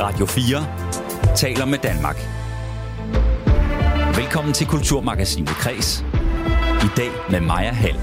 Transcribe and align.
Radio 0.00 0.26
4 0.26 1.36
taler 1.36 1.64
med 1.64 1.78
Danmark. 1.78 2.16
Velkommen 4.16 4.54
til 4.54 4.66
Kulturmagasinet 4.66 5.48
Kres. 5.48 6.04
I 6.84 6.88
dag 6.96 7.10
med 7.30 7.40
Maja 7.40 7.72
Hall. 7.72 7.98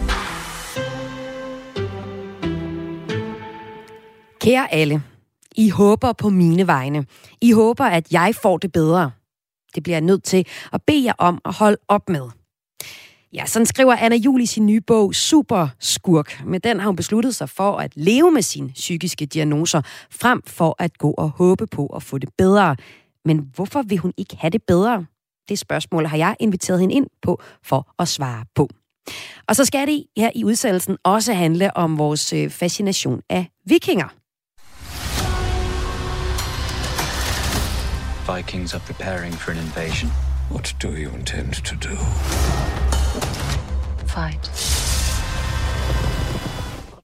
Kære 4.42 4.74
alle, 4.74 5.04
I 5.56 5.70
håber 5.70 6.14
på 6.14 6.30
mine 6.30 6.68
vegne. 6.68 7.06
I 7.42 7.52
håber, 7.52 7.86
at 7.86 8.12
jeg 8.12 8.36
får 8.42 8.58
det 8.58 8.72
bedre. 8.72 9.12
Det 9.76 9.84
bliver 9.84 9.96
jeg 9.96 10.02
nødt 10.02 10.24
til 10.24 10.48
at 10.74 10.82
bede 10.88 11.06
jer 11.06 11.14
om 11.18 11.42
at 11.46 11.54
holde 11.54 11.78
op 11.88 12.10
med. 12.10 12.30
Ja, 13.36 13.46
sådan 13.46 13.66
skriver 13.66 13.96
Anna 13.96 14.16
Jul 14.16 14.42
i 14.42 14.46
sin 14.46 14.66
nye 14.66 14.82
bog 14.82 15.16
Super 15.16 15.68
Skurk. 15.80 16.44
Med 16.46 16.60
den 16.60 16.80
har 16.80 16.88
hun 16.88 16.96
besluttet 16.96 17.36
sig 17.36 17.50
for 17.50 17.78
at 17.78 17.92
leve 17.96 18.32
med 18.32 18.42
sine 18.42 18.70
psykiske 18.70 19.26
diagnoser, 19.26 19.82
frem 20.12 20.42
for 20.48 20.76
at 20.80 20.98
gå 20.98 21.12
og 21.12 21.30
håbe 21.30 21.68
på 21.68 21.86
at 21.86 22.04
få 22.04 22.18
det 22.18 22.30
bedre. 22.38 22.76
Men 23.26 23.50
hvorfor 23.56 23.82
vil 23.82 23.98
hun 23.98 24.14
ikke 24.18 24.38
have 24.38 24.50
det 24.50 24.64
bedre? 24.68 25.06
Det 25.50 25.60
spørgsmål 25.60 26.06
har 26.06 26.18
jeg 26.18 26.36
inviteret 26.40 26.80
hende 26.80 26.96
ind 26.96 27.08
på 27.22 27.42
for 27.64 27.94
at 28.00 28.08
svare 28.08 28.46
på. 28.56 28.70
Og 29.48 29.56
så 29.56 29.66
skal 29.66 29.88
det 29.88 30.06
her 30.18 30.32
i 30.36 30.44
udsendelsen 30.44 30.98
også 31.04 31.34
handle 31.34 31.78
om 31.78 31.98
vores 31.98 32.34
øh, 32.34 32.50
fascination 32.50 33.22
af 33.30 33.48
vikinger. 33.66 34.08
Vikings 38.36 38.74
are 38.74 38.84
preparing 38.86 39.34
for 39.34 39.52
an 39.52 39.58
invasion. 39.58 40.12
What 40.52 40.76
do 40.82 40.90
you 40.90 41.18
intend 41.18 41.54
to 41.54 41.76
do? 41.90 41.96
Fight. 44.16 44.52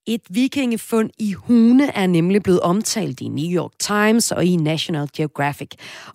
Et 0.08 0.22
vikingefund 0.30 1.10
i 1.20 1.34
Hune 1.34 1.92
er 1.96 2.08
nemlig 2.08 2.44
blevet 2.44 2.60
omtalt 2.60 3.22
i 3.22 3.28
New 3.28 3.62
York 3.62 3.72
Times 3.80 4.32
og 4.32 4.46
i 4.46 4.56
National 4.56 5.08
Geographic. 5.18 5.68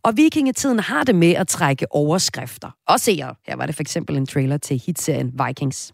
Og 0.02 0.16
vikingetiden 0.16 0.80
har 0.80 1.04
det 1.04 1.14
med 1.14 1.32
at 1.32 1.48
trække 1.48 1.86
overskrifter. 1.90 2.70
Og 2.88 3.00
seere. 3.00 3.34
Her 3.46 3.56
var 3.56 3.66
det 3.66 3.74
for 3.74 3.82
eksempel 3.82 4.16
en 4.16 4.26
trailer 4.26 4.56
til 4.56 4.82
hitserien 4.86 5.32
Vikings. 5.46 5.92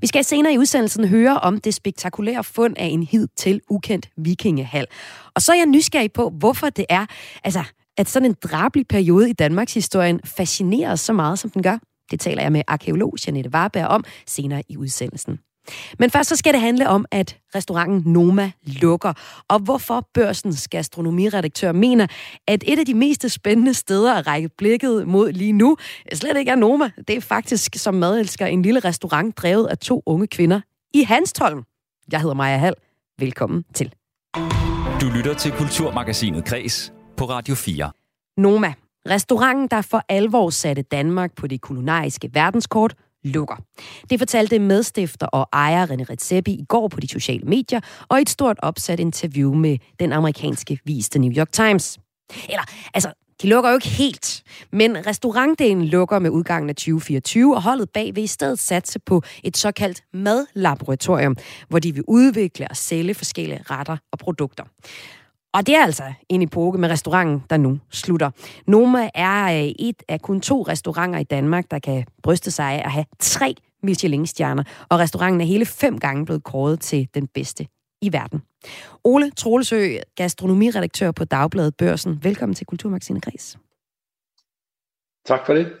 Vi 0.00 0.06
skal 0.06 0.24
senere 0.24 0.52
i 0.52 0.58
udsendelsen 0.58 1.08
høre 1.08 1.38
om 1.38 1.60
det 1.60 1.74
spektakulære 1.74 2.44
fund 2.44 2.74
af 2.76 2.86
en 2.86 3.02
hid 3.02 3.28
til 3.36 3.60
ukendt 3.70 4.08
vikingehal. 4.16 4.86
Og 5.34 5.42
så 5.42 5.52
er 5.52 5.56
jeg 5.56 5.66
nysgerrig 5.66 6.12
på, 6.12 6.32
hvorfor 6.38 6.70
det 6.70 6.86
er, 6.88 7.06
altså, 7.44 7.64
at 7.96 8.08
sådan 8.08 8.28
en 8.30 8.36
drabelig 8.42 8.86
periode 8.88 9.30
i 9.30 9.32
Danmarks 9.32 9.74
historien 9.74 10.20
fascinerer 10.24 10.92
os 10.92 11.00
så 11.00 11.12
meget, 11.12 11.38
som 11.38 11.50
den 11.50 11.62
gør. 11.62 11.78
Det 12.10 12.20
taler 12.20 12.42
jeg 12.42 12.52
med 12.52 12.62
arkeolog 12.68 13.14
Janette 13.26 13.50
Warberg 13.54 13.86
om 13.86 14.04
senere 14.26 14.62
i 14.68 14.76
udsendelsen. 14.76 15.38
Men 15.98 16.10
først 16.10 16.28
så 16.28 16.36
skal 16.36 16.52
det 16.52 16.60
handle 16.60 16.88
om, 16.88 17.06
at 17.10 17.38
restauranten 17.54 18.12
Noma 18.12 18.52
lukker, 18.62 19.12
og 19.48 19.58
hvorfor 19.58 20.08
børsens 20.14 20.68
gastronomiredaktør 20.68 21.72
mener, 21.72 22.06
at 22.46 22.64
et 22.66 22.78
af 22.78 22.86
de 22.86 22.94
mest 22.94 23.30
spændende 23.30 23.74
steder 23.74 24.14
at 24.14 24.26
række 24.26 24.48
blikket 24.58 25.08
mod 25.08 25.32
lige 25.32 25.52
nu, 25.52 25.76
slet 26.12 26.36
ikke 26.36 26.50
er 26.50 26.56
Noma. 26.56 26.90
Det 27.08 27.16
er 27.16 27.20
faktisk 27.20 27.74
som 27.76 27.94
madelsker 27.94 28.46
en 28.46 28.62
lille 28.62 28.80
restaurant 28.80 29.36
drevet 29.36 29.66
af 29.66 29.78
to 29.78 30.02
unge 30.06 30.26
kvinder 30.26 30.60
i 30.94 31.02
Hanstholm. 31.02 31.62
Jeg 32.12 32.20
hedder 32.20 32.34
Maja 32.34 32.56
Hall. 32.56 32.74
Velkommen 33.18 33.64
til. 33.74 33.92
Du 35.00 35.06
lytter 35.16 35.34
til 35.34 35.52
Kulturmagasinet 35.52 36.44
Kres 36.44 36.92
på 37.16 37.24
Radio 37.24 37.54
4. 37.54 37.90
Noma, 38.36 38.74
restauranten, 39.08 39.68
der 39.68 39.82
for 39.82 40.04
alvor 40.08 40.50
satte 40.50 40.82
Danmark 40.82 41.34
på 41.36 41.46
det 41.46 41.60
kulinariske 41.60 42.30
verdenskort, 42.32 42.94
lukker. 43.24 43.56
Det 44.10 44.18
fortalte 44.18 44.58
medstifter 44.58 45.26
og 45.26 45.48
ejer 45.52 45.86
René 45.86 46.10
Redzepi 46.10 46.52
i 46.52 46.64
går 46.68 46.88
på 46.88 47.00
de 47.00 47.08
sociale 47.08 47.44
medier 47.44 47.80
og 48.08 48.18
i 48.18 48.22
et 48.22 48.30
stort 48.30 48.56
opsat 48.62 49.00
interview 49.00 49.54
med 49.54 49.78
den 50.00 50.12
amerikanske 50.12 50.78
viste 50.84 51.18
New 51.18 51.32
York 51.32 51.52
Times. 51.52 51.98
Eller, 52.48 52.62
altså, 52.94 53.12
de 53.42 53.48
lukker 53.48 53.70
jo 53.70 53.76
ikke 53.76 53.88
helt, 53.88 54.42
men 54.72 55.06
restaurantdelen 55.06 55.84
lukker 55.84 56.18
med 56.18 56.30
udgangen 56.30 56.70
af 56.70 56.76
2024, 56.76 57.56
og 57.56 57.62
holdet 57.62 57.90
bag 57.90 58.14
vil 58.14 58.24
i 58.24 58.26
stedet 58.26 58.58
satse 58.58 58.98
på 58.98 59.22
et 59.44 59.56
såkaldt 59.56 60.02
madlaboratorium, 60.14 61.36
hvor 61.68 61.78
de 61.78 61.94
vil 61.94 62.04
udvikle 62.08 62.68
og 62.70 62.76
sælge 62.76 63.14
forskellige 63.14 63.62
retter 63.70 63.96
og 64.12 64.18
produkter. 64.18 64.64
Og 65.54 65.66
det 65.66 65.74
er 65.74 65.82
altså 65.82 66.12
en 66.28 66.42
epoke 66.42 66.78
med 66.78 66.88
restauranten, 66.90 67.42
der 67.50 67.56
nu 67.56 67.78
slutter. 67.90 68.30
Noma 68.66 69.10
er 69.14 69.44
øh, 69.44 69.72
et 69.78 70.02
af 70.08 70.20
kun 70.20 70.40
to 70.40 70.62
restauranter 70.62 71.18
i 71.18 71.24
Danmark, 71.24 71.70
der 71.70 71.78
kan 71.78 72.06
bryste 72.22 72.50
sig 72.50 72.72
af 72.72 72.82
at 72.84 72.92
have 72.92 73.04
tre 73.18 73.54
Michelin-stjerner, 73.82 74.64
og 74.88 74.98
restauranten 74.98 75.40
er 75.40 75.44
hele 75.44 75.66
fem 75.66 75.98
gange 75.98 76.24
blevet 76.24 76.44
kåret 76.44 76.80
til 76.80 77.08
den 77.14 77.26
bedste 77.26 77.66
i 78.02 78.12
verden. 78.12 78.42
Ole 79.04 79.30
Troelsø, 79.30 79.96
gastronomiredaktør 80.16 81.10
på 81.10 81.24
Dagbladet 81.24 81.76
Børsen. 81.76 82.18
Velkommen 82.22 82.54
til 82.54 82.66
Kulturmagasinet 82.66 83.22
Græs. 83.22 83.56
Tak 85.26 85.46
for 85.46 85.54
det. 85.54 85.72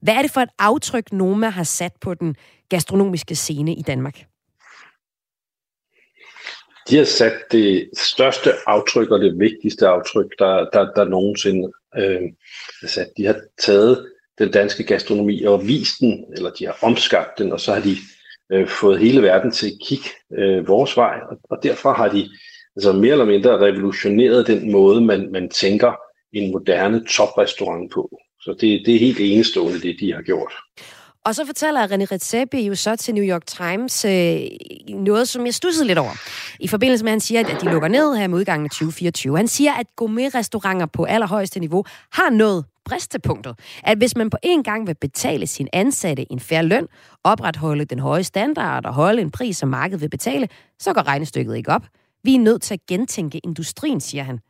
Hvad 0.00 0.14
er 0.14 0.22
det 0.22 0.30
for 0.30 0.40
et 0.40 0.50
aftryk, 0.58 1.12
Noma 1.12 1.48
har 1.48 1.62
sat 1.62 1.92
på 2.00 2.14
den 2.14 2.36
gastronomiske 2.68 3.34
scene 3.34 3.74
i 3.74 3.82
Danmark? 3.82 4.27
De 6.90 6.96
har 6.96 7.04
sat 7.04 7.32
det 7.52 7.90
største 7.96 8.50
aftryk 8.66 9.10
og 9.10 9.20
det 9.20 9.38
vigtigste 9.38 9.86
aftryk, 9.86 10.38
der, 10.38 10.66
der, 10.72 10.92
der 10.96 11.04
nogensinde 11.04 11.72
øh, 11.96 12.22
er 12.82 12.86
sat. 12.86 13.08
De 13.16 13.26
har 13.26 13.36
taget 13.64 14.06
den 14.38 14.50
danske 14.50 14.84
gastronomi 14.84 15.42
og 15.42 15.68
vist 15.68 16.00
den, 16.00 16.24
eller 16.36 16.50
de 16.50 16.66
har 16.66 16.78
omskabt 16.82 17.38
den, 17.38 17.52
og 17.52 17.60
så 17.60 17.74
har 17.74 17.80
de 17.80 17.96
øh, 18.52 18.68
fået 18.68 18.98
hele 18.98 19.22
verden 19.22 19.50
til 19.50 19.66
at 19.66 19.78
kigge 19.86 20.08
øh, 20.38 20.68
vores 20.68 20.96
vej, 20.96 21.20
og, 21.30 21.36
og 21.50 21.58
derfor 21.62 21.92
har 21.92 22.08
de 22.08 22.28
altså 22.76 22.92
mere 22.92 23.12
eller 23.12 23.24
mindre 23.24 23.58
revolutioneret 23.58 24.46
den 24.46 24.72
måde, 24.72 25.00
man, 25.00 25.32
man 25.32 25.48
tænker 25.48 25.92
en 26.32 26.52
moderne 26.52 27.04
toprestaurant 27.06 27.92
på. 27.92 28.18
Så 28.40 28.56
det, 28.60 28.82
det 28.86 28.94
er 28.94 28.98
helt 28.98 29.20
enestående, 29.20 29.80
det 29.80 29.96
de 30.00 30.12
har 30.12 30.22
gjort. 30.22 30.52
Og 31.28 31.34
så 31.34 31.46
fortæller 31.46 31.86
René 31.86 32.04
Redzepi 32.12 32.66
jo 32.66 32.74
så 32.74 32.96
til 32.96 33.14
New 33.14 33.24
York 33.24 33.46
Times 33.46 34.04
øh, 34.04 34.40
noget, 34.88 35.28
som 35.28 35.46
jeg 35.46 35.54
stussede 35.54 35.86
lidt 35.86 35.98
over. 35.98 36.10
I 36.60 36.68
forbindelse 36.68 37.04
med, 37.04 37.10
at 37.10 37.12
han 37.12 37.20
siger, 37.20 37.40
at 37.40 37.60
de 37.60 37.70
lukker 37.70 37.88
ned 37.88 38.16
her 38.16 38.26
med 38.26 38.38
udgangen 38.38 38.64
af 38.64 38.70
2024. 38.70 39.36
Han 39.36 39.48
siger, 39.48 39.72
at 39.72 39.86
gourmet-restauranter 39.96 40.86
på 40.86 41.04
allerhøjeste 41.04 41.60
niveau 41.60 41.84
har 42.12 42.30
nået 42.30 42.64
bristepunktet. 42.84 43.58
At 43.84 43.98
hvis 43.98 44.16
man 44.16 44.30
på 44.30 44.36
en 44.42 44.62
gang 44.62 44.86
vil 44.86 44.94
betale 44.94 45.46
sin 45.46 45.68
ansatte 45.72 46.32
en 46.32 46.40
færre 46.40 46.62
løn, 46.62 46.86
opretholde 47.24 47.84
den 47.84 47.98
høje 47.98 48.24
standard 48.24 48.86
og 48.86 48.94
holde 48.94 49.22
en 49.22 49.30
pris, 49.30 49.56
som 49.56 49.68
markedet 49.68 50.00
vil 50.00 50.10
betale, 50.10 50.48
så 50.78 50.92
går 50.92 51.06
regnestykket 51.06 51.56
ikke 51.56 51.72
op. 51.72 51.86
Vi 52.24 52.34
er 52.34 52.38
nødt 52.38 52.62
til 52.62 52.74
at 52.74 52.86
gentænke 52.86 53.38
industrien, 53.38 54.00
siger 54.00 54.22
han. 54.22 54.40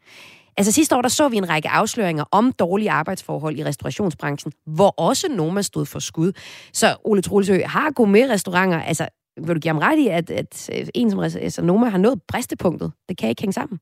Altså 0.59 0.73
sidste 0.73 0.97
år, 0.97 1.03
der 1.03 1.09
så 1.09 1.29
vi 1.29 1.37
en 1.37 1.49
række 1.49 1.69
afsløringer 1.69 2.25
om 2.33 2.53
dårlige 2.53 2.91
arbejdsforhold 2.91 3.59
i 3.59 3.65
restaurationsbranchen, 3.65 4.53
hvor 4.67 4.95
også 5.01 5.29
Noma 5.29 5.63
stod 5.63 5.87
for 5.87 5.99
skud. 5.99 6.33
Så 6.73 6.97
Ole 7.05 7.23
Troelsø, 7.23 7.61
har 7.65 7.91
gourmet-restauranter, 7.91 8.83
altså 8.83 9.09
vil 9.37 9.55
du 9.55 9.61
give 9.61 9.73
ham 9.73 9.79
ret 9.79 9.99
i, 9.99 10.09
at, 10.09 10.31
at 10.31 10.71
øh, 10.75 10.87
en 10.95 11.11
som 11.11 11.21
altså, 11.21 11.63
Noma 11.63 11.89
har 11.89 11.99
nået 11.99 12.23
bristepunktet? 12.29 12.93
Det 13.09 13.19
kan 13.19 13.29
ikke 13.29 13.43
hænge 13.43 13.53
sammen. 13.53 13.79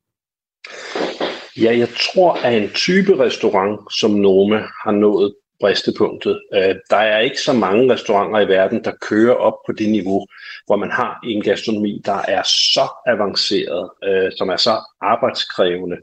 Ja, 1.60 1.78
jeg 1.78 1.88
tror, 1.88 2.32
at 2.32 2.62
en 2.62 2.68
type 2.68 3.18
restaurant 3.18 3.80
som 3.92 4.10
Noma 4.10 4.62
har 4.84 4.90
nået 4.90 5.34
bristepunktet. 5.60 6.40
Øh, 6.54 6.74
der 6.90 6.96
er 6.96 7.18
ikke 7.18 7.40
så 7.40 7.52
mange 7.52 7.92
restauranter 7.92 8.40
i 8.40 8.48
verden, 8.48 8.84
der 8.84 8.92
kører 9.00 9.34
op 9.34 9.54
på 9.66 9.72
det 9.72 9.88
niveau, 9.90 10.26
hvor 10.66 10.76
man 10.76 10.90
har 10.90 11.20
en 11.24 11.42
gastronomi, 11.42 12.02
der 12.04 12.20
er 12.28 12.42
så 12.42 12.88
avanceret, 13.06 13.90
øh, 14.04 14.32
som 14.36 14.48
er 14.48 14.56
så 14.56 14.74
arbejdskrævende, 15.00 15.96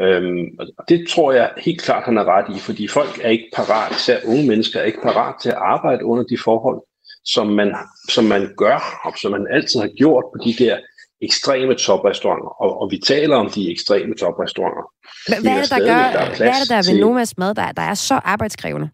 Øhm, 0.00 0.46
og 0.78 0.84
det 0.88 1.08
tror 1.08 1.32
jeg 1.32 1.50
helt 1.56 1.82
klart, 1.82 2.04
han 2.04 2.18
er 2.18 2.24
ret 2.24 2.56
i, 2.56 2.58
fordi 2.58 2.88
folk 2.88 3.20
er 3.22 3.28
ikke 3.28 3.50
parat, 3.56 3.92
især 3.92 4.18
unge 4.26 4.46
mennesker 4.46 4.80
er 4.80 4.84
ikke 4.84 5.02
parat 5.02 5.34
til 5.42 5.48
at 5.48 5.58
arbejde 5.58 6.04
under 6.04 6.24
de 6.24 6.38
forhold, 6.44 6.80
som 7.24 7.46
man, 7.46 7.74
som 8.08 8.24
man 8.24 8.54
gør, 8.56 9.00
og 9.04 9.12
som 9.18 9.30
man 9.30 9.46
altid 9.50 9.80
har 9.80 9.88
gjort 9.96 10.24
på 10.32 10.44
de 10.44 10.64
der 10.64 10.78
ekstreme 11.22 11.74
toprestauranter. 11.74 12.62
Og, 12.62 12.80
og 12.80 12.90
vi 12.90 12.98
taler 13.06 13.36
om 13.36 13.50
de 13.50 13.72
ekstreme 13.72 14.14
toprestauranter. 14.14 14.84
Hvad, 15.28 15.40
hvad 15.42 15.52
er 15.52 15.60
det, 15.60 15.70
der 15.70 15.78
gør, 15.78 16.02
der 16.18 16.36
hvad 16.36 16.48
er 16.48 16.60
det, 16.62 16.68
der 16.68 16.92
ved 16.92 17.00
Nomas 17.00 17.38
mad, 17.38 17.54
der, 17.54 17.72
der 17.72 17.82
er 17.82 17.94
så 17.94 18.14
arbejdskrævende? 18.14 18.90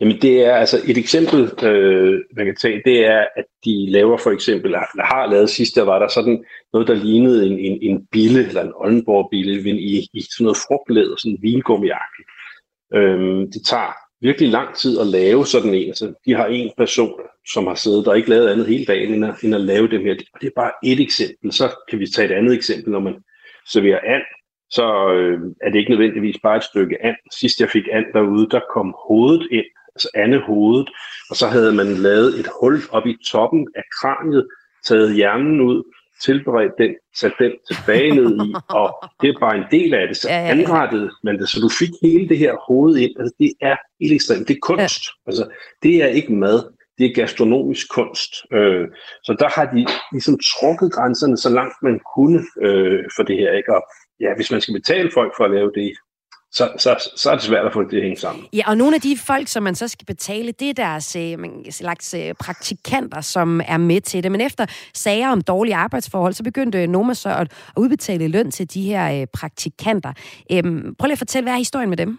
Jamen 0.00 0.20
det 0.22 0.44
er 0.44 0.54
altså 0.54 0.80
et 0.86 0.98
eksempel, 0.98 1.66
øh, 1.68 2.20
man 2.36 2.46
kan 2.46 2.56
tage, 2.56 2.82
det 2.84 3.06
er, 3.06 3.26
at 3.36 3.44
de 3.64 3.90
laver 3.90 4.16
for 4.16 4.30
eksempel, 4.30 4.66
eller 4.66 5.04
har 5.04 5.26
lavet 5.26 5.50
sidst, 5.50 5.76
der 5.76 5.82
var 5.82 5.98
der 5.98 6.08
sådan 6.08 6.44
noget, 6.72 6.88
der 6.88 6.94
lignede 6.94 7.46
en, 7.46 7.58
en, 7.58 7.78
en 7.82 8.06
bille, 8.12 8.48
eller 8.48 8.62
en 8.62 8.72
Oldenborg-bille, 8.74 9.70
i, 9.80 10.08
i 10.14 10.20
sådan 10.20 10.44
noget 10.44 10.56
frugtlæder, 10.68 11.16
sådan 11.16 11.32
en 11.32 11.42
vingummiagtigt. 11.42 12.28
Øhm, 12.94 13.52
det 13.52 13.66
tager 13.66 13.92
virkelig 14.20 14.48
lang 14.50 14.74
tid 14.74 15.00
at 15.00 15.06
lave 15.06 15.46
sådan 15.46 15.74
en. 15.74 15.88
Altså, 15.88 16.14
de 16.26 16.34
har 16.34 16.46
en 16.46 16.70
person, 16.76 17.20
som 17.52 17.66
har 17.66 17.74
siddet 17.74 18.08
og 18.08 18.16
ikke 18.16 18.30
lavet 18.30 18.48
andet 18.48 18.66
hele 18.66 18.84
dagen, 18.84 19.14
end 19.14 19.24
at, 19.24 19.34
end 19.42 19.54
at 19.54 19.60
lave 19.60 19.88
dem 19.88 20.00
her. 20.00 20.14
Og 20.34 20.40
det 20.40 20.46
er 20.46 20.60
bare 20.62 20.72
et 20.84 21.00
eksempel. 21.00 21.52
Så 21.52 21.70
kan 21.90 21.98
vi 21.98 22.06
tage 22.06 22.28
et 22.28 22.34
andet 22.38 22.54
eksempel, 22.54 22.92
når 22.92 23.00
man 23.00 23.14
serverer 23.72 24.00
and, 24.14 24.22
så 24.70 25.12
øh, 25.12 25.40
er 25.62 25.70
det 25.70 25.78
ikke 25.78 25.90
nødvendigvis 25.90 26.36
bare 26.42 26.56
et 26.56 26.64
stykke 26.64 27.04
and. 27.04 27.16
Sidst 27.40 27.60
jeg 27.60 27.70
fik 27.70 27.84
and 27.92 28.06
derude, 28.14 28.48
der 28.50 28.60
kom 28.74 28.94
hovedet 29.08 29.48
ind, 29.50 29.64
altså 30.00 30.10
andehovedet, 30.14 30.88
og 31.30 31.36
så 31.36 31.46
havde 31.46 31.72
man 31.72 31.86
lavet 31.86 32.40
et 32.40 32.48
hul 32.60 32.78
op 32.90 33.06
i 33.06 33.16
toppen 33.32 33.68
af 33.76 33.82
kraniet, 34.00 34.46
taget 34.86 35.14
hjernen 35.14 35.60
ud, 35.60 35.82
tilberedt 36.24 36.72
den, 36.78 36.94
sat 37.16 37.32
den 37.38 37.52
tilbage 37.70 38.10
ned 38.14 38.46
i, 38.46 38.54
og 38.80 38.88
det 39.20 39.28
er 39.28 39.38
bare 39.40 39.56
en 39.56 39.68
del 39.70 39.94
af 39.94 40.08
det. 40.08 40.16
Så 40.16 40.28
Ja, 40.28 40.34
ja, 40.36 40.44
ja. 40.44 40.50
anrettede 40.50 41.10
man 41.24 41.38
det, 41.38 41.48
så 41.48 41.60
du 41.60 41.70
fik 41.78 41.90
hele 42.02 42.28
det 42.28 42.38
her 42.38 42.54
hoved 42.68 42.96
ind. 42.96 43.10
Altså, 43.20 43.34
det 43.38 43.52
er 43.60 43.76
helt 44.00 44.12
ekstremt. 44.12 44.48
Det 44.48 44.54
er 44.54 44.60
kunst. 44.62 45.02
Altså, 45.26 45.44
det 45.82 46.02
er 46.02 46.06
ikke 46.06 46.32
mad. 46.32 46.58
Det 46.98 47.06
er 47.06 47.14
gastronomisk 47.14 47.86
kunst. 47.94 48.32
Øh, 48.52 48.88
så 49.24 49.36
der 49.38 49.48
har 49.56 49.66
de 49.74 49.86
ligesom 50.12 50.38
trukket 50.52 50.92
grænserne 50.92 51.36
så 51.36 51.50
langt 51.50 51.74
man 51.82 52.00
kunne 52.16 52.40
øh, 52.62 53.04
for 53.16 53.22
det 53.22 53.36
her. 53.36 53.52
Ikke? 53.52 53.76
Og 53.76 53.82
ja, 54.20 54.34
hvis 54.36 54.50
man 54.50 54.60
skal 54.60 54.74
betale 54.74 55.10
folk 55.14 55.32
for 55.36 55.44
at 55.44 55.50
lave 55.50 55.72
det, 55.74 55.92
så, 56.52 56.72
så, 56.78 57.10
så 57.16 57.30
er 57.30 57.34
det 57.34 57.44
svært 57.44 57.66
at 57.66 57.72
få 57.72 57.82
det 57.82 57.90
til 57.90 57.96
at 57.96 58.02
hænge 58.02 58.16
sammen. 58.16 58.46
Ja, 58.52 58.62
og 58.66 58.76
nogle 58.76 58.94
af 58.94 59.00
de 59.00 59.16
folk, 59.26 59.48
som 59.48 59.62
man 59.62 59.74
så 59.74 59.88
skal 59.88 60.06
betale, 60.06 60.52
det 60.52 60.68
er 60.70 60.74
deres 60.74 61.16
øh, 61.16 61.38
slags 61.70 62.14
øh, 62.14 62.34
praktikanter, 62.34 63.20
som 63.20 63.60
er 63.68 63.76
med 63.76 64.00
til 64.00 64.22
det. 64.22 64.32
Men 64.32 64.40
efter 64.40 64.66
sager 64.94 65.28
om 65.28 65.40
dårlige 65.40 65.74
arbejdsforhold, 65.74 66.32
så 66.32 66.44
begyndte 66.44 66.86
Noma 66.86 67.14
så 67.14 67.28
at, 67.28 67.40
at 67.40 67.50
udbetale 67.76 68.28
løn 68.28 68.50
til 68.50 68.74
de 68.74 68.82
her 68.82 69.20
øh, 69.20 69.26
praktikanter. 69.32 70.12
Øhm, 70.52 70.94
prøv 70.94 71.06
lige 71.06 71.12
at 71.12 71.18
fortælle, 71.18 71.44
hvad 71.44 71.52
er 71.52 71.58
historien 71.58 71.88
med 71.88 71.96
dem? 71.96 72.18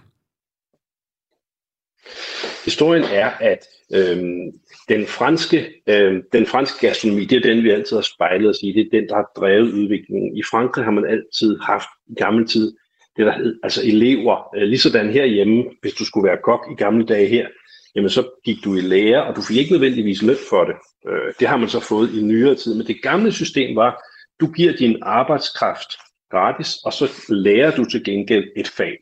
Historien 2.65 3.03
er, 3.03 3.29
at 3.39 3.65
øhm, 3.93 4.51
den, 4.89 5.07
franske, 5.07 5.73
øhm, 5.87 6.21
den 6.33 6.45
franske 6.45 6.87
gastronomi, 6.87 7.25
det 7.25 7.37
er 7.37 7.53
den, 7.53 7.63
vi 7.63 7.69
altid 7.69 7.95
har 7.97 8.01
spejlet 8.01 8.49
os 8.49 8.57
i. 8.63 8.71
Det 8.71 8.81
er 8.81 8.99
den, 8.99 9.09
der 9.09 9.15
har 9.15 9.31
drevet 9.37 9.71
udviklingen. 9.73 10.37
I 10.37 10.43
Frankrig 10.51 10.83
har 10.85 10.91
man 10.91 11.05
altid 11.05 11.59
haft 11.59 11.87
i 12.07 12.13
gammel 12.13 12.47
tid 12.47 12.73
det, 13.17 13.25
der 13.25 13.31
hed, 13.31 13.59
altså 13.63 13.81
elever. 13.83 14.55
Øh, 14.55 14.67
ligesådan 14.67 15.09
herhjemme, 15.09 15.63
hvis 15.81 15.93
du 15.93 16.05
skulle 16.05 16.27
være 16.27 16.37
kok 16.43 16.67
i 16.71 16.75
gamle 16.75 17.05
dage 17.05 17.27
her, 17.27 17.47
jamen 17.95 18.09
så 18.09 18.29
gik 18.45 18.57
du 18.63 18.75
i 18.75 18.81
lære, 18.81 19.23
og 19.23 19.35
du 19.35 19.41
fik 19.41 19.57
ikke 19.57 19.71
nødvendigvis 19.71 20.21
løn 20.21 20.37
for 20.49 20.63
det. 20.63 20.75
Øh, 21.07 21.33
det 21.39 21.47
har 21.47 21.57
man 21.57 21.69
så 21.69 21.79
fået 21.79 22.13
i 22.13 22.21
nyere 22.21 22.55
tid. 22.55 22.75
Men 22.75 22.87
det 22.87 23.01
gamle 23.01 23.31
system 23.31 23.75
var, 23.75 24.03
du 24.39 24.47
giver 24.47 24.73
din 24.73 24.97
arbejdskraft 25.01 25.89
gratis, 26.31 26.77
og 26.85 26.93
så 26.93 27.11
lærer 27.29 27.75
du 27.75 27.85
til 27.85 28.03
gengæld 28.03 28.47
et 28.57 28.67
fag. 28.67 28.97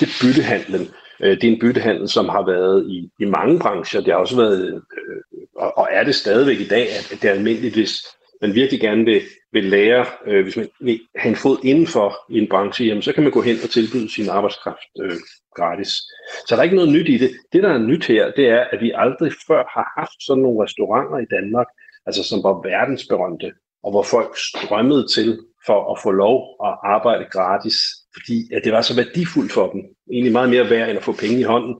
Det 0.00 0.06
er 0.06 0.18
byttehandlen. 0.22 0.88
Øh, 1.20 1.30
det 1.30 1.44
er 1.44 1.52
en 1.52 1.60
byttehandel, 1.60 2.08
som 2.08 2.28
har 2.28 2.46
været 2.46 2.90
i, 2.90 3.10
i 3.20 3.24
mange 3.24 3.58
brancher. 3.58 4.00
Det 4.00 4.12
har 4.12 4.20
også 4.20 4.36
været, 4.36 4.74
øh, 4.74 4.80
og, 5.56 5.78
og 5.78 5.88
er 5.90 6.04
det 6.04 6.14
stadigvæk 6.14 6.60
i 6.60 6.68
dag, 6.68 6.88
at 6.88 7.18
det 7.22 7.30
er 7.30 7.34
almindeligt, 7.34 7.74
hvis 7.74 7.92
man 8.42 8.54
virkelig 8.54 8.80
gerne 8.80 9.04
vil, 9.04 9.22
vil 9.52 9.64
lære, 9.64 10.06
øh, 10.26 10.42
hvis 10.42 10.56
man 10.56 10.68
vil 10.80 11.00
have 11.16 11.30
en 11.30 11.36
fod 11.36 11.58
indenfor 11.64 12.16
i 12.30 12.38
en 12.38 12.48
branche, 12.48 12.84
jamen, 12.84 13.02
så 13.02 13.12
kan 13.12 13.22
man 13.22 13.32
gå 13.32 13.42
hen 13.42 13.56
og 13.62 13.70
tilbyde 13.70 14.12
sin 14.12 14.28
arbejdskraft 14.28 14.90
øh, 15.02 15.16
gratis. 15.56 15.88
Så 16.46 16.50
der 16.50 16.56
er 16.56 16.62
ikke 16.62 16.76
noget 16.76 16.92
nyt 16.92 17.08
i 17.08 17.18
det. 17.18 17.30
Det, 17.52 17.62
der 17.62 17.68
er 17.68 17.78
nyt 17.78 18.06
her, 18.06 18.30
det 18.30 18.48
er, 18.48 18.64
at 18.72 18.80
vi 18.80 18.92
aldrig 18.94 19.32
før 19.48 19.62
har 19.76 19.92
haft 20.00 20.18
sådan 20.26 20.42
nogle 20.42 20.64
restauranter 20.64 21.18
i 21.18 21.30
Danmark, 21.36 21.66
altså 22.06 22.22
som 22.22 22.42
var 22.42 22.68
verdensberømte, 22.68 23.52
og 23.84 23.90
hvor 23.90 24.02
folk 24.02 24.36
strømmede 24.48 25.06
til 25.14 25.38
for 25.66 25.92
at 25.92 25.98
få 26.02 26.10
lov 26.10 26.36
at 26.66 26.78
arbejde 26.84 27.24
gratis, 27.30 27.76
fordi 28.14 28.54
at 28.54 28.64
det 28.64 28.72
var 28.72 28.80
så 28.80 28.96
værdifuldt 28.96 29.52
for 29.52 29.72
dem. 29.72 29.80
Egentlig 30.12 30.32
meget 30.32 30.50
mere 30.50 30.70
værd 30.70 30.88
end 30.88 30.98
at 30.98 31.04
få 31.04 31.12
penge 31.12 31.38
i 31.40 31.42
hånden 31.42 31.74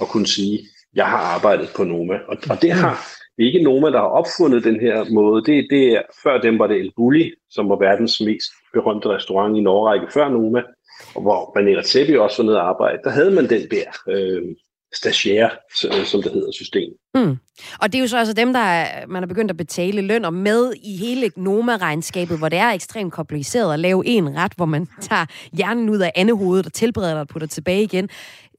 og 0.00 0.08
kunne 0.08 0.26
sige, 0.26 0.58
jeg 0.94 1.06
har 1.06 1.18
arbejdet 1.18 1.68
på 1.76 1.84
Noma. 1.84 2.14
Og, 2.28 2.36
og 2.50 2.62
det 2.62 2.72
har 2.72 2.94
det 3.36 3.42
er 3.42 3.46
ikke 3.46 3.62
Noma, 3.62 3.90
der 3.90 3.98
har 3.98 4.08
opfundet 4.20 4.64
den 4.64 4.80
her 4.80 5.04
måde. 5.12 5.44
Det, 5.44 5.66
det 5.70 5.92
er, 5.92 6.02
før 6.22 6.40
dem 6.40 6.58
var 6.58 6.66
det 6.66 6.76
El 6.76 6.92
Bulli, 6.96 7.32
som 7.50 7.68
var 7.68 7.76
verdens 7.76 8.20
mest 8.20 8.50
berømte 8.72 9.08
restaurant 9.08 9.56
i 9.56 9.60
Norge 9.60 10.08
før 10.14 10.28
Noma, 10.28 10.62
og 11.14 11.22
hvor 11.22 11.58
René 11.58 11.78
Redzepi 11.78 12.16
også 12.16 12.42
var 12.42 12.46
nede 12.46 12.58
at 12.58 12.62
arbejde. 12.62 12.98
Der 13.04 13.10
havde 13.10 13.30
man 13.30 13.48
den 13.48 13.62
der 13.70 13.88
øh, 14.08 14.42
stagiaire, 14.94 15.50
øh, 15.84 16.04
som 16.04 16.22
det 16.22 16.32
hedder, 16.32 16.52
system. 16.52 16.92
Mm. 17.14 17.36
Og 17.80 17.92
det 17.92 17.94
er 17.94 18.00
jo 18.00 18.06
så 18.06 18.18
altså 18.18 18.34
dem, 18.34 18.52
der 18.52 18.60
er, 18.60 19.06
man 19.06 19.22
har 19.22 19.26
begyndt 19.26 19.50
at 19.50 19.56
betale 19.56 20.00
løn 20.00 20.24
og 20.24 20.34
med 20.34 20.72
i 20.82 20.96
hele 20.96 21.30
Noma-regnskabet, 21.36 22.38
hvor 22.38 22.48
det 22.48 22.58
er 22.58 22.70
ekstremt 22.70 23.12
kompliceret 23.12 23.72
at 23.72 23.80
lave 23.80 24.06
en 24.06 24.36
ret, 24.36 24.52
hvor 24.56 24.66
man 24.66 24.88
tager 25.00 25.26
hjernen 25.52 25.88
ud 25.88 25.98
af 25.98 26.12
andehovedet 26.14 26.66
og 26.66 26.72
tilbereder 26.72 27.20
og 27.20 27.28
putter 27.28 27.48
tilbage 27.48 27.82
igen 27.82 28.08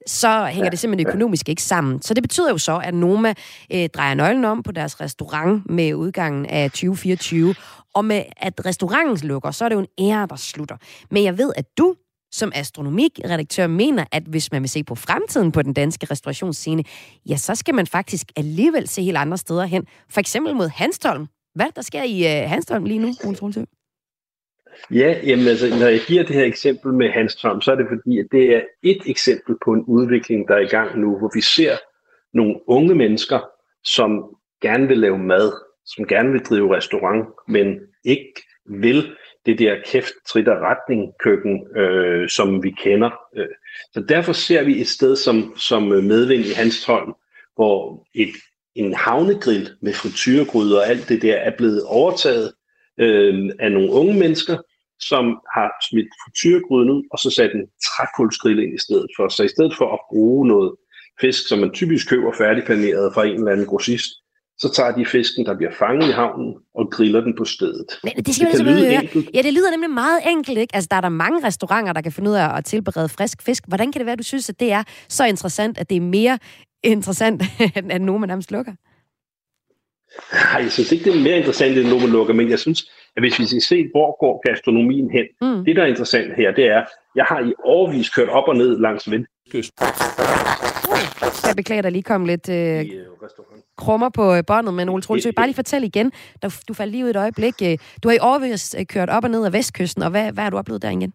så 0.07 0.45
hænger 0.45 0.65
ja, 0.65 0.69
det 0.69 0.79
simpelthen 0.79 1.07
økonomisk 1.07 1.49
ikke 1.49 1.63
sammen. 1.63 2.01
Så 2.01 2.13
det 2.13 2.23
betyder 2.23 2.49
jo 2.49 2.57
så, 2.57 2.77
at 2.77 2.93
Noma 2.93 3.33
øh, 3.73 3.89
drejer 3.89 4.13
nøglen 4.13 4.45
om 4.45 4.63
på 4.63 4.71
deres 4.71 5.01
restaurant 5.01 5.69
med 5.69 5.93
udgangen 5.93 6.45
af 6.45 6.71
2024. 6.71 7.55
Og 7.93 8.05
med 8.05 8.23
at 8.37 8.65
restauranten 8.65 9.27
lukker, 9.27 9.51
så 9.51 9.65
er 9.65 9.69
det 9.69 9.75
jo 9.75 9.79
en 9.79 10.11
ære, 10.11 10.27
der 10.29 10.35
slutter. 10.35 10.77
Men 11.11 11.23
jeg 11.23 11.37
ved, 11.37 11.53
at 11.55 11.65
du 11.77 11.95
som 12.31 12.51
astronomiredaktør 12.55 13.67
mener, 13.67 14.05
at 14.11 14.23
hvis 14.23 14.51
man 14.51 14.61
vil 14.61 14.69
se 14.69 14.83
på 14.83 14.95
fremtiden 14.95 15.51
på 15.51 15.61
den 15.61 15.73
danske 15.73 16.07
restaurationsscene, 16.11 16.83
ja, 17.29 17.37
så 17.37 17.55
skal 17.55 17.75
man 17.75 17.87
faktisk 17.87 18.31
alligevel 18.35 18.87
se 18.87 19.03
helt 19.03 19.17
andre 19.17 19.37
steder 19.37 19.65
hen. 19.65 19.85
For 20.09 20.19
eksempel 20.19 20.55
mod 20.55 20.69
Hanstholm. 20.69 21.27
Hvad 21.55 21.67
der 21.75 21.81
sker 21.81 22.03
i 22.03 22.43
uh, 22.43 22.49
Hanstholm 22.49 22.85
lige 22.85 22.99
nu, 22.99 23.13
Ole? 23.23 23.65
Ja, 24.91 25.15
jamen 25.23 25.47
altså, 25.47 25.69
når 25.79 25.87
jeg 25.87 25.99
giver 26.07 26.23
det 26.23 26.35
her 26.35 26.43
eksempel 26.43 26.93
med 26.93 27.05
Hans 27.05 27.15
Hanstholm, 27.15 27.61
så 27.61 27.71
er 27.71 27.75
det 27.75 27.85
fordi, 27.89 28.19
at 28.19 28.25
det 28.31 28.55
er 28.55 28.61
et 28.83 29.01
eksempel 29.05 29.55
på 29.65 29.73
en 29.73 29.83
udvikling, 29.87 30.47
der 30.47 30.55
er 30.55 30.59
i 30.59 30.73
gang 30.77 30.99
nu, 30.99 31.17
hvor 31.17 31.31
vi 31.35 31.41
ser 31.41 31.77
nogle 32.33 32.55
unge 32.67 32.95
mennesker, 32.95 33.39
som 33.83 34.35
gerne 34.61 34.87
vil 34.87 34.97
lave 34.97 35.17
mad, 35.17 35.51
som 35.85 36.07
gerne 36.07 36.31
vil 36.31 36.41
drive 36.41 36.75
restaurant, 36.75 37.27
men 37.47 37.79
ikke 38.03 38.33
vil 38.65 39.15
det 39.45 39.59
der 39.59 39.75
kæft, 39.85 40.13
trit 40.27 40.47
og 40.47 40.61
retning 40.61 41.13
køkken, 41.19 41.77
øh, 41.77 42.29
som 42.29 42.63
vi 42.63 42.71
kender. 42.71 43.09
Øh, 43.37 43.47
så 43.93 44.05
derfor 44.09 44.33
ser 44.33 44.63
vi 44.63 44.81
et 44.81 44.87
sted 44.87 45.15
som, 45.15 45.53
som 45.57 45.91
øh, 45.91 46.03
medvind 46.03 46.45
i 46.45 46.53
Hanstholm, 46.53 47.13
hvor 47.55 48.07
et, 48.15 48.35
en 48.75 48.93
havnegrill 48.93 49.69
med 49.81 49.93
frityregryder 49.93 50.79
og 50.79 50.87
alt 50.87 51.09
det 51.09 51.21
der 51.21 51.35
er 51.35 51.51
blevet 51.57 51.83
overtaget 51.85 52.53
øh, 52.99 53.49
af 53.59 53.71
nogle 53.71 53.91
unge 53.91 54.13
mennesker, 54.19 54.57
som 54.99 55.25
har 55.55 55.69
smidt 55.89 56.07
frityregryden 56.21 56.89
ud, 56.89 57.03
og 57.11 57.19
så 57.19 57.29
sat 57.29 57.51
en 57.55 57.65
trækulsgrill 57.87 58.63
ind 58.63 58.73
i 58.75 58.81
stedet 58.85 59.07
for. 59.15 59.27
Så 59.27 59.43
i 59.43 59.47
stedet 59.55 59.73
for 59.77 59.93
at 59.93 59.99
bruge 60.11 60.47
noget 60.47 60.71
fisk, 61.21 61.47
som 61.47 61.59
man 61.59 61.71
typisk 61.71 62.09
køber 62.09 62.31
færdigpaneret 62.37 63.13
fra 63.13 63.23
en 63.25 63.35
eller 63.35 63.51
anden 63.51 63.65
grossist, 63.65 64.11
så 64.57 64.73
tager 64.73 64.91
de 64.91 65.05
fisken, 65.05 65.45
der 65.45 65.57
bliver 65.57 65.71
fanget 65.79 66.09
i 66.09 66.11
havnen, 66.11 66.55
og 66.75 66.91
griller 66.91 67.21
den 67.21 67.33
på 67.37 67.45
stedet. 67.45 67.87
Men 68.03 68.13
det 68.25 68.35
skal 68.35 68.47
det 68.51 68.65
man 68.65 68.75
lyde 68.75 68.85
høre. 68.85 69.03
Enkelt. 69.03 69.29
Ja, 69.33 69.41
det 69.41 69.53
lyder 69.53 69.71
nemlig 69.71 69.89
meget 69.89 70.19
enkelt, 70.27 70.57
ikke? 70.57 70.75
Altså, 70.75 70.87
der 70.91 70.97
er 70.97 71.01
der 71.01 71.09
mange 71.09 71.47
restauranter, 71.47 71.93
der 71.93 72.01
kan 72.01 72.11
finde 72.11 72.29
ud 72.29 72.35
af 72.35 72.57
at 72.57 72.65
tilberede 72.65 73.09
frisk 73.09 73.41
fisk. 73.41 73.63
Hvordan 73.67 73.91
kan 73.91 73.99
det 73.99 74.05
være, 74.05 74.15
du 74.15 74.23
synes, 74.23 74.49
at 74.49 74.59
det 74.59 74.71
er 74.71 74.83
så 75.09 75.25
interessant, 75.25 75.77
at 75.77 75.89
det 75.89 75.97
er 75.97 76.01
mere 76.01 76.39
interessant, 76.83 77.43
end 77.91 78.03
nogen 78.03 78.27
nærmest 78.27 78.51
lukker? 78.51 78.73
Nej, 80.33 80.61
jeg 80.61 80.71
synes 80.71 80.91
ikke, 80.91 81.05
det 81.05 81.15
er 81.19 81.23
mere 81.23 81.37
interessant, 81.37 81.77
end 81.77 82.11
lukker, 82.11 82.33
men 82.33 82.49
jeg 82.49 82.59
synes, 82.59 82.91
at 83.15 83.23
hvis 83.23 83.39
vi 83.39 83.45
skal 83.45 83.61
se, 83.61 83.87
hvor 83.91 84.19
går 84.19 84.49
gastronomien 84.49 85.11
hen, 85.11 85.25
mm. 85.41 85.65
det, 85.65 85.75
der 85.75 85.83
er 85.83 85.87
interessant 85.87 86.35
her, 86.35 86.51
det 86.51 86.65
er, 86.65 86.83
jeg 87.15 87.25
har 87.25 87.39
i 87.39 87.53
årvis 87.63 88.09
kørt 88.09 88.29
op 88.29 88.47
og 88.47 88.55
ned 88.55 88.79
langs 88.79 89.11
vindkysten. 89.11 89.85
Jeg 91.47 91.55
beklager, 91.55 91.81
der 91.81 91.89
lige 91.89 92.03
kom 92.03 92.25
lidt 92.25 92.49
øh, 92.49 92.85
krummer 93.77 94.09
på 94.09 94.35
øh, 94.35 94.43
båndet, 94.47 94.73
men 94.73 94.89
Ole 94.89 95.01
Trolsø, 95.01 95.31
bare 95.35 95.47
lige 95.47 95.55
fortæl 95.55 95.83
igen. 95.83 96.11
Du 96.67 96.73
faldt 96.73 96.91
lige 96.91 97.05
ud 97.05 97.09
et 97.09 97.15
øjeblik. 97.15 97.53
Øh, 97.63 97.77
du 98.03 98.09
har 98.09 98.15
i 98.15 98.19
årvis 98.21 98.75
kørt 98.89 99.09
op 99.09 99.23
og 99.23 99.29
ned 99.29 99.45
af 99.45 99.53
Vestkysten, 99.53 100.03
og 100.03 100.09
hvad, 100.09 100.31
hvad 100.31 100.43
har 100.43 100.49
du 100.49 100.57
oplevet 100.57 100.81
der 100.81 100.89
igen? 100.89 101.13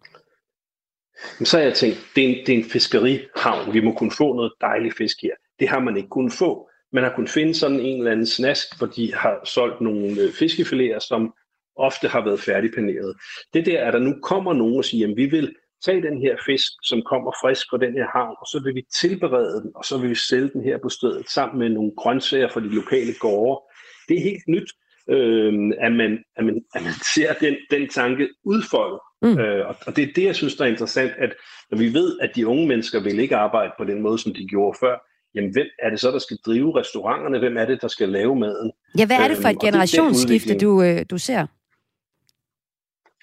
Så 1.43 1.57
har 1.57 1.63
jeg 1.63 1.73
tænkt, 1.73 1.97
det 2.15 2.23
er, 2.23 2.29
en, 2.29 2.35
det 2.45 2.53
er 2.53 2.57
en 2.57 2.69
fiskerihavn. 2.69 3.73
Vi 3.73 3.81
må 3.81 3.91
kunne 3.91 4.11
få 4.11 4.33
noget 4.35 4.51
dejlig 4.61 4.93
fisk 4.97 5.17
her. 5.21 5.31
Det 5.59 5.69
har 5.69 5.79
man 5.79 5.97
ikke 5.97 6.09
kunnet 6.09 6.33
få. 6.33 6.68
Man 6.93 7.03
har 7.03 7.13
kunnet 7.15 7.29
finde 7.29 7.53
sådan 7.55 7.79
en 7.79 7.97
eller 7.97 8.11
anden 8.11 8.25
snask, 8.25 8.77
hvor 8.77 8.87
de 8.87 9.13
har 9.13 9.41
solgt 9.45 9.81
nogle 9.81 10.11
fiskefiléer, 10.27 10.99
som 10.99 11.33
ofte 11.75 12.07
har 12.07 12.23
været 12.23 12.39
færdigpaneret. 12.39 13.15
Det 13.53 13.65
der, 13.65 13.85
at 13.85 13.93
der 13.93 13.99
nu 13.99 14.15
kommer 14.23 14.53
nogen 14.53 14.77
og 14.77 14.85
siger, 14.85 15.07
at 15.07 15.17
vi 15.17 15.25
vil 15.25 15.55
tage 15.85 16.01
den 16.01 16.21
her 16.21 16.35
fisk, 16.45 16.71
som 16.83 17.01
kommer 17.01 17.31
frisk 17.43 17.65
fra 17.69 17.77
den 17.77 17.93
her 17.93 18.07
havn, 18.17 18.35
og 18.41 18.47
så 18.47 18.61
vil 18.63 18.75
vi 18.75 18.83
tilberede 19.01 19.61
den, 19.61 19.71
og 19.75 19.85
så 19.85 19.97
vil 19.97 20.09
vi 20.09 20.15
sælge 20.15 20.49
den 20.53 20.63
her 20.63 20.77
på 20.77 20.89
stedet, 20.89 21.29
sammen 21.29 21.59
med 21.59 21.69
nogle 21.69 21.91
grøntsager 21.97 22.49
fra 22.49 22.59
de 22.59 22.75
lokale 22.75 23.13
gårde. 23.19 23.61
Det 24.07 24.17
er 24.17 24.21
helt 24.21 24.47
nyt, 24.47 24.69
øh, 25.09 25.53
at, 25.79 25.91
man, 25.91 26.23
at, 26.35 26.45
man, 26.45 26.61
at 26.75 26.83
man 26.83 26.93
ser 27.15 27.33
den, 27.33 27.55
den 27.71 27.89
tanke 27.89 28.29
udfolde. 28.43 28.99
Mm. 29.21 29.39
Øh, 29.39 29.67
og 29.87 29.95
det 29.95 30.03
er 30.03 30.13
det, 30.15 30.23
jeg 30.23 30.35
synes, 30.35 30.55
der 30.55 30.65
er 30.65 30.69
interessant, 30.69 31.11
at 31.17 31.35
når 31.71 31.77
vi 31.77 31.93
ved, 31.93 32.19
at 32.19 32.31
de 32.35 32.47
unge 32.47 32.67
mennesker 32.67 33.03
vil 33.03 33.19
ikke 33.19 33.35
arbejde 33.35 33.71
på 33.77 33.83
den 33.83 34.01
måde, 34.01 34.19
som 34.19 34.33
de 34.33 34.47
gjorde 34.47 34.77
før, 34.79 34.97
jamen 35.35 35.51
hvem 35.51 35.67
er 35.83 35.89
det 35.89 35.99
så, 35.99 36.11
der 36.11 36.19
skal 36.19 36.37
drive 36.45 36.79
restauranterne? 36.79 37.39
Hvem 37.39 37.57
er 37.57 37.65
det, 37.65 37.81
der 37.81 37.87
skal 37.87 38.09
lave 38.09 38.35
maden? 38.35 38.71
Ja, 38.97 39.05
hvad 39.05 39.17
er 39.17 39.27
det 39.27 39.37
for 39.37 39.49
et 39.49 39.59
generationsskifte, 39.59 40.57
du, 40.57 40.81
øh, 40.81 41.05
du 41.09 41.17
ser? 41.17 41.45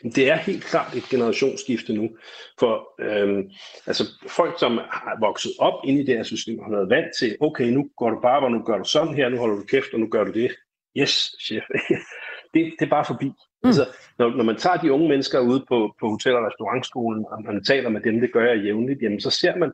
Det 0.03 0.31
er 0.31 0.37
helt 0.37 0.65
klart 0.65 0.95
et 0.95 1.03
generationsskifte 1.03 1.93
nu, 1.93 2.09
for 2.59 3.01
øhm, 3.01 3.51
altså 3.87 4.05
folk, 4.29 4.59
som 4.59 4.73
har 4.73 5.17
vokset 5.21 5.53
op 5.59 5.75
ind 5.85 5.99
i 5.99 6.05
det 6.05 6.17
her 6.17 6.23
system, 6.23 6.59
har 6.63 6.71
været 6.71 6.91
vant 6.91 7.07
til, 7.19 7.37
okay, 7.41 7.65
nu 7.65 7.91
går 7.97 8.11
du 8.11 8.21
bare, 8.21 8.51
nu 8.51 8.63
gør 8.63 8.79
du 8.79 8.85
sådan 8.85 9.15
her, 9.15 9.29
nu 9.29 9.37
holder 9.37 9.57
du 9.57 9.63
kæft, 9.63 9.95
og 9.95 10.01
nu 10.01 10.09
gør 10.09 10.25
du 10.25 10.33
det. 10.33 10.51
Yes, 10.97 11.37
chef. 11.41 11.63
det, 12.55 12.75
det 12.79 12.87
er 12.87 12.91
bare 12.91 13.05
forbi. 13.05 13.27
Mm. 13.27 13.69
Altså, 13.69 13.87
når, 14.19 14.29
når 14.29 14.45
man 14.45 14.57
tager 14.57 14.77
de 14.77 14.93
unge 14.93 15.09
mennesker 15.09 15.41
ude 15.41 15.65
på, 15.69 15.95
på 16.01 16.09
hotel- 16.09 16.37
og 16.37 16.47
restaurantskolen, 16.47 17.25
og 17.31 17.45
man 17.45 17.65
taler 17.65 17.89
med 17.89 18.01
dem, 18.01 18.21
det 18.21 18.33
gør 18.33 18.45
jeg 18.45 18.65
jævnligt, 18.65 19.03
jamen 19.03 19.21
så 19.21 19.31
ser 19.31 19.57
man 19.57 19.73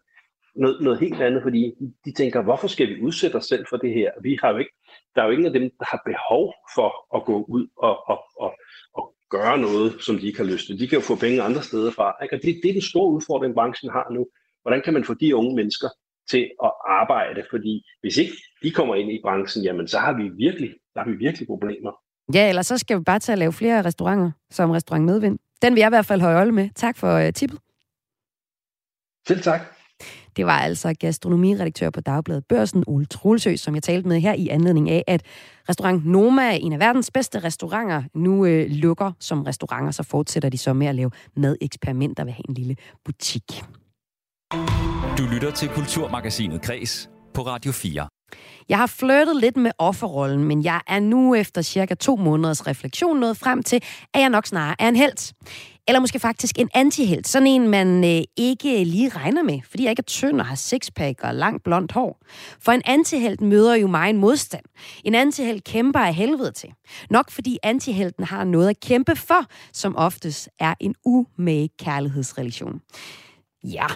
noget, 0.55 0.81
noget 0.81 1.01
helt 1.01 1.23
andet, 1.23 1.43
fordi 1.43 1.75
de 2.05 2.13
tænker, 2.13 2.43
hvorfor 2.43 2.69
skal 2.69 2.89
vi 2.89 3.01
udsætte 3.03 3.37
os 3.37 3.47
selv 3.47 3.65
for 3.71 3.77
det 3.77 3.95
her? 3.95 4.11
Vi 4.23 4.39
har 4.43 4.51
jo 4.51 4.59
ikke 4.59 4.73
der 5.15 5.23
er 5.23 5.27
jo 5.27 5.33
ingen 5.33 5.47
af 5.47 5.53
dem, 5.53 5.71
der 5.79 5.87
har 5.93 6.03
behov 6.05 6.55
for 6.75 7.17
at 7.17 7.25
gå 7.25 7.45
ud 7.49 7.67
og, 7.77 8.09
og, 8.11 8.19
og, 8.41 8.53
og 8.95 9.15
gøre 9.31 9.59
noget, 9.59 9.91
som 10.01 10.19
de 10.19 10.27
ikke 10.27 10.39
har 10.39 10.51
lyst 10.53 10.67
til. 10.67 10.79
De 10.79 10.89
kan 10.89 10.99
jo 10.99 11.05
få 11.05 11.17
penge 11.17 11.43
andre 11.43 11.63
steder 11.63 11.91
fra. 11.91 12.23
Ikke? 12.23 12.37
Og 12.37 12.43
det, 12.43 12.61
det 12.63 12.69
er 12.69 12.73
den 12.73 12.83
store 12.83 13.11
udfordring, 13.13 13.55
branchen 13.55 13.91
har 13.91 14.07
nu. 14.11 14.27
Hvordan 14.63 14.83
kan 14.85 14.93
man 14.93 15.05
få 15.05 15.15
de 15.15 15.37
unge 15.37 15.55
mennesker 15.57 15.89
til 16.31 16.51
at 16.65 16.73
arbejde? 16.89 17.45
Fordi 17.51 17.83
hvis 18.01 18.17
ikke 18.17 18.33
de 18.63 18.71
kommer 18.71 18.95
ind 18.95 19.13
i 19.13 19.21
branchen, 19.23 19.65
jamen 19.65 19.89
så 19.89 19.99
har 19.99 20.13
vi 20.13 20.29
virkelig, 20.29 20.71
der 20.95 21.01
har 21.01 21.11
vi 21.11 21.17
virkelig 21.17 21.47
problemer. 21.47 21.93
Ja, 22.35 22.49
eller 22.49 22.63
så 22.63 22.79
skal 22.79 22.99
vi 22.99 23.03
bare 23.03 23.19
tage 23.19 23.35
at 23.35 23.39
lave 23.39 23.53
flere 23.53 23.85
restauranter, 23.85 24.31
som 24.51 24.71
Restaurant 24.71 25.05
Medvind. 25.05 25.39
Den 25.63 25.75
vil 25.75 25.81
jeg 25.81 25.89
i 25.89 25.97
hvert 25.97 26.07
fald 26.07 26.21
holde 26.21 26.37
øje 26.37 26.53
med. 26.53 26.69
Tak 26.75 26.97
for 26.97 27.27
uh, 27.27 27.33
tippet. 27.33 27.59
Selv 29.29 29.41
tak. 29.41 29.82
Det 30.37 30.47
var 30.47 30.59
altså 30.59 30.95
gastronomiredaktør 31.01 31.91
på 31.91 32.01
Dagbladet 32.01 32.45
Børsen, 32.49 32.85
Ole 32.87 33.07
Trulsø, 33.07 33.57
som 33.57 33.75
jeg 33.75 33.83
talte 33.83 34.09
med 34.09 34.21
her 34.21 34.35
i 34.35 34.49
anledning 34.49 34.91
af, 34.91 35.05
at 35.07 35.23
restaurant 35.69 36.07
Noma, 36.07 36.57
en 36.57 36.73
af 36.73 36.79
verdens 36.79 37.11
bedste 37.11 37.39
restauranter, 37.39 38.03
nu 38.15 38.47
øh, 38.47 38.67
lukker 38.71 39.13
som 39.21 39.43
restauranter, 39.43 39.91
så 39.91 40.03
fortsætter 40.03 40.49
de 40.49 40.59
så 40.59 40.73
med 40.73 40.87
at 40.87 40.95
lave 40.95 41.11
madeksperimenter 41.37 42.25
ved 42.25 42.33
have 42.33 42.49
en 42.49 42.55
lille 42.55 42.77
butik. 43.05 43.63
Du 45.19 45.23
lytter 45.33 45.51
til 45.51 45.69
Kulturmagasinet 45.69 46.63
Kres 46.63 47.11
på 47.35 47.43
Radio 47.43 47.73
4. 47.73 48.09
Jeg 48.69 48.79
har 48.79 48.87
flyttet 48.87 49.37
lidt 49.37 49.57
med 49.57 49.71
offerrollen, 49.79 50.45
men 50.45 50.65
jeg 50.65 50.81
er 50.87 51.01
nu 51.01 51.35
efter 51.35 51.63
cirka 51.63 51.95
to 51.95 52.17
måneders 52.17 52.67
refleksion 52.67 53.21
nået 53.21 53.37
frem 53.37 53.63
til, 53.63 53.83
at 54.15 54.21
jeg 54.21 54.31
nok 54.31 54.47
snarere 54.47 54.77
er 54.79 54.89
en 54.89 54.97
held. 54.97 55.35
Eller 55.89 56.01
måske 56.01 56.19
faktisk 56.19 56.59
en 56.59 56.69
antihelt. 56.75 57.29
Sådan 57.29 57.47
en, 57.47 57.69
man 57.69 58.05
øh, 58.05 58.23
ikke 58.37 58.85
lige 58.85 59.09
regner 59.09 59.43
med, 59.43 59.61
fordi 59.71 59.83
jeg 59.83 59.91
ikke 59.91 60.01
er 60.01 60.05
tynd 60.07 60.41
og 60.41 60.47
har 60.47 60.55
sixpack 60.55 61.21
og 61.23 61.35
langt 61.35 61.65
blondt 61.65 61.93
hår. 61.93 62.19
For 62.61 62.73
en 62.73 62.83
antihelt 62.85 63.41
møder 63.41 63.75
jo 63.75 63.87
mig 63.87 64.11
en 64.11 64.17
modstand. 64.17 64.65
En 65.05 65.15
antihelt 65.15 65.65
kæmper 65.65 66.01
af 66.01 66.15
helvede 66.15 66.51
til. 66.51 66.69
Nok 67.11 67.31
fordi 67.31 67.59
antihelten 67.63 68.25
har 68.25 68.45
noget 68.45 68.69
at 68.69 68.81
kæmpe 68.81 69.17
for, 69.17 69.47
som 69.73 69.97
oftest 69.97 70.49
er 70.61 70.75
en 70.81 70.95
umage 71.05 71.71
kærlighedsrelation. 71.79 72.81
Ja, 73.65 73.87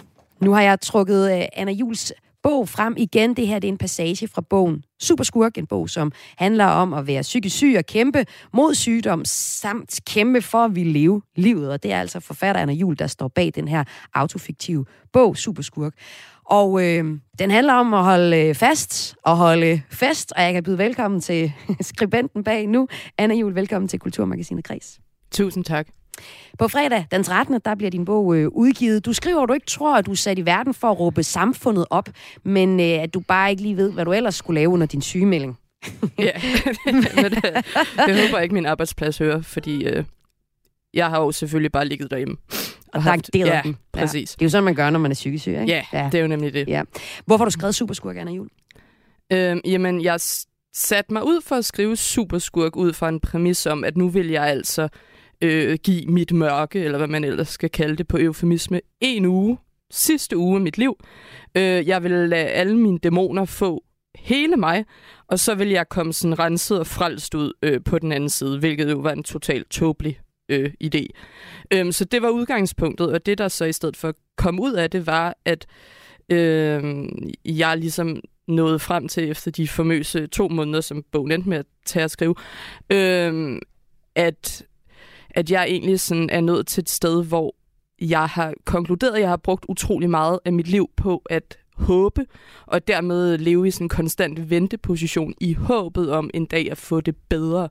nu 0.41 0.53
har 0.53 0.61
jeg 0.61 0.81
trukket 0.81 1.37
øh, 1.37 1.45
Anna 1.53 1.71
Jules 1.71 2.13
bog 2.47 2.69
frem 2.69 2.95
igen. 2.97 3.33
Det 3.33 3.47
her 3.47 3.59
det 3.59 3.67
er 3.67 3.71
en 3.71 3.77
passage 3.77 4.27
fra 4.27 4.41
bogen 4.41 4.83
Superskurk, 4.99 5.57
en 5.57 5.67
bog, 5.67 5.89
som 5.89 6.11
handler 6.37 6.65
om 6.65 6.93
at 6.93 7.07
være 7.07 7.21
psykisk 7.21 7.55
syg 7.55 7.75
og 7.77 7.85
kæmpe 7.85 8.25
mod 8.53 8.73
sygdom, 8.73 9.25
samt 9.25 9.99
kæmpe 10.05 10.41
for 10.41 10.57
at 10.57 10.75
vi 10.75 10.83
leve 10.83 11.21
livet. 11.35 11.71
Og 11.71 11.83
det 11.83 11.91
er 11.91 11.99
altså 11.99 12.19
forfatteren 12.19 12.69
Anna 12.69 12.79
Jul, 12.79 12.95
der 12.99 13.07
står 13.07 13.27
bag 13.27 13.51
den 13.55 13.67
her 13.67 13.83
autofiktive 14.13 14.85
bog, 15.13 15.37
Superskurk. 15.37 15.93
Og 16.45 16.83
øh, 16.83 17.19
den 17.39 17.51
handler 17.51 17.73
om 17.73 17.93
at 17.93 18.03
holde 18.03 18.55
fast 18.55 19.15
og 19.23 19.37
holde 19.37 19.81
fest, 19.91 20.33
og 20.35 20.43
jeg 20.43 20.53
kan 20.53 20.63
byde 20.63 20.77
velkommen 20.77 21.21
til 21.21 21.51
skribenten 21.81 22.43
bag 22.43 22.67
nu. 22.67 22.87
Anna 23.17 23.35
Jul, 23.35 23.55
velkommen 23.55 23.87
til 23.87 23.99
Kulturmagasinet 23.99 24.63
Kreds. 24.63 24.99
Tusind 25.31 25.63
tak. 25.63 25.87
På 26.59 26.67
fredag 26.67 27.05
den 27.11 27.23
13. 27.23 27.61
der 27.65 27.75
bliver 27.75 27.89
din 27.89 28.05
bog 28.05 28.35
øh, 28.35 28.47
udgivet. 28.47 29.05
Du 29.05 29.13
skriver, 29.13 29.41
at 29.41 29.49
du 29.49 29.53
ikke 29.53 29.65
tror, 29.65 29.97
at 29.97 30.05
du 30.05 30.11
er 30.11 30.15
sat 30.15 30.39
i 30.39 30.45
verden 30.45 30.73
for 30.73 30.91
at 30.91 30.99
råbe 30.99 31.23
samfundet 31.23 31.85
op, 31.89 32.09
men 32.43 32.79
øh, 32.79 32.85
at 32.85 33.13
du 33.13 33.19
bare 33.19 33.49
ikke 33.49 33.61
lige 33.61 33.77
ved, 33.77 33.91
hvad 33.91 34.05
du 34.05 34.13
ellers 34.13 34.35
skulle 34.35 34.59
lave 34.59 34.69
under 34.69 34.87
din 34.87 35.01
sygemelding. 35.01 35.57
ja, 36.19 36.31
men 36.85 37.03
det, 37.03 37.43
det 38.05 38.21
håber 38.21 38.37
jeg 38.37 38.43
ikke, 38.43 38.53
min 38.53 38.65
arbejdsplads 38.65 39.17
hører, 39.17 39.41
fordi 39.41 39.85
øh, 39.85 40.03
jeg 40.93 41.09
har 41.09 41.21
jo 41.21 41.31
selvfølgelig 41.31 41.71
bare 41.71 41.85
ligget 41.85 42.11
derhjemme. 42.11 42.37
Og 42.93 43.03
haft, 43.03 43.29
ja, 43.35 43.61
den. 43.63 43.77
præcis. 43.93 44.31
Ja. 44.31 44.35
Det 44.35 44.41
er 44.41 44.45
jo 44.45 44.49
sådan, 44.49 44.63
man 44.63 44.75
gør, 44.75 44.89
når 44.89 44.99
man 44.99 45.11
er 45.11 45.15
psykisk 45.15 45.41
syg, 45.41 45.51
ikke? 45.51 45.65
Ja, 45.67 45.83
ja, 45.93 46.09
det 46.11 46.17
er 46.17 46.21
jo 46.21 46.27
nemlig 46.27 46.53
det. 46.53 46.67
Ja. 46.67 46.83
Hvorfor 47.25 47.43
har 47.43 47.45
du 47.45 47.51
skrevet 47.51 47.75
Superskurk, 47.75 48.17
Anna 48.17 48.31
Jul? 48.31 48.49
Øhm, 49.33 49.61
jamen, 49.65 50.01
jeg 50.01 50.19
satte 50.73 51.13
mig 51.13 51.25
ud 51.25 51.41
for 51.41 51.55
at 51.55 51.65
skrive 51.65 51.95
Superskurk 51.95 52.75
ud 52.75 52.93
fra 52.93 53.09
en 53.09 53.19
præmis 53.19 53.65
om, 53.65 53.83
at 53.83 53.97
nu 53.97 54.09
vil 54.09 54.27
jeg 54.29 54.43
altså 54.43 54.87
øh, 55.41 55.77
give 55.83 56.05
mit 56.05 56.31
mørke, 56.31 56.79
eller 56.79 56.97
hvad 56.97 57.07
man 57.07 57.23
ellers 57.23 57.47
skal 57.47 57.69
kalde 57.69 57.95
det 57.95 58.07
på 58.07 58.17
eufemisme, 58.17 58.81
en 59.01 59.25
uge, 59.25 59.57
sidste 59.91 60.37
uge 60.37 60.55
af 60.55 60.61
mit 60.61 60.77
liv. 60.77 60.97
Øh, 61.57 61.87
jeg 61.87 62.03
vil 62.03 62.11
lade 62.11 62.47
alle 62.47 62.77
mine 62.77 62.97
dæmoner 62.97 63.45
få 63.45 63.83
hele 64.15 64.55
mig, 64.55 64.85
og 65.27 65.39
så 65.39 65.55
vil 65.55 65.69
jeg 65.69 65.89
komme 65.89 66.13
sådan 66.13 66.39
renset 66.39 66.79
og 66.79 66.87
frelst 66.87 67.35
ud 67.35 67.53
øh, 67.61 67.83
på 67.83 67.99
den 67.99 68.11
anden 68.11 68.29
side, 68.29 68.59
hvilket 68.59 68.91
jo 68.91 68.97
var 68.97 69.11
en 69.11 69.23
totalt 69.23 69.69
tåbelig 69.69 70.19
øh, 70.49 70.73
idé. 70.83 71.07
Øh, 71.73 71.93
så 71.93 72.05
det 72.05 72.21
var 72.21 72.29
udgangspunktet, 72.29 73.11
og 73.11 73.25
det 73.25 73.37
der 73.37 73.47
så 73.47 73.65
i 73.65 73.73
stedet 73.73 73.97
for 73.97 74.13
kom 74.37 74.59
ud 74.59 74.73
af 74.73 74.89
det, 74.89 75.07
var, 75.07 75.37
at 75.45 75.65
øh, 76.29 76.83
jeg 77.45 77.77
ligesom 77.77 78.21
nåede 78.47 78.79
frem 78.79 79.07
til 79.07 79.29
efter 79.29 79.51
de 79.51 79.67
formøse 79.67 80.27
to 80.27 80.47
måneder, 80.47 80.81
som 80.81 81.03
bogen 81.11 81.31
endte 81.31 81.49
med 81.49 81.57
at 81.57 81.65
tage 81.85 82.03
at 82.03 82.11
skrive, 82.11 82.35
øh, 82.89 83.59
at 84.15 84.65
at 85.37 85.51
jeg 85.51 85.65
egentlig 85.67 85.99
sådan 85.99 86.29
er 86.29 86.41
nået 86.41 86.67
til 86.67 86.81
et 86.81 86.89
sted, 86.89 87.25
hvor 87.25 87.55
jeg 88.01 88.25
har 88.25 88.53
konkluderet, 88.65 89.13
at 89.13 89.21
jeg 89.21 89.29
har 89.29 89.37
brugt 89.37 89.65
utrolig 89.69 90.09
meget 90.09 90.39
af 90.45 90.53
mit 90.53 90.67
liv 90.67 90.89
på 90.95 91.21
at 91.29 91.57
håbe, 91.75 92.25
og 92.65 92.87
dermed 92.87 93.37
leve 93.37 93.67
i 93.67 93.71
sådan 93.71 93.85
en 93.85 93.89
konstant 93.89 94.49
venteposition 94.49 95.33
i 95.41 95.53
håbet 95.53 96.11
om 96.11 96.29
en 96.33 96.45
dag 96.45 96.71
at 96.71 96.77
få 96.77 97.01
det 97.01 97.15
bedre. 97.29 97.69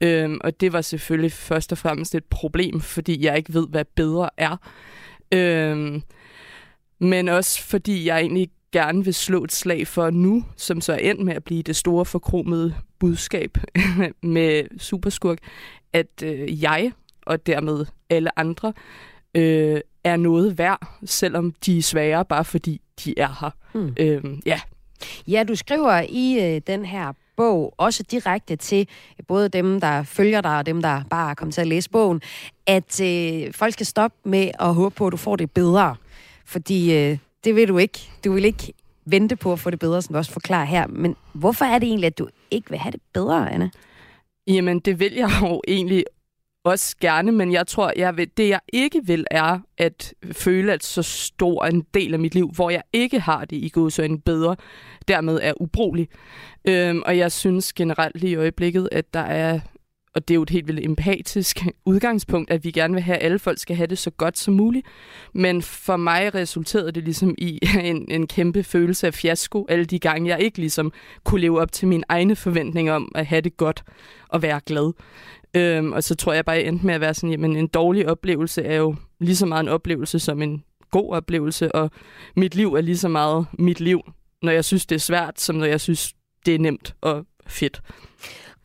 Øhm, 0.00 0.38
og 0.44 0.60
det 0.60 0.72
var 0.72 0.80
selvfølgelig 0.80 1.32
først 1.32 1.72
og 1.72 1.78
fremmest 1.78 2.14
et 2.14 2.24
problem, 2.24 2.80
fordi 2.80 3.24
jeg 3.24 3.36
ikke 3.36 3.54
ved, 3.54 3.68
hvad 3.68 3.84
bedre 3.84 4.30
er. 4.36 4.56
Øhm, 5.32 6.02
men 6.98 7.28
også 7.28 7.62
fordi 7.62 8.06
jeg 8.06 8.20
egentlig 8.20 8.50
gerne 8.72 9.04
vil 9.04 9.14
slå 9.14 9.44
et 9.44 9.52
slag 9.52 9.86
for 9.86 10.10
nu, 10.10 10.44
som 10.56 10.80
så 10.80 10.92
er 10.92 10.96
endt 10.96 11.24
med 11.24 11.34
at 11.34 11.44
blive 11.44 11.62
det 11.62 11.76
store 11.76 12.04
forkromede 12.04 12.74
budskab 12.98 13.58
med 14.22 14.78
Superskurk, 14.78 15.38
at 15.96 16.22
øh, 16.22 16.62
jeg 16.62 16.92
og 17.26 17.46
dermed 17.46 17.86
alle 18.10 18.38
andre 18.38 18.72
øh, 19.34 19.80
er 20.04 20.16
noget 20.16 20.58
værd, 20.58 20.88
selvom 21.04 21.54
de 21.66 21.78
er 21.78 21.82
svære, 21.82 22.24
bare 22.24 22.44
fordi 22.44 22.80
de 23.04 23.18
er 23.18 23.28
her. 23.40 23.50
Hmm. 23.72 23.94
Øhm, 24.00 24.42
ja. 24.46 24.60
ja, 25.28 25.44
du 25.48 25.54
skriver 25.54 26.04
i 26.08 26.54
øh, 26.54 26.60
den 26.66 26.84
her 26.84 27.12
bog, 27.36 27.74
også 27.76 28.02
direkte 28.02 28.56
til 28.56 28.88
både 29.28 29.48
dem, 29.48 29.80
der 29.80 30.02
følger 30.02 30.40
dig, 30.40 30.58
og 30.58 30.66
dem, 30.66 30.82
der 30.82 31.02
bare 31.10 31.30
er 31.30 31.34
kommet 31.34 31.54
til 31.54 31.60
at 31.60 31.66
læse 31.66 31.90
bogen, 31.90 32.22
at 32.66 33.00
øh, 33.00 33.52
folk 33.52 33.72
skal 33.72 33.86
stoppe 33.86 34.16
med 34.24 34.50
at 34.60 34.74
håbe 34.74 34.94
på, 34.94 35.06
at 35.06 35.12
du 35.12 35.16
får 35.16 35.36
det 35.36 35.50
bedre. 35.50 35.96
Fordi 36.44 36.94
øh, 36.94 37.18
det 37.44 37.54
vil 37.54 37.68
du 37.68 37.78
ikke. 37.78 38.10
Du 38.24 38.32
vil 38.32 38.44
ikke 38.44 38.72
vente 39.04 39.36
på 39.36 39.52
at 39.52 39.58
få 39.58 39.70
det 39.70 39.78
bedre, 39.78 40.02
som 40.02 40.12
du 40.12 40.18
også 40.18 40.32
forklarer 40.32 40.64
her. 40.64 40.86
Men 40.86 41.16
hvorfor 41.32 41.64
er 41.64 41.78
det 41.78 41.86
egentlig, 41.86 42.06
at 42.06 42.18
du 42.18 42.28
ikke 42.50 42.70
vil 42.70 42.78
have 42.78 42.92
det 42.92 43.00
bedre, 43.12 43.52
Anna? 43.52 43.70
Jamen, 44.46 44.80
det 44.80 45.00
vil 45.00 45.14
jeg 45.14 45.30
jo 45.42 45.62
egentlig 45.68 46.04
også 46.64 46.96
gerne, 47.00 47.32
men 47.32 47.52
jeg 47.52 47.66
tror, 47.66 47.92
jeg 47.96 48.16
vil, 48.16 48.30
det 48.36 48.48
jeg 48.48 48.60
ikke 48.72 49.00
vil, 49.04 49.26
er 49.30 49.58
at 49.78 50.14
føle, 50.32 50.72
at 50.72 50.84
så 50.84 51.02
stor 51.02 51.64
en 51.64 51.86
del 51.94 52.12
af 52.14 52.20
mit 52.20 52.34
liv, 52.34 52.50
hvor 52.54 52.70
jeg 52.70 52.82
ikke 52.92 53.20
har 53.20 53.44
det 53.44 53.56
i 53.56 53.68
god 53.68 53.98
en 53.98 54.20
bedre, 54.20 54.56
dermed 55.08 55.38
er 55.42 55.52
ubrugelig. 55.60 56.08
Øhm, 56.68 57.02
og 57.06 57.18
jeg 57.18 57.32
synes 57.32 57.72
generelt 57.72 58.20
lige 58.20 58.30
i 58.30 58.36
øjeblikket, 58.36 58.88
at 58.92 59.14
der 59.14 59.20
er 59.20 59.60
og 60.16 60.28
det 60.28 60.34
er 60.34 60.36
jo 60.36 60.42
et 60.42 60.50
helt 60.50 60.66
vildt 60.66 60.84
empatisk 60.84 61.66
udgangspunkt, 61.84 62.50
at 62.50 62.64
vi 62.64 62.70
gerne 62.70 62.94
vil 62.94 63.02
have, 63.02 63.16
at 63.16 63.24
alle 63.24 63.38
folk 63.38 63.58
skal 63.58 63.76
have 63.76 63.86
det 63.86 63.98
så 63.98 64.10
godt 64.10 64.38
som 64.38 64.54
muligt. 64.54 64.86
Men 65.32 65.62
for 65.62 65.96
mig 65.96 66.34
resulterede 66.34 66.92
det 66.92 67.04
ligesom 67.04 67.34
i 67.38 67.58
en, 67.80 68.10
en 68.10 68.26
kæmpe 68.26 68.62
følelse 68.62 69.06
af 69.06 69.14
fiasko, 69.14 69.66
alle 69.68 69.84
de 69.84 69.98
gange, 69.98 70.28
jeg 70.28 70.40
ikke 70.40 70.58
ligesom 70.58 70.92
kunne 71.24 71.40
leve 71.40 71.60
op 71.60 71.72
til 71.72 71.88
mine 71.88 72.04
egne 72.08 72.36
forventninger 72.36 72.92
om 72.92 73.12
at 73.14 73.26
have 73.26 73.40
det 73.40 73.56
godt 73.56 73.84
og 74.28 74.42
være 74.42 74.60
glad. 74.66 74.92
Øhm, 75.54 75.92
og 75.92 76.04
så 76.04 76.14
tror 76.14 76.32
jeg 76.32 76.44
bare, 76.44 76.56
jeg 76.56 76.66
endte 76.66 76.86
med 76.86 76.94
at 76.94 77.00
være 77.00 77.14
sådan, 77.14 77.30
jamen 77.30 77.56
en 77.56 77.66
dårlig 77.66 78.08
oplevelse 78.08 78.62
er 78.62 78.76
jo 78.76 78.96
lige 79.20 79.36
så 79.36 79.46
meget 79.46 79.62
en 79.62 79.68
oplevelse 79.68 80.18
som 80.18 80.42
en 80.42 80.64
god 80.90 81.12
oplevelse, 81.12 81.74
og 81.74 81.90
mit 82.36 82.54
liv 82.54 82.74
er 82.74 82.80
lige 82.80 82.98
så 82.98 83.08
meget 83.08 83.46
mit 83.58 83.80
liv, 83.80 84.00
når 84.42 84.52
jeg 84.52 84.64
synes, 84.64 84.86
det 84.86 84.94
er 84.94 85.00
svært, 85.00 85.40
som 85.40 85.56
når 85.56 85.66
jeg 85.66 85.80
synes, 85.80 86.12
det 86.46 86.54
er 86.54 86.58
nemt 86.58 86.94
og 87.00 87.26
fedt. 87.46 87.82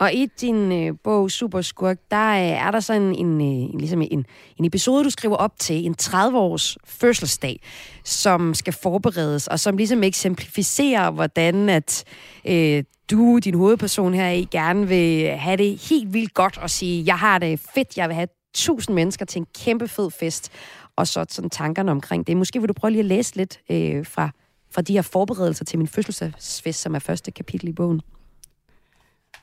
Og 0.01 0.13
i 0.13 0.25
din 0.41 0.71
øh, 0.71 0.93
bog 1.03 1.31
Superskurk, 1.31 1.97
der 2.11 2.29
øh, 2.29 2.37
er 2.39 2.71
der 2.71 2.79
sådan 2.79 3.15
en, 3.15 3.41
øh, 3.41 3.79
ligesom 3.79 4.01
en, 4.01 4.25
en 4.57 4.65
episode, 4.65 5.03
du 5.03 5.09
skriver 5.09 5.35
op 5.35 5.59
til, 5.59 5.85
en 5.85 5.95
30-års 6.01 6.77
fødselsdag, 6.85 7.61
som 8.03 8.53
skal 8.53 8.73
forberedes, 8.73 9.47
og 9.47 9.59
som 9.59 9.77
ligesom 9.77 10.03
eksemplificerer, 10.03 11.11
hvordan 11.11 11.69
at 11.69 12.03
øh, 12.45 12.83
du, 13.11 13.39
din 13.39 13.53
hovedperson 13.53 14.13
her 14.13 14.29
i, 14.29 14.47
gerne 14.51 14.87
vil 14.87 15.29
have 15.29 15.57
det 15.57 15.89
helt 15.89 16.13
vildt 16.13 16.33
godt 16.33 16.57
og 16.57 16.69
sige, 16.69 17.03
jeg 17.05 17.19
har 17.19 17.39
det 17.39 17.59
fedt, 17.75 17.97
jeg 17.97 18.07
vil 18.07 18.15
have 18.15 18.27
tusind 18.53 18.95
mennesker 18.95 19.25
til 19.25 19.39
en 19.39 19.47
kæmpe 19.59 19.87
fed 19.87 20.11
fest, 20.11 20.51
og 20.95 21.07
så 21.07 21.25
sådan 21.29 21.49
tankerne 21.49 21.91
omkring 21.91 22.27
det. 22.27 22.37
Måske 22.37 22.59
vil 22.59 22.69
du 22.69 22.73
prøve 22.73 22.91
lige 22.91 22.99
at 22.99 23.05
læse 23.05 23.35
lidt 23.35 23.59
øh, 23.69 24.05
fra, 24.05 24.29
fra 24.71 24.81
de 24.81 24.93
her 24.93 25.01
forberedelser 25.01 25.65
til 25.65 25.79
min 25.79 25.87
fødselsdagsfest, 25.87 26.81
som 26.81 26.95
er 26.95 26.99
første 26.99 27.31
kapitel 27.31 27.69
i 27.69 27.73
bogen. 27.73 28.01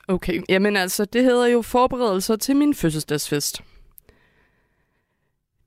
Okay, 0.09 0.41
jamen 0.49 0.75
altså, 0.77 1.05
det 1.05 1.23
hedder 1.23 1.47
jo 1.47 1.61
forberedelser 1.61 2.35
til 2.35 2.55
min 2.55 2.73
fødselsdagsfest. 2.73 3.61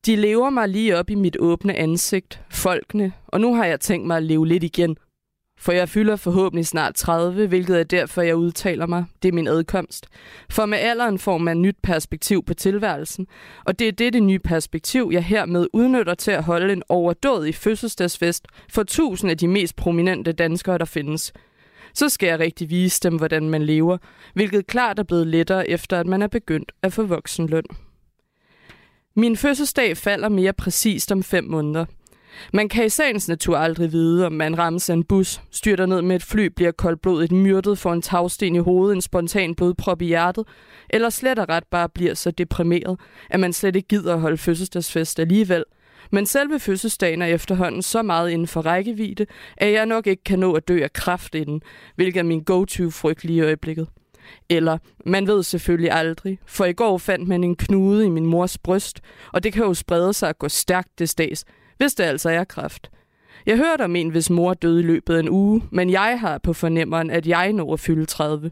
De 0.07 0.17
lever 0.17 0.51
mig 0.51 0.69
lige 0.69 0.99
op 0.99 1.11
i 1.11 1.15
mit 1.15 1.37
åbne 1.41 1.75
ansigt, 1.75 2.41
folkene, 2.51 3.13
og 3.27 3.41
nu 3.41 3.55
har 3.55 3.65
jeg 3.65 3.81
tænkt 3.81 4.07
mig 4.07 4.17
at 4.17 4.23
leve 4.23 4.47
lidt 4.47 4.65
igen. 4.65 4.97
For 5.59 5.73
jeg 5.73 5.89
fylder 5.89 6.17
forhåbentlig 6.17 6.67
snart 6.67 6.95
30, 6.95 7.47
hvilket 7.47 7.81
er 7.81 7.85
derfor, 7.85 8.23
jeg 8.23 8.37
udtaler 8.37 8.87
mig. 8.87 9.05
Det 9.23 9.29
er 9.29 9.33
min 9.33 9.49
adkomst. 9.49 10.07
For 10.51 10.67
med 10.67 10.79
alderen 10.79 11.19
får 11.19 11.39
man 11.39 11.63
nyt 11.63 11.77
perspektiv 11.83 12.45
på 12.45 12.55
tilværelsen, 12.55 13.27
og 13.65 13.79
det 13.79 13.89
er 13.89 13.93
dette 13.93 14.19
det 14.19 14.23
nye 14.23 14.39
perspektiv, 14.39 15.11
jeg 15.13 15.25
hermed 15.25 15.67
udnytter 15.73 16.15
til 16.15 16.31
at 16.31 16.45
holde 16.45 16.73
en 16.73 16.83
overdådig 16.89 17.55
fødselsdagsfest 17.55 18.47
for 18.69 18.83
tusind 18.83 19.31
af 19.31 19.39
de 19.39 19.49
mest 19.49 19.77
prominente 19.77 20.33
danskere, 20.33 20.79
der 20.79 20.85
findes. 20.85 21.33
Så 21.95 22.09
skal 22.09 22.27
jeg 22.27 22.39
rigtig 22.39 22.71
vise 22.71 23.01
dem, 23.03 23.17
hvordan 23.17 23.51
man 23.51 23.63
lever, 23.63 23.99
hvilket 24.35 24.67
klart 24.67 24.99
er 24.99 25.03
blevet 25.03 25.27
lettere 25.27 25.69
efter, 25.69 26.01
at 26.01 26.07
man 26.07 26.23
er 26.23 26.27
begyndt 26.27 26.73
at 26.83 26.93
få 26.93 27.03
voksenløn. 27.03 27.65
Min 29.17 29.37
fødselsdag 29.37 29.97
falder 29.97 30.29
mere 30.29 30.53
præcist 30.53 31.13
om 31.13 31.23
fem 31.23 31.45
måneder– 31.45 31.85
man 32.53 32.69
kan 32.69 32.85
i 32.85 32.89
sagens 32.89 33.29
natur 33.29 33.57
aldrig 33.57 33.93
vide, 33.93 34.27
om 34.27 34.33
man 34.33 34.59
rammes 34.59 34.91
af 34.91 34.95
en 34.95 35.05
bus, 35.05 35.41
styrter 35.51 35.87
ned 35.87 36.03
med 36.03 36.17
et 36.17 36.23
fly, 36.23 36.47
bliver 36.47 36.73
koldblodigt 36.73 37.33
myrdet, 37.33 37.79
for 37.79 37.93
en 37.93 38.03
tagsten 38.03 38.57
i 38.57 38.59
hovedet, 38.59 38.95
en 38.95 39.03
spontan 39.03 39.55
blodprop 39.55 40.03
i 40.03 40.07
hjertet, 40.07 40.47
eller 40.91 41.11
slet 41.11 41.39
og 41.39 41.49
ret 41.49 41.65
bare 41.71 41.89
bliver 41.89 42.15
så 42.15 42.31
deprimeret, 42.31 43.01
at 43.31 43.41
man 43.41 43.53
slet 43.53 43.77
ikke 43.77 43.89
gider 43.89 44.15
at 44.15 44.21
holde 44.21 44.39
fødselsdagsfest 44.39 45.21
alligevel. 45.21 45.65
Men 46.11 46.27
selve 46.27 46.61
fødselsdagen 46.61 47.23
er 47.23 47.27
efterhånden 47.27 47.83
så 47.83 48.03
meget 48.03 48.31
inden 48.31 48.47
for 48.47 48.61
rækkevidde, 48.61 49.27
at 49.57 49.73
jeg 49.73 49.87
nok 49.87 50.07
ikke 50.07 50.25
kan 50.25 50.39
nå 50.39 50.53
at 50.53 50.69
dø 50.69 50.83
af 50.83 50.93
kraft 50.93 51.35
inden, 51.35 51.63
hvilket 51.95 52.21
er 52.21 52.25
min 52.25 52.43
go-to-frygt 52.43 53.25
lige 53.25 53.37
i 53.37 53.41
øjeblikket. 53.41 53.89
Eller, 54.49 54.79
man 55.07 55.27
ved 55.27 55.43
selvfølgelig 55.43 55.93
aldrig, 55.93 56.39
for 56.47 56.65
i 56.65 56.73
går 56.73 56.99
fandt 56.99 57.29
man 57.29 57.45
en 57.45 57.57
knude 57.57 58.07
i 58.07 58.09
min 58.09 58.27
mors 58.27 58.59
bryst, 58.59 59.01
og 59.33 59.43
det 59.43 59.53
kan 59.53 59.65
jo 59.65 59.75
sprede 59.75 60.13
sig 60.13 60.29
og 60.29 60.39
gå 60.39 60.49
stærkt 60.49 60.99
det 60.99 61.09
stads, 61.09 61.45
hvis 61.77 61.95
det 61.95 62.05
altså 62.05 62.31
er 62.31 62.45
kræft. 62.45 62.91
Jeg 63.47 63.57
hørte 63.57 63.85
om 63.85 63.97
en, 63.97 64.09
hvis 64.09 64.31
mor 64.31 64.55
døde 64.55 64.81
i 64.81 64.83
løbet 64.83 65.15
af 65.15 65.21
en 65.21 65.29
uge, 65.29 65.63
men 65.71 65.91
jeg 65.91 66.21
har 66.21 66.39
på 66.39 66.53
fornemmeren, 66.53 67.11
at 67.11 67.27
jeg 67.27 67.53
når 67.53 67.73
at 67.73 67.81
fylde 67.81 68.05
30. 68.05 68.51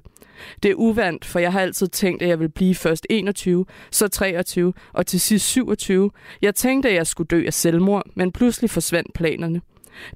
Det 0.63 0.71
er 0.71 0.75
uvandt, 0.75 1.25
for 1.25 1.39
jeg 1.39 1.53
har 1.53 1.61
altid 1.61 1.89
tænkt, 1.89 2.23
at 2.23 2.29
jeg 2.29 2.41
vil 2.41 2.49
blive 2.49 2.75
først 2.75 3.07
21, 3.11 3.65
så 3.91 4.09
23 4.09 4.73
og 4.93 5.07
til 5.07 5.21
sidst 5.21 5.47
27. 5.47 6.11
Jeg 6.43 6.55
tænkte, 6.55 6.89
at 6.89 6.95
jeg 6.95 7.07
skulle 7.07 7.29
dø 7.29 7.47
af 7.47 7.55
selvmord, 7.55 8.07
men 8.15 8.33
pludselig 8.33 8.71
forsvandt 8.71 9.13
planerne. 9.15 9.61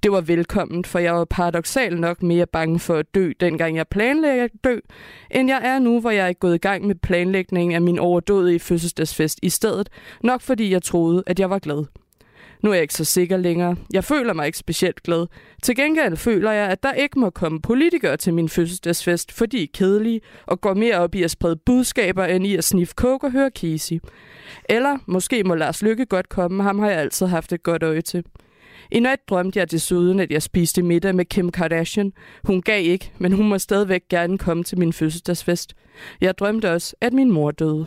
Det 0.02 0.12
var 0.12 0.20
velkomment, 0.20 0.86
for 0.86 0.98
jeg 0.98 1.14
var 1.14 1.24
paradoxalt 1.24 2.00
nok 2.00 2.22
mere 2.22 2.46
bange 2.46 2.78
for 2.78 2.94
at 2.94 3.14
dø, 3.14 3.32
dengang 3.40 3.76
jeg 3.76 3.88
planlagde 3.88 4.42
at 4.42 4.50
dø, 4.64 4.78
end 5.30 5.48
jeg 5.48 5.60
er 5.64 5.78
nu, 5.78 6.00
hvor 6.00 6.10
jeg 6.10 6.28
er 6.28 6.32
gået 6.32 6.54
i 6.54 6.58
gang 6.58 6.86
med 6.86 6.94
planlægningen 6.94 7.74
af 7.74 7.82
min 7.82 7.98
overdådige 7.98 8.60
fødselsdagsfest 8.60 9.38
i 9.42 9.48
stedet, 9.48 9.88
nok 10.22 10.40
fordi 10.40 10.70
jeg 10.70 10.82
troede, 10.82 11.22
at 11.26 11.40
jeg 11.40 11.50
var 11.50 11.58
glad. 11.58 11.84
Nu 12.64 12.70
er 12.70 12.74
jeg 12.74 12.82
ikke 12.82 12.94
så 12.94 13.04
sikker 13.04 13.36
længere. 13.36 13.76
Jeg 13.92 14.04
føler 14.04 14.32
mig 14.32 14.46
ikke 14.46 14.58
specielt 14.58 15.02
glad. 15.02 15.26
Til 15.62 15.76
gengæld 15.76 16.16
føler 16.16 16.52
jeg, 16.52 16.68
at 16.68 16.82
der 16.82 16.92
ikke 16.92 17.18
må 17.18 17.30
komme 17.30 17.60
politikere 17.60 18.16
til 18.16 18.34
min 18.34 18.48
fødselsdagsfest, 18.48 19.32
fordi 19.32 19.56
de 19.58 19.62
er 19.62 19.66
kedelige 19.74 20.20
og 20.46 20.60
går 20.60 20.74
mere 20.74 20.96
op 20.96 21.14
i 21.14 21.22
at 21.22 21.30
sprede 21.30 21.56
budskaber, 21.56 22.24
end 22.24 22.46
i 22.46 22.56
at 22.56 22.64
sniffe 22.64 22.94
coke 22.94 23.26
og 23.26 23.32
høre 23.32 23.50
Casey. 23.60 24.00
Eller 24.68 24.98
måske 25.06 25.44
må 25.44 25.54
Lars 25.54 25.82
Lykke 25.82 26.06
godt 26.06 26.28
komme, 26.28 26.62
ham 26.62 26.78
har 26.78 26.88
jeg 26.88 26.98
altid 26.98 27.26
haft 27.26 27.52
et 27.52 27.62
godt 27.62 27.82
øje 27.82 28.00
til. 28.00 28.24
I 28.92 29.00
nat 29.00 29.18
drømte 29.28 29.58
jeg 29.58 29.70
desuden, 29.70 30.20
at 30.20 30.30
jeg 30.30 30.42
spiste 30.42 30.82
middag 30.82 31.14
med 31.14 31.24
Kim 31.24 31.50
Kardashian. 31.50 32.12
Hun 32.44 32.62
gav 32.62 32.84
ikke, 32.84 33.12
men 33.18 33.32
hun 33.32 33.48
må 33.48 33.58
stadigvæk 33.58 34.02
gerne 34.10 34.38
komme 34.38 34.64
til 34.64 34.78
min 34.78 34.92
fødselsdagsfest. 34.92 35.74
Jeg 36.20 36.38
drømte 36.38 36.72
også, 36.72 36.96
at 37.00 37.12
min 37.12 37.30
mor 37.30 37.50
døde. 37.50 37.86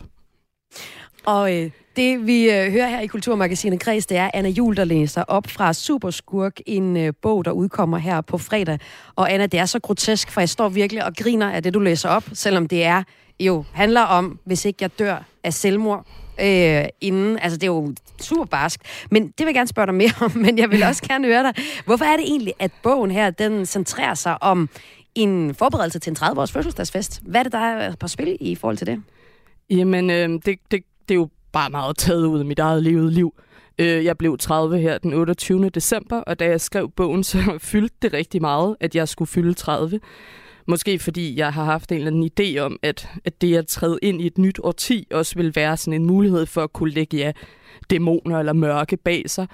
Og 1.26 1.56
øh, 1.56 1.70
det, 1.98 2.26
vi 2.26 2.50
øh, 2.50 2.72
hører 2.72 2.88
her 2.88 3.00
i 3.00 3.06
Kulturmagasinet 3.06 3.80
Kreds, 3.80 4.06
det 4.06 4.16
er 4.16 4.30
Anna 4.34 4.48
Jul, 4.48 4.76
der 4.76 4.84
læser 4.84 5.22
op 5.22 5.46
fra 5.46 5.72
Superskurk, 5.72 6.60
en 6.66 6.96
øh, 6.96 7.12
bog, 7.22 7.44
der 7.44 7.50
udkommer 7.50 7.98
her 7.98 8.20
på 8.20 8.38
fredag. 8.38 8.78
Og 9.16 9.32
Anna, 9.32 9.46
det 9.46 9.60
er 9.60 9.66
så 9.66 9.78
grotesk, 9.78 10.30
for 10.30 10.40
jeg 10.40 10.48
står 10.48 10.68
virkelig 10.68 11.04
og 11.04 11.16
griner 11.16 11.50
af 11.50 11.62
det, 11.62 11.74
du 11.74 11.78
læser 11.78 12.08
op, 12.08 12.24
selvom 12.32 12.68
det 12.68 12.84
er 12.84 13.02
jo 13.40 13.64
handler 13.72 14.00
om, 14.00 14.38
hvis 14.44 14.64
ikke 14.64 14.78
jeg 14.80 14.98
dør 14.98 15.24
af 15.44 15.54
selvmord 15.54 16.06
øh, 16.40 16.84
inden. 17.00 17.38
Altså, 17.38 17.56
det 17.58 17.62
er 17.62 17.72
jo 17.72 17.94
super 18.20 18.44
barsk. 18.44 18.80
Men 19.10 19.22
det 19.22 19.38
vil 19.38 19.46
jeg 19.46 19.54
gerne 19.54 19.68
spørge 19.68 19.86
dig 19.86 19.94
mere 19.94 20.12
om, 20.20 20.32
men 20.44 20.58
jeg 20.58 20.70
vil 20.70 20.82
også 20.82 21.02
gerne 21.02 21.26
høre 21.26 21.42
dig. 21.42 21.54
Hvorfor 21.84 22.04
er 22.04 22.16
det 22.16 22.24
egentlig, 22.24 22.54
at 22.58 22.70
bogen 22.82 23.10
her, 23.10 23.30
den 23.30 23.66
centrerer 23.66 24.14
sig 24.14 24.42
om 24.42 24.68
en 25.14 25.54
forberedelse 25.54 25.98
til 25.98 26.10
en 26.10 26.16
30-års 26.16 26.52
fødselsdagsfest? 26.52 27.20
Hvad 27.22 27.40
er 27.40 27.42
det, 27.42 27.52
der 27.52 27.58
er 27.58 27.96
på 27.96 28.08
spil 28.08 28.36
i 28.40 28.54
forhold 28.54 28.76
til 28.76 28.86
det? 28.86 29.02
Jamen, 29.70 30.10
øh, 30.10 30.28
det, 30.28 30.44
det, 30.44 30.70
det 30.70 31.10
er 31.10 31.14
jo 31.14 31.28
bare 31.52 31.70
meget 31.70 31.96
taget 31.96 32.26
ud 32.26 32.38
af 32.38 32.44
mit 32.44 32.58
eget 32.58 32.82
levet 32.82 33.12
liv. 33.12 33.34
Øh, 33.78 34.04
jeg 34.04 34.18
blev 34.18 34.38
30 34.38 34.78
her 34.78 34.98
den 34.98 35.14
28. 35.14 35.68
december, 35.68 36.16
og 36.16 36.38
da 36.38 36.46
jeg 36.46 36.60
skrev 36.60 36.90
bogen, 36.90 37.24
så 37.32 37.58
fyldte 37.58 37.96
det 38.02 38.12
rigtig 38.12 38.40
meget, 38.40 38.76
at 38.80 38.94
jeg 38.94 39.08
skulle 39.08 39.28
fylde 39.28 39.54
30. 39.54 40.00
Måske 40.66 40.98
fordi 40.98 41.38
jeg 41.38 41.52
har 41.52 41.64
haft 41.64 41.92
en 41.92 41.98
eller 41.98 42.10
anden 42.10 42.30
idé 42.40 42.58
om, 42.58 42.78
at, 42.82 43.08
at 43.24 43.40
det 43.40 43.56
at 43.56 43.66
træde 43.66 43.98
ind 44.02 44.20
i 44.20 44.26
et 44.26 44.38
nyt 44.38 44.60
årti 44.62 45.06
også 45.10 45.34
vil 45.36 45.56
være 45.56 45.76
sådan 45.76 46.00
en 46.00 46.06
mulighed 46.06 46.46
for 46.46 46.62
at 46.62 46.72
kunne 46.72 46.90
lægge 46.90 47.16
ja, 47.16 47.32
dæmoner 47.90 48.38
eller 48.38 48.52
mørke 48.52 48.96
bag 48.96 49.30
sig. 49.30 49.46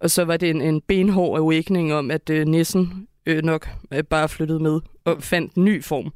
Og 0.00 0.10
så 0.10 0.24
var 0.24 0.36
det 0.36 0.50
en, 0.50 0.60
en 0.62 0.80
benhård 0.80 1.38
awakening 1.38 1.94
om, 1.94 2.10
at 2.10 2.30
øh, 2.30 2.46
nissen 2.46 3.06
øh, 3.26 3.42
nok 3.42 3.68
øh, 3.92 4.04
bare 4.04 4.28
flyttede 4.28 4.60
med 4.60 4.80
og 5.04 5.22
fandt 5.22 5.54
en 5.54 5.64
ny 5.64 5.84
form. 5.84 6.12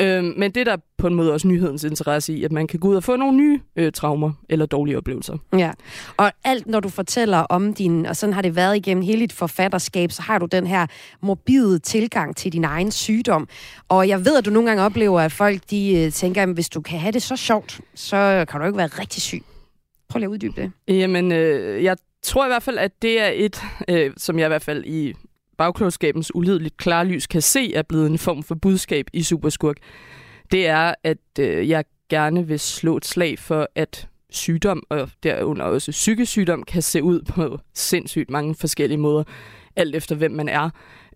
Øh, 0.00 0.24
men 0.24 0.50
det 0.50 0.60
er 0.60 0.64
der 0.64 0.76
på 0.98 1.06
en 1.06 1.14
måde 1.14 1.32
også 1.32 1.48
nyhedens 1.48 1.84
interesse 1.84 2.32
i, 2.32 2.44
at 2.44 2.52
man 2.52 2.66
kan 2.66 2.80
gå 2.80 2.88
ud 2.88 2.96
og 2.96 3.04
få 3.04 3.16
nogle 3.16 3.36
nye 3.36 3.60
øh, 3.76 3.92
traumer 3.92 4.32
eller 4.48 4.66
dårlige 4.66 4.96
oplevelser. 4.96 5.36
Ja, 5.52 5.72
og 6.16 6.32
alt 6.44 6.66
når 6.66 6.80
du 6.80 6.88
fortæller 6.88 7.38
om 7.38 7.74
din, 7.74 8.06
og 8.06 8.16
sådan 8.16 8.32
har 8.32 8.42
det 8.42 8.56
været 8.56 8.76
igennem 8.76 9.02
hele 9.02 9.20
dit 9.20 9.32
forfatterskab, 9.32 10.12
så 10.12 10.22
har 10.22 10.38
du 10.38 10.46
den 10.46 10.66
her 10.66 10.86
morbide 11.22 11.78
tilgang 11.78 12.36
til 12.36 12.52
din 12.52 12.64
egen 12.64 12.90
sygdom. 12.90 13.48
Og 13.88 14.08
jeg 14.08 14.24
ved, 14.24 14.38
at 14.38 14.44
du 14.44 14.50
nogle 14.50 14.68
gange 14.68 14.82
oplever, 14.82 15.20
at 15.20 15.32
folk 15.32 15.60
de 15.70 16.04
øh, 16.04 16.12
tænker, 16.12 16.42
at 16.42 16.48
hvis 16.48 16.68
du 16.68 16.80
kan 16.80 16.98
have 16.98 17.12
det 17.12 17.22
så 17.22 17.36
sjovt, 17.36 17.80
så 17.94 18.44
kan 18.48 18.60
du 18.60 18.66
ikke 18.66 18.78
være 18.78 18.86
rigtig 18.86 19.22
syg. 19.22 19.42
Prøv 20.08 20.18
lige 20.18 20.26
at 20.26 20.30
uddybe 20.30 20.60
det. 20.60 20.72
Jamen, 20.88 21.32
øh, 21.32 21.84
jeg 21.84 21.96
tror 22.22 22.44
i 22.44 22.48
hvert 22.48 22.62
fald, 22.62 22.78
at 22.78 23.02
det 23.02 23.20
er 23.20 23.30
et, 23.34 23.62
øh, 23.88 24.12
som 24.16 24.38
jeg 24.38 24.46
i 24.46 24.48
hvert 24.48 24.62
fald 24.62 24.84
i 24.84 25.14
bagklodskabens 25.58 26.34
ulideligt 26.34 26.76
klarlys 26.76 27.26
kan 27.26 27.42
se 27.42 27.74
er 27.74 27.82
blevet 27.82 28.06
en 28.06 28.18
form 28.18 28.42
for 28.42 28.54
budskab 28.54 29.06
i 29.12 29.22
Superskurk, 29.22 29.76
det 30.52 30.66
er, 30.66 30.94
at 31.04 31.18
øh, 31.40 31.68
jeg 31.68 31.84
gerne 32.08 32.46
vil 32.46 32.60
slå 32.60 32.96
et 32.96 33.04
slag 33.04 33.38
for, 33.38 33.68
at 33.74 34.08
sygdom, 34.30 34.82
og 34.88 35.10
derunder 35.22 35.64
også 35.64 35.90
psykisk 35.90 36.30
sygdom, 36.32 36.62
kan 36.62 36.82
se 36.82 37.02
ud 37.02 37.22
på 37.22 37.58
sindssygt 37.74 38.30
mange 38.30 38.54
forskellige 38.54 38.98
måder, 38.98 39.24
alt 39.76 39.96
efter 39.96 40.16
hvem 40.16 40.30
man 40.30 40.48
er. 40.48 40.70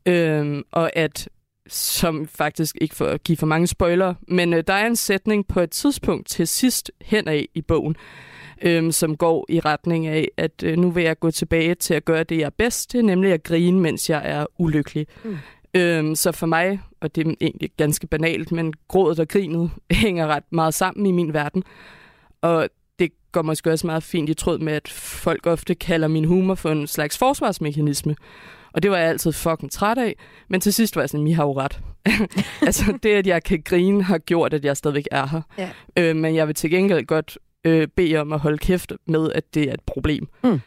Øhm, 0.07 0.63
og 0.73 0.97
at, 0.97 1.29
som 1.69 2.27
faktisk 2.27 2.79
ikke 2.81 2.95
for 2.95 3.07
at 3.07 3.25
give 3.25 3.37
for 3.37 3.47
mange 3.47 3.67
spoiler, 3.67 4.15
men 4.29 4.55
øh, 4.55 4.65
der 4.67 4.73
er 4.73 4.87
en 4.87 4.97
sætning 4.97 5.49
på 5.49 5.61
et 5.61 5.71
tidspunkt 5.71 6.29
til 6.29 6.49
sidst 6.49 6.93
henad 7.01 7.45
i 7.55 7.63
bogen, 7.63 7.97
øhm, 8.63 8.93
som 8.93 9.17
går 9.17 9.47
i 9.49 9.61
retning 9.61 10.07
af, 10.07 10.29
at 10.37 10.63
øh, 10.65 10.79
nu 10.79 10.91
vil 10.91 11.05
jeg 11.05 11.19
gå 11.19 11.31
tilbage 11.31 11.75
til 11.75 11.95
at 11.95 12.05
gøre 12.05 12.25
det, 12.25 12.39
jeg 12.39 12.47
er 12.47 12.51
bedst 12.51 12.91
til, 12.91 13.05
nemlig 13.05 13.33
at 13.33 13.43
grine, 13.43 13.81
mens 13.81 14.11
jeg 14.11 14.23
er 14.25 14.47
ulykkelig. 14.59 15.07
Mm. 15.25 15.37
Øhm, 15.75 16.15
så 16.15 16.33
for 16.33 16.47
mig, 16.47 16.81
og 17.01 17.15
det 17.15 17.27
er 17.27 17.35
egentlig 17.41 17.71
ganske 17.77 18.07
banalt, 18.07 18.53
men 18.53 18.75
grådet 18.89 19.21
og 19.21 19.29
grinet 19.29 19.71
hænger 19.91 20.27
ret 20.27 20.53
meget 20.53 20.75
sammen 20.75 21.07
i 21.07 21.11
min 21.11 21.33
verden. 21.33 21.65
Og 22.41 22.69
det 22.99 23.13
går 23.33 23.43
måske 23.43 23.71
også 23.71 23.87
meget 23.87 24.03
fint 24.03 24.29
i 24.29 24.35
tråd 24.35 24.59
med, 24.59 24.73
at 24.73 24.89
folk 24.89 25.47
ofte 25.47 25.75
kalder 25.75 26.09
min 26.09 26.25
humor 26.25 26.55
for 26.55 26.71
en 26.71 26.87
slags 26.87 27.19
forsvarsmekanisme. 27.19 28.17
Og 28.73 28.83
det 28.83 28.91
var 28.91 28.97
jeg 28.97 29.09
altid 29.09 29.33
fucking 29.33 29.71
træt 29.71 29.99
af. 29.99 30.17
Men 30.49 30.61
til 30.61 30.73
sidst 30.73 30.97
var 30.97 31.03
jeg 31.03 31.09
sådan, 31.09 31.27
I 31.27 31.33
har 31.33 31.45
jo 31.45 31.53
ret. 31.61 31.81
altså 32.67 32.99
det, 33.03 33.15
at 33.15 33.27
jeg 33.27 33.43
kan 33.43 33.63
grine, 33.65 34.03
har 34.03 34.19
gjort, 34.19 34.55
at 34.55 34.65
jeg 34.65 34.77
stadigvæk 34.77 35.09
er 35.11 35.27
her. 35.27 35.43
Ja. 35.59 35.71
Øh, 35.97 36.17
men 36.17 36.35
jeg 36.35 36.47
vil 36.47 36.55
til 36.55 36.71
gengæld 36.71 37.07
godt 37.07 37.39
øh, 37.65 37.89
bede 37.97 38.17
om 38.17 38.33
at 38.33 38.41
holde 38.41 38.59
kæft 38.59 38.93
med, 39.07 39.33
at 39.33 39.55
det 39.55 39.69
er 39.69 39.75
et 39.75 39.83
problem. 39.87 40.29
Mm. 40.45 40.61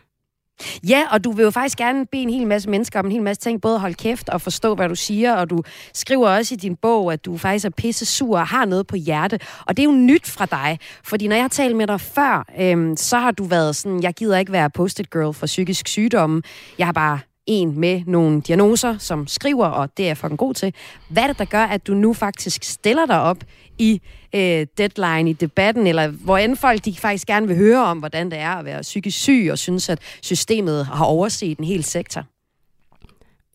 Ja, 0.90 1.04
og 1.12 1.24
du 1.24 1.32
vil 1.32 1.44
jo 1.44 1.52
faktisk 1.52 1.78
gerne 1.78 2.06
bede 2.06 2.22
en 2.22 2.30
hel 2.30 2.48
masse 2.48 2.70
mennesker 2.70 3.00
om 3.00 3.06
en 3.06 3.12
hel 3.12 3.22
masse 3.22 3.42
ting, 3.42 3.62
både 3.62 3.80
holde 3.80 3.96
kæft 3.96 4.30
og 4.30 4.42
forstå, 4.42 4.76
hvad 4.76 4.90
du 4.90 4.96
siger, 4.96 5.36
og 5.36 5.50
du 5.50 5.64
skriver 5.94 6.30
også 6.30 6.54
i 6.54 6.58
din 6.58 6.76
bog, 6.76 7.14
at 7.14 7.26
du 7.26 7.38
faktisk 7.38 7.66
er 7.66 7.70
pisse 7.70 8.06
sur 8.06 8.40
og 8.40 8.48
har 8.48 8.66
noget 8.66 8.88
på 8.88 8.96
hjerte. 8.96 9.40
Og 9.66 9.78
det 9.78 9.84
er 9.84 9.88
jo 9.88 9.96
nyt 9.96 10.28
fra 10.28 10.46
dig, 10.46 10.80
fordi 11.04 11.28
når 11.28 11.36
jeg 11.36 11.44
har 11.44 11.50
talt 11.50 11.76
med 11.76 11.88
dig 11.88 12.02
før, 12.02 12.46
øhm, 12.60 12.98
så 12.98 13.18
har 13.18 13.32
du 13.32 13.44
været 13.44 13.76
sådan, 13.76 14.04
jeg 14.04 14.14
gider 14.14 14.38
ikke 14.38 14.52
være 14.52 14.70
post-it 14.70 15.12
girl 15.12 15.34
for 15.34 15.46
psykisk 15.46 15.88
sygdomme. 15.88 16.42
Jeg 16.78 16.88
har 16.88 16.94
bare 16.94 17.20
en 17.46 17.80
med 17.80 18.02
nogle 18.08 18.42
diagnoser, 18.42 18.98
som 18.98 19.28
skriver, 19.28 19.66
og 19.66 19.98
det 19.98 20.04
er 20.04 20.08
jeg 20.08 20.18
fucking 20.18 20.38
god 20.38 20.54
til. 20.54 20.74
Hvad 21.10 21.24
er 21.24 21.28
det, 21.28 21.40
der 21.40 21.46
gør, 21.46 21.64
at 21.64 21.88
du 21.88 21.94
nu 21.94 22.14
faktisk 22.14 22.64
stiller 22.64 23.06
dig 23.06 23.22
op 23.22 23.38
i 23.80 24.02
øh, 24.36 24.68
deadline, 24.78 25.30
i 25.30 25.34
debatten, 25.34 25.88
eller 25.88 26.08
hvor 26.08 26.38
end 26.38 26.56
folk 26.56 26.86
de 26.86 26.96
faktisk 26.96 27.28
gerne 27.28 27.48
vil 27.48 27.58
høre 27.58 27.86
om, 27.86 28.00
hvordan 28.00 28.32
det 28.32 28.40
er 28.40 28.52
at 28.52 28.66
være 28.66 28.82
psykisk 28.82 29.20
syg, 29.20 29.48
og 29.52 29.58
synes, 29.58 29.90
at 29.90 30.00
systemet 30.22 30.86
har 30.86 31.06
overset 31.06 31.58
en 31.58 31.66
hel 31.66 31.84
sektor? 31.84 32.24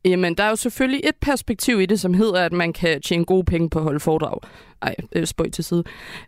Jamen, 0.05 0.35
der 0.35 0.45
er 0.45 0.49
jo 0.49 0.57
selvfølgelig 0.57 1.01
et 1.05 1.17
perspektiv 1.21 1.81
i 1.81 1.87
det, 1.87 2.01
som 2.01 2.15
hedder, 2.15 2.45
at 2.45 2.53
man 2.53 2.73
kan 2.73 3.03
tjene 3.03 3.25
gode 3.25 3.45
penge 3.45 3.71
på 3.71 3.79
at 3.79 3.83
holde 3.83 4.01
foredrag. 4.01 4.39
Ej, 4.83 4.95
øh, 5.13 5.27
spøj 5.27 5.51
til 5.51 5.65
side. 5.65 5.85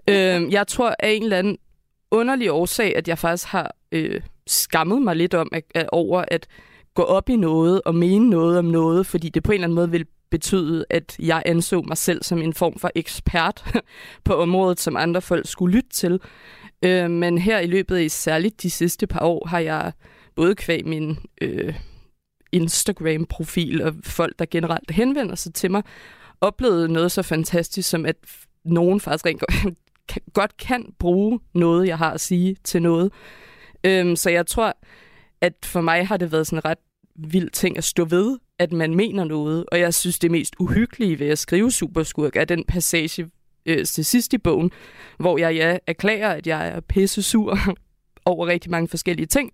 øh, 0.08 0.52
jeg 0.52 0.66
tror 0.66 0.94
af 0.98 1.10
en 1.10 1.22
eller 1.22 1.38
anden 1.38 1.58
underlig 2.10 2.50
årsag, 2.50 2.96
at 2.96 3.08
jeg 3.08 3.18
faktisk 3.18 3.48
har 3.48 3.74
øh, 3.92 4.20
skammet 4.46 5.02
mig 5.02 5.16
lidt 5.16 5.34
om 5.34 5.48
at, 5.52 5.64
at, 5.74 5.88
over 5.92 6.24
at 6.28 6.46
gå 6.94 7.02
op 7.02 7.28
i 7.28 7.36
noget 7.36 7.80
og 7.84 7.94
mene 7.94 8.30
noget 8.30 8.58
om 8.58 8.64
noget, 8.64 9.06
fordi 9.06 9.28
det 9.28 9.42
på 9.42 9.52
en 9.52 9.54
eller 9.54 9.66
anden 9.66 9.74
måde 9.74 9.90
vil 9.90 10.06
betyde, 10.32 10.84
at 10.90 11.16
jeg 11.18 11.42
anså 11.46 11.82
mig 11.82 11.96
selv 11.96 12.22
som 12.22 12.42
en 12.42 12.54
form 12.54 12.78
for 12.78 12.90
ekspert 12.94 13.64
på 14.24 14.34
området, 14.34 14.80
som 14.80 14.96
andre 14.96 15.22
folk 15.22 15.48
skulle 15.48 15.76
lytte 15.76 15.90
til. 15.90 16.20
Øh, 16.84 17.10
men 17.10 17.38
her 17.38 17.58
i 17.58 17.66
løbet 17.66 17.96
af 17.96 18.10
særligt 18.10 18.62
de 18.62 18.70
sidste 18.70 19.06
par 19.06 19.24
år 19.24 19.48
har 19.48 19.58
jeg 19.58 19.92
både 20.36 20.54
kvæg 20.54 20.86
min 20.86 21.18
øh, 21.40 21.74
Instagram-profil 22.52 23.82
og 23.82 23.94
folk, 24.04 24.38
der 24.38 24.44
generelt 24.50 24.90
henvender 24.90 25.34
sig 25.34 25.54
til 25.54 25.70
mig, 25.70 25.82
oplevet 26.40 26.90
noget 26.90 27.12
så 27.12 27.22
fantastisk 27.22 27.90
som, 27.90 28.06
at 28.06 28.16
nogen 28.64 29.00
faktisk 29.00 29.26
rent 29.26 29.42
godt 30.38 30.56
kan 30.56 30.94
bruge 30.98 31.40
noget, 31.54 31.88
jeg 31.88 31.98
har 31.98 32.10
at 32.10 32.20
sige 32.20 32.56
til 32.64 32.82
noget. 32.82 33.12
Øhm, 33.84 34.16
så 34.16 34.30
jeg 34.30 34.46
tror, 34.46 34.76
at 35.40 35.54
for 35.64 35.80
mig 35.80 36.06
har 36.06 36.16
det 36.16 36.32
været 36.32 36.46
sådan 36.46 36.58
en 36.58 36.64
ret 36.64 36.78
vild 37.16 37.50
ting 37.50 37.78
at 37.78 37.84
stå 37.84 38.04
ved, 38.04 38.38
at 38.58 38.72
man 38.72 38.94
mener 38.94 39.24
noget. 39.24 39.64
Og 39.72 39.80
jeg 39.80 39.94
synes, 39.94 40.18
det 40.18 40.30
mest 40.30 40.54
uhyggelige 40.58 41.18
ved 41.18 41.28
at 41.28 41.38
skrive 41.38 41.72
Superskurk 41.72 42.36
er 42.36 42.44
den 42.44 42.64
passage 42.68 43.30
øh, 43.66 43.84
til 43.84 44.04
sidst 44.04 44.32
i 44.32 44.38
bogen, 44.38 44.70
hvor 45.18 45.38
jeg 45.38 45.54
ja, 45.54 45.78
erklærer, 45.86 46.34
at 46.34 46.46
jeg 46.46 46.68
er 46.68 46.80
pisse 46.80 47.22
sur 47.22 47.58
over 48.24 48.46
rigtig 48.46 48.70
mange 48.70 48.88
forskellige 48.88 49.26
ting. 49.26 49.52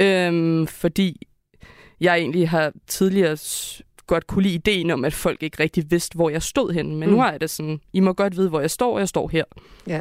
Øhm, 0.00 0.66
fordi 0.66 1.20
jeg 2.00 2.18
egentlig 2.18 2.48
har 2.48 2.72
tidligere 2.86 3.36
godt 4.06 4.26
kunne 4.26 4.42
lide 4.42 4.54
ideen 4.54 4.90
om, 4.90 5.04
at 5.04 5.14
folk 5.14 5.42
ikke 5.42 5.62
rigtig 5.62 5.90
vidste, 5.90 6.14
hvor 6.14 6.30
jeg 6.30 6.42
stod 6.42 6.72
henne. 6.72 6.96
Men 6.96 7.08
mm. 7.08 7.14
nu 7.14 7.20
er 7.20 7.38
det 7.38 7.50
sådan, 7.50 7.80
I 7.92 8.00
må 8.00 8.12
godt 8.12 8.36
vide, 8.36 8.48
hvor 8.48 8.60
jeg 8.60 8.70
står, 8.70 8.94
og 8.94 9.00
jeg 9.00 9.08
står 9.08 9.28
her. 9.28 9.44
Ja. 9.86 10.00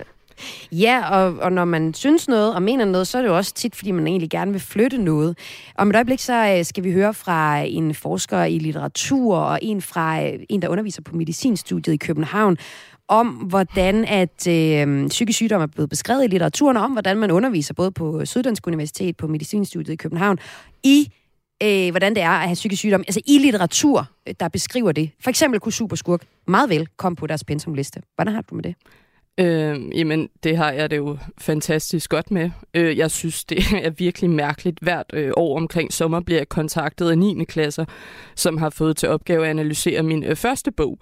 Ja, 0.72 1.10
og, 1.12 1.38
og 1.38 1.52
når 1.52 1.66
man 1.66 1.94
synes 1.94 2.28
noget 2.28 2.56
og 2.56 2.64
mener 2.64 2.86
noget, 2.86 3.08
så 3.08 3.18
er 3.18 3.22
det 3.22 3.30
jo 3.30 3.38
også 3.38 3.54
tit, 3.54 3.76
fordi 3.76 3.92
man 3.92 4.08
egentlig 4.08 4.30
gerne 4.30 4.52
vil 4.52 4.62
flytte 4.62 4.98
noget. 4.98 5.38
Om 5.76 5.90
et 5.90 5.96
øjeblik, 5.96 6.20
så 6.20 6.56
øh, 6.58 6.66
skal 6.66 6.84
vi 6.84 6.92
høre 6.92 7.14
fra 7.14 7.60
en 7.60 7.96
forsker 7.96 8.44
i 8.44 8.60
litteratur 8.60 9.38
og 9.38 9.60
en 9.62 9.82
fra 9.82 10.24
øh, 10.24 10.40
en, 10.50 10.62
der 10.62 10.68
underviser 10.68 11.02
på 11.02 11.16
medicinstudiet 11.16 11.94
i 11.94 11.98
København, 11.98 12.58
om 13.08 13.28
hvordan 13.28 14.06
at 14.06 14.48
øh, 14.48 15.08
psykisk 15.08 15.38
sygdom 15.38 15.62
er 15.62 15.66
blevet 15.66 15.90
beskrevet 15.90 16.24
i 16.24 16.28
litteraturen, 16.28 16.78
og 16.78 16.84
om 16.84 16.92
hvordan 16.92 17.18
man 17.18 17.32
underviser 17.32 17.74
både 17.74 17.92
på 17.92 18.26
Syddansk 18.26 18.68
Universitet, 18.68 19.18
på 19.18 19.28
medicinstudiet 19.28 19.94
i 19.94 19.96
København, 19.96 20.38
i 20.84 21.12
øh, 21.64 21.90
hvordan 21.92 22.16
det 22.16 22.24
er 22.24 22.30
at 22.30 22.48
have 22.48 22.54
psykisk 22.54 22.80
sygdom, 22.80 23.04
altså 23.08 23.22
i 23.26 23.38
litteratur, 23.38 24.08
øh, 24.28 24.34
der 24.40 24.48
beskriver 24.48 24.92
det. 24.92 25.12
For 25.24 25.30
eksempel 25.30 25.60
kunne 25.60 25.74
Superskurk 25.74 26.22
meget 26.48 26.70
vel 26.70 26.88
komme 26.98 27.16
på 27.16 27.28
deres 27.28 27.44
pensumliste. 27.44 28.02
Hvordan 28.16 28.34
har 28.34 28.42
du 28.42 28.56
med 28.56 28.64
det? 28.64 28.76
Øh, 29.42 29.98
jamen, 29.98 30.30
det 30.44 30.58
har 30.58 30.72
jeg 30.72 30.92
det 30.92 30.98
jo 30.98 31.18
fantastisk 31.38 32.10
godt 32.10 32.32
med. 32.32 32.50
Øh, 32.74 32.98
jeg 32.98 33.12
synes, 33.12 33.46
det 33.46 33.58
er 33.86 33.90
virkelig 33.90 34.30
mærkeligt. 34.30 34.80
Hvert 34.82 35.06
øh, 35.14 35.32
år 35.38 35.58
omkring 35.58 35.94
sommer 35.94 36.20
bliver 36.20 36.40
jeg 36.40 36.50
kontaktet 36.50 37.10
af 37.10 37.18
9. 37.18 37.44
klasser, 37.44 37.86
som 38.36 38.58
har 38.58 38.70
fået 38.70 38.98
til 38.98 39.10
opgave 39.10 39.44
at 39.44 39.50
analysere 39.50 40.04
min 40.04 40.24
øh, 40.24 40.36
første 40.36 40.72
bog. 40.72 41.00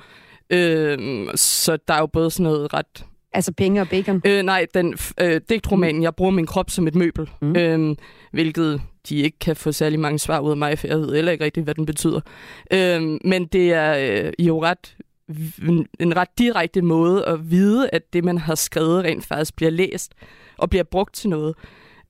Øh, 0.49 1.27
så 1.35 1.77
der 1.87 1.93
er 1.93 1.99
jo 1.99 2.07
både 2.07 2.31
sådan 2.31 2.43
noget 2.43 2.73
ret 2.73 3.05
Altså 3.33 3.53
penge 3.53 3.81
og 3.81 3.89
bacon? 3.89 4.21
Øh, 4.25 4.43
nej, 4.43 4.65
den 4.73 4.97
øh, 5.21 5.41
digtromanen, 5.49 6.03
jeg 6.03 6.15
bruger 6.15 6.31
min 6.31 6.45
krop 6.45 6.69
som 6.69 6.87
et 6.87 6.95
møbel, 6.95 7.29
mm. 7.41 7.55
øh, 7.55 7.95
hvilket 8.31 8.81
de 9.09 9.15
ikke 9.15 9.39
kan 9.39 9.55
få 9.55 9.71
særlig 9.71 9.99
mange 9.99 10.19
svar 10.19 10.39
ud 10.39 10.51
af 10.51 10.57
mig, 10.57 10.79
for 10.79 10.87
jeg 10.87 10.97
ved 10.97 11.15
heller 11.15 11.31
ikke 11.31 11.43
rigtigt, 11.43 11.63
hvad 11.63 11.75
den 11.75 11.85
betyder. 11.85 12.21
Øh, 12.73 13.01
men 13.25 13.45
det 13.45 13.73
er 13.73 14.23
øh, 14.25 14.33
jo 14.39 14.63
ret 14.63 14.95
en 15.99 16.15
ret 16.15 16.37
direkte 16.37 16.81
måde 16.81 17.25
at 17.25 17.51
vide, 17.51 17.89
at 17.93 18.13
det, 18.13 18.23
man 18.23 18.37
har 18.37 18.55
skrevet, 18.55 19.03
rent 19.03 19.25
faktisk 19.25 19.55
bliver 19.55 19.69
læst 19.69 20.13
og 20.57 20.69
bliver 20.69 20.83
brugt 20.83 21.15
til 21.15 21.29
noget. 21.29 21.55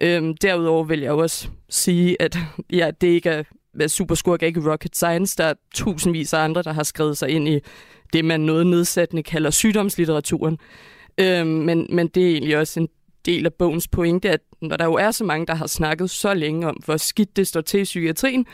Øhm, 0.02 0.38
derudover 0.38 0.84
vil 0.84 1.00
jeg 1.00 1.12
også 1.12 1.50
sige, 1.70 2.22
at 2.22 2.38
ja, 2.72 2.92
det 3.02 3.08
ikke 3.08 3.30
er, 3.30 3.44
Superskurk 3.88 4.44
ikke 4.44 4.72
rocket 4.72 4.96
science. 4.96 5.38
Der 5.38 5.44
er 5.44 5.54
tusindvis 5.74 6.34
af 6.34 6.40
andre, 6.40 6.64
der 6.64 6.74
har 6.74 6.84
skrevet 6.84 7.18
sig 7.18 7.30
ind 7.30 7.48
i 7.48 7.60
det, 8.14 8.26
man 8.26 8.42
noget 8.42 8.68
nedsættende 8.68 9.24
kalder 9.24 9.50
sygdomslitteraturen. 9.50 10.58
Øhm, 11.18 11.48
men, 11.48 11.88
men 11.90 12.08
det 12.08 12.24
er 12.24 12.32
egentlig 12.32 12.58
også 12.58 12.80
en 12.80 12.90
del 13.26 13.46
af 13.46 13.54
bogens 13.54 13.88
pointe, 13.88 14.30
at 14.30 14.42
når 14.62 14.78
der 14.78 14.86
jo 14.86 14.94
er 14.94 15.12
så 15.12 15.24
mange, 15.24 15.46
der 15.46 15.56
har 15.56 15.68
snakket 15.68 16.10
så 16.10 16.34
længe 16.34 16.68
om, 16.68 16.76
hvor 16.86 16.98
skidt 16.98 17.36
det 17.36 17.48
står 17.48 17.62
til 17.62 17.80
i 17.80 17.84
psykiatrien, 17.84 18.46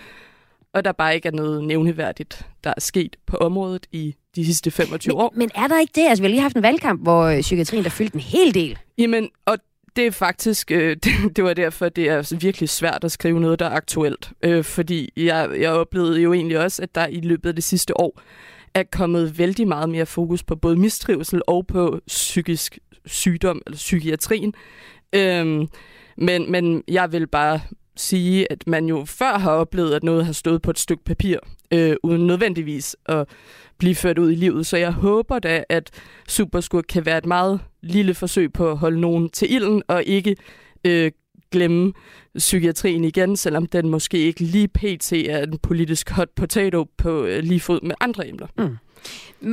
og 0.74 0.86
der 0.86 0.92
bare 0.92 1.16
ikke 1.16 1.28
er 1.28 1.32
noget 1.32 1.64
nævneværdigt, 1.64 2.48
der 2.64 2.74
er 2.78 2.82
sket 2.82 3.16
på 3.26 3.38
området 3.38 3.88
i 3.92 4.16
de 4.36 4.46
sidste 4.46 4.72
25 4.72 5.12
men, 5.12 5.22
år. 5.22 5.34
Men 5.36 5.50
er 5.56 5.68
der 5.68 5.80
ikke 5.80 5.92
det? 5.96 6.08
Altså, 6.08 6.22
vi 6.22 6.26
har 6.26 6.30
lige 6.30 6.42
haft 6.42 6.56
en 6.56 6.64
valgkamp, 6.64 7.02
hvor 7.02 7.24
øh, 7.24 7.42
psykiatrien 7.42 7.84
der 7.84 7.90
fyldte 7.90 8.16
en 8.16 8.22
hel 8.22 8.54
del. 8.54 8.78
Jamen, 8.98 9.30
og 9.46 9.58
det 9.96 10.08
er 10.08 10.12
faktisk, 10.12 10.72
øh, 10.72 10.98
det, 11.04 11.36
det 11.36 11.44
var 11.44 11.54
derfor, 11.54 11.90
det 11.90 12.10
er 12.10 12.38
virkelig 12.42 12.70
svært 12.70 13.04
at 13.04 13.12
skrive 13.12 13.40
noget, 13.40 13.60
der 13.60 13.66
er 13.66 13.76
aktuelt. 13.76 14.32
Øh, 14.44 14.64
fordi 14.64 15.10
jeg, 15.18 15.50
jeg 15.60 15.72
oplevede 15.72 16.22
jo 16.22 16.34
egentlig 16.34 16.60
også, 16.60 16.82
at 16.82 16.96
der 16.96 17.08
i 17.08 17.22
løbet 17.22 17.50
af 17.50 17.56
det 17.56 17.64
sidste 17.64 18.00
år 18.00 18.22
er 18.74 18.84
kommet 18.92 19.38
vældig 19.38 19.68
meget 19.68 19.90
mere 19.90 20.06
fokus 20.06 20.44
på 20.44 20.56
både 20.56 20.76
mistrivsel 20.76 21.42
og 21.48 21.68
på 21.68 22.00
psykisk 22.08 22.80
sygdom, 23.06 23.62
eller 23.66 23.78
psykiatrien. 23.78 24.54
Øhm, 25.14 25.68
men, 26.18 26.52
men 26.52 26.84
jeg 26.88 27.12
vil 27.12 27.28
bare 27.28 27.60
sige, 27.96 28.52
at 28.52 28.68
man 28.68 28.86
jo 28.86 29.06
før 29.06 29.38
har 29.38 29.52
oplevet, 29.52 29.94
at 29.94 30.04
noget 30.04 30.26
har 30.26 30.34
stået 30.34 30.62
på 30.62 30.72
et 30.72 30.80
stykke 30.80 31.04
papir, 31.04 31.38
øh, 31.72 31.96
uden 32.04 32.28
nødvendigvis 32.28 32.96
at 33.06 33.28
blive 33.78 33.96
ført 33.96 34.18
ud 34.18 34.32
i 34.32 34.36
livet. 34.36 34.66
Så 34.66 34.78
jeg 34.78 34.92
håber 34.92 35.40
da, 35.40 35.64
at 35.70 35.92
Superskurk 36.28 36.84
kan 36.90 37.06
være 37.06 37.18
et 37.18 37.26
meget 37.26 37.60
lille 37.82 38.14
forsøg 38.14 38.54
på 38.54 38.72
at 38.72 38.78
holde 38.78 39.02
nogen 39.02 39.30
til 39.30 39.54
ilden, 39.54 39.84
og 39.88 40.04
ikke 40.04 40.36
øh, 40.86 41.12
glemme 41.52 41.94
psykiatrien 42.38 43.04
igen, 43.04 43.38
selvom 43.38 43.66
den 43.66 43.90
måske 43.90 44.18
ikke 44.18 44.42
lige 44.42 44.68
pt. 44.68 45.14
er 45.14 45.44
en 45.44 45.58
politisk 45.58 46.10
hot 46.10 46.30
potato 46.36 46.86
på 46.98 47.24
øh, 47.24 47.44
lige 47.44 47.60
fod 47.60 47.80
med 47.82 47.96
andre 48.02 48.28
emner. 48.28 48.48
Mm. 48.58 48.78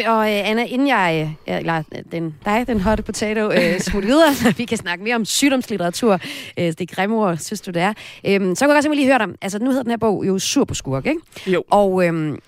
Og 0.07 0.33
øh, 0.33 0.51
Anna, 0.51 0.65
inden 0.65 0.89
jeg, 0.89 1.37
øh, 1.49 1.59
eller 1.59 1.83
den, 2.13 2.35
dig, 2.45 2.67
den 2.67 2.81
hotte 2.81 3.03
potato, 3.03 3.51
øh, 3.51 3.81
smutter 3.91 4.09
videre, 4.09 4.35
så 4.35 4.55
vi 4.57 4.65
kan 4.65 4.79
snakke 4.79 5.05
mere 5.05 5.15
om 5.15 5.25
sygdomslitteratur, 5.25 6.21
øh, 6.59 6.73
det 6.79 6.91
grimme 6.91 7.17
ord, 7.17 7.37
synes 7.37 7.61
du 7.61 7.71
det 7.71 7.83
er, 7.83 7.93
øh, 8.27 8.57
så 8.57 8.65
kunne 8.65 8.75
jeg 8.75 8.83
simpelthen 8.83 8.95
lige 8.95 9.07
høre 9.07 9.19
dig, 9.19 9.29
altså 9.43 9.59
nu 9.59 9.67
hedder 9.67 9.83
den 9.83 9.91
her 9.91 9.97
bog 9.97 10.27
jo 10.27 10.39
Superskurk, 10.39 11.07
ikke? 11.07 11.21
Jo. 11.47 11.65
Og 11.71 12.07
øh, 12.07 12.39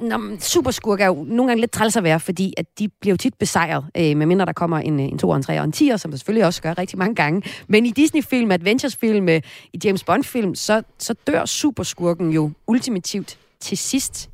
Nå, 0.00 0.36
superskurk 0.38 1.00
er 1.00 1.06
jo 1.06 1.24
nogle 1.28 1.50
gange 1.50 1.60
lidt 1.60 1.70
træls 1.70 1.96
at 1.96 2.04
være, 2.04 2.20
fordi 2.20 2.54
at 2.56 2.78
de 2.78 2.88
bliver 2.88 3.12
jo 3.12 3.16
tit 3.16 3.34
besejret, 3.34 3.84
øh, 3.96 4.16
medmindre 4.16 4.46
der 4.46 4.52
kommer 4.52 4.78
en, 4.78 5.00
øh, 5.00 5.06
en 5.06 5.18
2, 5.18 5.34
en 5.34 5.42
3 5.42 5.58
og 5.58 5.64
en 5.64 5.72
10'er, 5.76 5.96
som 5.96 6.10
der 6.10 6.18
selvfølgelig 6.18 6.46
også 6.46 6.62
gør 6.62 6.78
rigtig 6.78 6.98
mange 6.98 7.14
gange. 7.14 7.42
Men 7.68 7.86
i 7.86 7.90
Disney-film, 7.90 8.50
Adventures-film, 8.50 9.28
øh, 9.28 9.42
i 9.72 9.78
James 9.84 10.04
Bond-film, 10.04 10.54
så, 10.54 10.82
så 10.98 11.14
dør 11.26 11.44
superskurken 11.44 12.30
jo 12.30 12.50
ultimativt 12.66 13.38
til 13.60 13.78
sidst. 13.78 14.30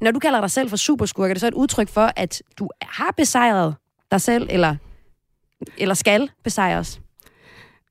Når 0.00 0.10
du 0.10 0.18
kalder 0.18 0.40
dig 0.40 0.50
selv 0.50 0.68
for 0.68 0.76
superskurk, 0.76 1.30
er 1.30 1.34
det 1.34 1.40
så 1.40 1.46
et 1.46 1.54
udtryk 1.54 1.88
for, 1.88 2.10
at 2.16 2.42
du 2.58 2.68
har 2.82 3.14
besejret 3.16 3.74
dig 4.10 4.20
selv, 4.20 4.46
eller, 4.50 4.76
eller 5.78 5.94
skal 5.94 6.30
besejres? 6.44 7.00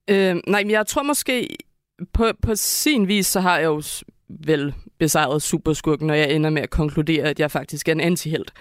Øh, 0.10 0.36
nej, 0.48 0.64
men 0.64 0.72
jeg 0.72 0.88
tror 0.88 1.04
måske, 1.04 1.58
på, 2.14 2.32
på 2.42 2.56
sin 2.56 3.08
vis, 3.08 3.28
så 3.28 3.40
har 3.40 3.58
jeg 3.58 3.66
jo 3.66 3.82
vel 4.40 4.74
besejret 5.00 5.42
superskurken, 5.42 6.08
når 6.08 6.14
jeg 6.14 6.32
ender 6.32 6.50
med 6.50 6.62
at 6.62 6.70
konkludere, 6.70 7.24
at 7.24 7.40
jeg 7.40 7.52
faktisk 7.52 7.88
er 7.88 7.92
en 7.92 8.00
antihelt. 8.00 8.52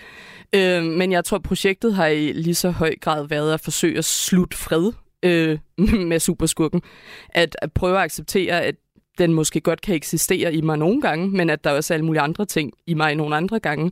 Øh, 0.52 0.84
men 0.84 1.12
jeg 1.12 1.24
tror, 1.24 1.38
projektet 1.38 1.94
har 1.94 2.06
i 2.06 2.32
lige 2.32 2.54
så 2.54 2.70
høj 2.70 2.94
grad 3.00 3.28
været 3.28 3.54
at 3.54 3.60
forsøge 3.60 3.98
at 3.98 4.04
slutte 4.04 4.56
fred 4.56 4.92
øh, 5.22 5.58
med 6.10 6.20
superskurken. 6.20 6.82
At, 7.28 7.56
at 7.62 7.72
prøve 7.72 7.96
at 7.96 8.02
acceptere, 8.02 8.62
at 8.62 8.74
den 9.18 9.32
måske 9.32 9.60
godt 9.60 9.80
kan 9.80 9.94
eksistere 9.94 10.54
i 10.54 10.60
mig 10.60 10.78
nogle 10.78 11.00
gange, 11.00 11.30
men 11.30 11.50
at 11.50 11.64
der 11.64 11.70
også 11.70 11.94
er 11.94 11.96
alle 11.96 12.06
mulige 12.06 12.22
andre 12.22 12.44
ting 12.44 12.72
i 12.86 12.94
mig 12.94 13.14
nogle 13.14 13.36
andre 13.36 13.60
gange. 13.60 13.90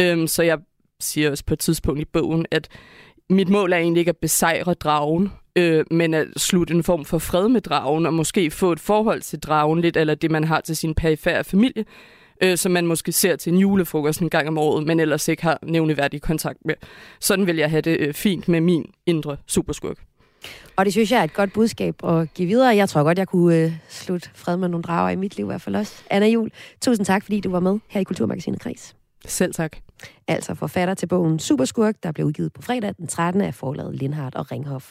Øhm, 0.00 0.26
så 0.26 0.42
jeg 0.42 0.58
siger 1.00 1.30
også 1.30 1.44
på 1.44 1.54
et 1.54 1.58
tidspunkt 1.58 2.00
i 2.00 2.04
bogen, 2.04 2.46
at 2.50 2.68
mit 3.30 3.48
mål 3.48 3.72
er 3.72 3.76
egentlig 3.76 4.00
ikke 4.00 4.08
at 4.08 4.16
besejre 4.16 4.74
dragen, 4.74 5.32
øh, 5.56 5.84
men 5.90 6.14
at 6.14 6.26
slutte 6.36 6.74
en 6.74 6.82
form 6.82 7.04
for 7.04 7.18
fred 7.18 7.48
med 7.48 7.60
dragen, 7.60 8.06
og 8.06 8.14
måske 8.14 8.50
få 8.50 8.72
et 8.72 8.80
forhold 8.80 9.20
til 9.20 9.40
dragen 9.40 9.80
lidt, 9.80 9.96
eller 9.96 10.14
det 10.14 10.30
man 10.30 10.44
har 10.44 10.60
til 10.60 10.76
sin 10.76 10.94
perifære 10.94 11.44
familie, 11.44 11.84
øh, 12.42 12.56
som 12.56 12.72
man 12.72 12.86
måske 12.86 13.12
ser 13.12 13.36
til 13.36 13.52
en 13.52 13.58
julefrokost 13.58 14.20
en 14.20 14.30
gang 14.30 14.48
om 14.48 14.58
året, 14.58 14.86
men 14.86 15.00
ellers 15.00 15.28
ikke 15.28 15.42
har 15.42 15.58
nævneværdig 15.62 16.22
kontakt 16.22 16.58
med. 16.64 16.74
Sådan 17.20 17.46
vil 17.46 17.56
jeg 17.56 17.70
have 17.70 17.82
det 17.82 18.00
øh, 18.00 18.14
fint 18.14 18.48
med 18.48 18.60
min 18.60 18.90
indre 19.06 19.36
superskurk. 19.46 19.96
Og 20.76 20.84
det 20.84 20.92
synes 20.92 21.12
jeg 21.12 21.20
er 21.20 21.24
et 21.24 21.34
godt 21.34 21.52
budskab 21.52 22.04
at 22.04 22.34
give 22.34 22.48
videre. 22.48 22.76
Jeg 22.76 22.88
tror 22.88 23.02
godt, 23.02 23.18
jeg 23.18 23.28
kunne 23.28 23.56
øh, 23.56 23.72
slutte 23.88 24.30
fred 24.34 24.56
med 24.56 24.68
nogle 24.68 24.82
drager 24.82 25.10
i 25.10 25.16
mit 25.16 25.36
liv 25.36 25.44
i 25.44 25.46
hvert 25.46 25.62
fald 25.62 25.76
også. 25.76 26.02
Anna 26.10 26.26
Jul, 26.28 26.50
tusind 26.80 27.06
tak, 27.06 27.22
fordi 27.22 27.40
du 27.40 27.50
var 27.50 27.60
med 27.60 27.78
her 27.88 28.00
i 28.00 28.04
Kulturmagasinet 28.04 28.60
Kris. 28.60 28.94
Selv 29.26 29.54
tak. 29.54 29.76
Altså 30.28 30.54
forfatter 30.54 30.94
til 30.94 31.06
bogen 31.06 31.38
Superskurk, 31.38 31.94
der 32.02 32.12
blev 32.12 32.26
udgivet 32.26 32.52
på 32.52 32.62
fredag 32.62 32.94
den 32.96 33.06
13. 33.06 33.42
af 33.42 33.54
forlaget 33.54 33.94
Lindhardt 33.94 34.34
og 34.34 34.52
Ringhof. 34.52 34.90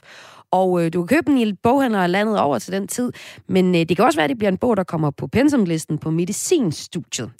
Og 0.51 0.85
øh, 0.85 0.93
du 0.93 1.05
kan 1.05 1.17
købe 1.17 1.31
den 1.31 1.37
i 1.37 1.53
boghandler 1.53 2.07
landet 2.07 2.39
over 2.39 2.59
til 2.59 2.73
den 2.73 2.87
tid, 2.87 3.11
men 3.47 3.75
øh, 3.75 3.81
det 3.81 3.97
kan 3.97 4.05
også 4.05 4.17
være, 4.17 4.23
at 4.23 4.29
det 4.29 4.37
bliver 4.37 4.51
en 4.51 4.57
bog, 4.57 4.77
der 4.77 4.83
kommer 4.83 5.11
på 5.11 5.27
pensumlisten 5.27 5.97
på 5.97 6.11
medicinstudiet. 6.11 7.31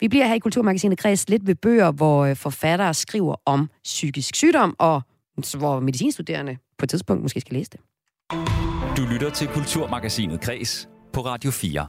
Vi 0.00 0.08
bliver 0.08 0.26
her 0.26 0.34
i 0.34 0.38
Kulturmagasinet 0.38 0.98
Kreds 0.98 1.28
lidt 1.28 1.46
ved 1.46 1.54
bøger, 1.54 1.92
hvor 1.92 2.24
øh, 2.24 2.36
forfattere 2.36 2.94
skriver 2.94 3.34
om 3.46 3.70
psykisk 3.84 4.34
sygdom, 4.34 4.76
og 4.78 5.02
hvor 5.58 5.80
medicinstuderende 5.80 6.56
på 6.78 6.84
et 6.84 6.90
tidspunkt 6.90 7.22
måske 7.22 7.40
skal 7.40 7.54
læse 7.54 7.70
det. 7.70 7.80
Du 8.96 9.02
lytter 9.12 9.30
til 9.30 9.48
Kulturmagasinet 9.48 10.40
Kres 10.40 10.88
på 11.12 11.20
Radio 11.20 11.50
4. 11.50 11.86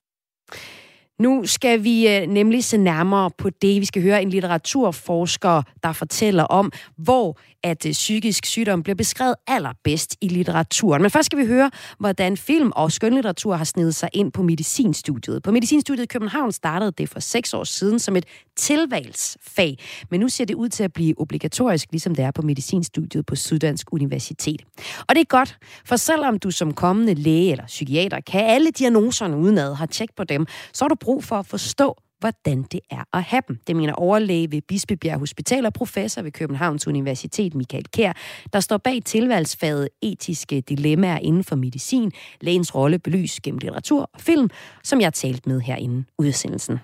Nu 1.23 1.45
skal 1.45 1.83
vi 1.83 2.07
øh, 2.07 2.27
nemlig 2.27 2.63
se 2.63 2.77
nærmere 2.77 3.31
på 3.37 3.49
det. 3.49 3.81
Vi 3.81 3.85
skal 3.85 4.01
høre 4.01 4.21
en 4.21 4.29
litteraturforsker, 4.29 5.61
der 5.83 5.93
fortæller 5.93 6.43
om, 6.43 6.71
hvor 6.97 7.37
at 7.63 7.85
øh, 7.85 7.91
psykisk 7.91 8.45
sygdom 8.45 8.83
bliver 8.83 8.95
beskrevet 8.95 9.35
allerbedst 9.47 10.15
i 10.21 10.27
litteraturen. 10.27 11.01
Men 11.01 11.11
først 11.11 11.25
skal 11.25 11.39
vi 11.39 11.45
høre, 11.45 11.71
hvordan 11.99 12.37
film 12.37 12.71
og 12.75 12.91
skønlitteratur 12.91 13.55
har 13.55 13.63
snedet 13.63 13.95
sig 13.95 14.09
ind 14.13 14.31
på 14.31 14.43
medicinstudiet. 14.43 15.43
På 15.43 15.51
medicinstudiet 15.51 16.03
i 16.03 16.07
København 16.07 16.51
startede 16.51 16.91
det 16.97 17.09
for 17.09 17.19
seks 17.19 17.53
år 17.53 17.63
siden 17.63 17.99
som 17.99 18.15
et 18.15 18.25
tilvalgsfag, 18.55 19.77
men 20.11 20.19
nu 20.19 20.29
ser 20.29 20.45
det 20.45 20.55
ud 20.55 20.69
til 20.69 20.83
at 20.83 20.93
blive 20.93 21.19
obligatorisk, 21.19 21.87
ligesom 21.91 22.15
det 22.15 22.25
er 22.25 22.31
på 22.31 22.41
medicinstudiet 22.41 23.25
på 23.25 23.35
Syddansk 23.35 23.93
Universitet. 23.93 24.61
Og 25.07 25.15
det 25.15 25.21
er 25.21 25.25
godt, 25.25 25.57
for 25.85 25.95
selvom 25.95 26.39
du 26.39 26.51
som 26.51 26.73
kommende 26.73 27.13
læge 27.13 27.51
eller 27.51 27.65
psykiater 27.65 28.19
kan 28.19 28.41
alle 28.41 28.71
diagnoserne 28.71 29.37
udenad, 29.37 29.75
har 29.75 29.85
tjek 29.85 30.09
på 30.17 30.23
dem, 30.23 30.45
så 30.73 30.83
har 30.85 30.89
du 30.89 30.95
brug 30.95 31.12
for 31.21 31.35
at 31.35 31.45
forstå, 31.45 31.95
hvordan 32.19 32.59
det 32.73 32.81
er 32.91 33.03
at 33.17 33.23
have 33.23 33.43
dem. 33.47 33.55
Det 33.67 33.75
mener 33.75 33.93
overlæge 33.93 34.47
ved 34.51 34.61
Bispebjerg 34.69 35.19
Hospital 35.19 35.65
og 35.65 35.73
professor 35.73 36.21
ved 36.21 36.31
Københavns 36.31 36.87
Universitet, 36.87 37.55
Michael 37.55 37.87
Kær, 37.95 38.13
der 38.53 38.59
står 38.59 38.77
bag 38.77 38.97
tilvalgsfaget 39.05 39.89
etiske 40.01 40.61
dilemmaer 40.61 41.19
inden 41.29 41.43
for 41.43 41.55
medicin, 41.55 42.11
lægens 42.41 42.75
rolle 42.75 42.99
belyst 42.99 43.41
gennem 43.41 43.59
litteratur 43.59 44.01
og 44.13 44.19
film, 44.29 44.49
som 44.83 44.99
jeg 44.99 45.05
har 45.05 45.17
talt 45.23 45.47
med 45.47 45.61
herinde 45.61 46.05
udsendelsen. 46.19 46.77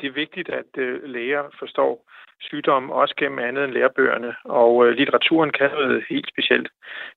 Det 0.00 0.06
er 0.08 0.12
vigtigt, 0.12 0.48
at 0.48 0.70
øh, 0.78 1.02
læger 1.04 1.42
forstår 1.58 2.08
sygdom, 2.40 2.90
også 2.90 3.14
gennem 3.18 3.38
andet 3.38 3.64
end 3.64 3.72
lærebøgerne. 3.72 4.34
Og 4.44 4.86
øh, 4.86 4.92
litteraturen 4.98 5.50
kan 5.50 5.70
noget 5.70 6.04
helt 6.10 6.28
specielt. 6.28 6.68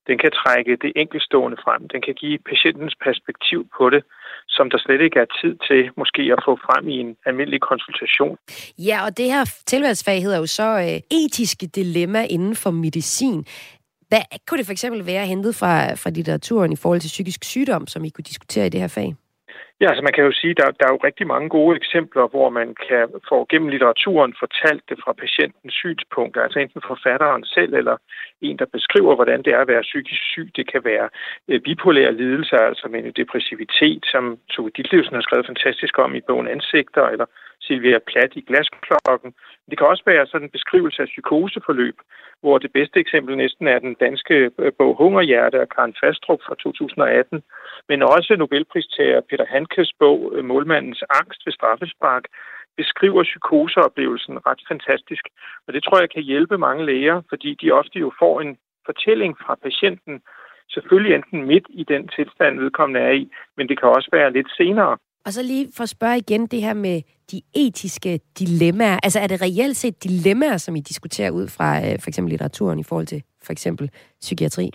Den 0.07 0.17
kan 0.17 0.31
trække 0.31 0.75
det 0.75 0.91
enkeltstående 0.95 1.57
frem. 1.63 1.87
Den 1.87 2.01
kan 2.01 2.13
give 2.13 2.37
patientens 2.51 2.95
perspektiv 3.05 3.67
på 3.77 3.89
det, 3.89 4.03
som 4.57 4.69
der 4.69 4.77
slet 4.77 5.01
ikke 5.01 5.19
er 5.19 5.29
tid 5.41 5.53
til 5.67 5.81
måske 5.97 6.21
at 6.35 6.39
få 6.47 6.53
frem 6.65 6.83
i 6.87 6.97
en 7.05 7.15
almindelig 7.25 7.61
konsultation. 7.61 8.37
Ja, 8.79 8.97
og 9.05 9.17
det 9.17 9.25
her 9.25 9.43
tilvalgsfag 9.65 10.21
hedder 10.21 10.37
jo 10.37 10.45
så 10.45 10.69
øh, 10.85 11.19
etiske 11.21 11.67
dilemma 11.67 12.21
inden 12.29 12.55
for 12.55 12.71
medicin. 12.71 13.45
Hvad 14.09 14.21
kunne 14.47 14.57
det 14.57 14.65
for 14.65 14.71
eksempel 14.71 15.05
være 15.05 15.25
hentet 15.25 15.55
fra, 15.55 15.93
fra 15.93 16.09
litteraturen 16.09 16.71
i 16.71 16.75
forhold 16.75 16.99
til 16.99 17.07
psykisk 17.07 17.43
sygdom, 17.43 17.87
som 17.87 18.05
I 18.05 18.09
kunne 18.09 18.23
diskutere 18.23 18.65
i 18.65 18.69
det 18.69 18.79
her 18.79 18.87
fag? 18.87 19.15
Ja, 19.81 19.87
altså 19.89 20.03
man 20.03 20.13
kan 20.13 20.23
jo 20.23 20.31
sige, 20.31 20.51
at 20.51 20.57
der, 20.57 20.71
der 20.79 20.85
er 20.87 20.93
jo 20.95 21.05
rigtig 21.07 21.27
mange 21.27 21.49
gode 21.49 21.75
eksempler, 21.75 22.27
hvor 22.27 22.49
man 22.49 22.75
kan 22.87 23.07
få 23.29 23.45
gennem 23.49 23.69
litteraturen 23.69 24.33
fortalt 24.39 24.83
det 24.89 24.97
fra 25.03 25.13
patientens 25.13 25.73
synspunkt, 25.73 26.37
altså 26.37 26.59
enten 26.59 26.81
forfatteren 26.91 27.43
selv 27.45 27.73
eller 27.73 27.97
en, 28.41 28.57
der 28.59 28.65
beskriver, 28.77 29.15
hvordan 29.15 29.43
det 29.43 29.53
er 29.53 29.61
at 29.61 29.71
være 29.73 29.87
psykisk 29.89 30.23
syg. 30.33 30.47
Det 30.55 30.71
kan 30.71 30.81
være 30.83 31.09
øh, 31.49 31.61
bipolære 31.61 32.13
lidelser, 32.13 32.57
altså 32.57 32.87
med 32.87 33.11
depressivitet, 33.11 34.03
som 34.11 34.37
Tove 34.51 34.71
Ditlevsen 34.77 35.15
har 35.15 35.21
skrevet 35.21 35.45
fantastisk 35.45 35.97
om 35.97 36.15
i 36.15 36.21
bogen 36.27 36.47
Ansigter, 36.47 37.05
eller 37.13 37.25
Silvia 37.71 37.99
Plath 38.09 38.37
i 38.37 38.41
Glasklokken. 38.49 39.31
Det 39.69 39.77
kan 39.77 39.87
også 39.87 40.03
være 40.05 40.27
sådan 40.27 40.47
en 40.47 40.55
beskrivelse 40.57 41.01
af 41.01 41.07
psykoseforløb, 41.07 41.97
hvor 42.41 42.57
det 42.57 42.71
bedste 42.77 42.99
eksempel 42.99 43.37
næsten 43.37 43.67
er 43.67 43.79
den 43.79 43.93
danske 44.05 44.35
øh, 44.59 44.71
bog 44.77 44.95
Hungerhjerte 44.97 45.57
af 45.61 45.69
Karen 45.69 45.95
Fastrup 45.99 46.41
fra 46.47 46.55
2018, 46.55 47.43
men 47.89 48.03
også 48.03 48.35
Nobelpristager 48.37 49.21
Peter 49.29 49.45
Hankes 49.45 49.91
bog 49.99 50.31
øh, 50.35 50.45
Målmandens 50.45 51.03
angst 51.19 51.41
ved 51.45 51.53
straffespark 51.53 52.23
beskriver 52.77 53.23
psykoseoplevelsen 53.23 54.45
ret 54.47 54.61
fantastisk. 54.71 55.23
Og 55.67 55.73
det 55.73 55.83
tror 55.83 55.99
jeg 55.99 56.09
kan 56.09 56.23
hjælpe 56.23 56.57
mange 56.57 56.85
læger, 56.85 57.21
fordi 57.29 57.49
de 57.61 57.71
ofte 57.71 57.99
jo 57.99 58.11
får 58.19 58.41
en 58.41 58.57
fortælling 58.85 59.37
fra 59.43 59.55
patienten, 59.55 60.21
selvfølgelig 60.73 61.15
enten 61.15 61.39
midt 61.51 61.67
i 61.69 61.83
den 61.83 62.07
tilstand, 62.07 62.59
vedkommende 62.59 62.99
er 62.99 63.11
i, 63.11 63.31
men 63.57 63.69
det 63.69 63.79
kan 63.79 63.89
også 63.89 64.09
være 64.11 64.33
lidt 64.33 64.51
senere. 64.57 64.97
Og 65.25 65.33
så 65.33 65.41
lige 65.43 65.67
for 65.77 65.83
at 65.83 65.89
spørge 65.89 66.17
igen 66.17 66.47
det 66.47 66.61
her 66.61 66.73
med 66.73 67.01
de 67.31 67.41
etiske 67.55 68.19
dilemmaer. 68.39 68.99
Altså 69.03 69.19
er 69.19 69.27
det 69.27 69.41
reelt 69.41 69.77
set 69.77 70.03
dilemmaer, 70.03 70.57
som 70.57 70.75
I 70.75 70.79
diskuterer 70.79 71.31
ud 71.31 71.47
fra 71.47 71.69
øh, 71.77 71.99
for 72.01 72.07
eksempel 72.09 72.29
litteraturen 72.29 72.79
i 72.79 72.83
forhold 72.83 73.07
til 73.07 73.23
for 73.45 73.51
eksempel 73.51 73.91
psykiatri? 74.21 74.71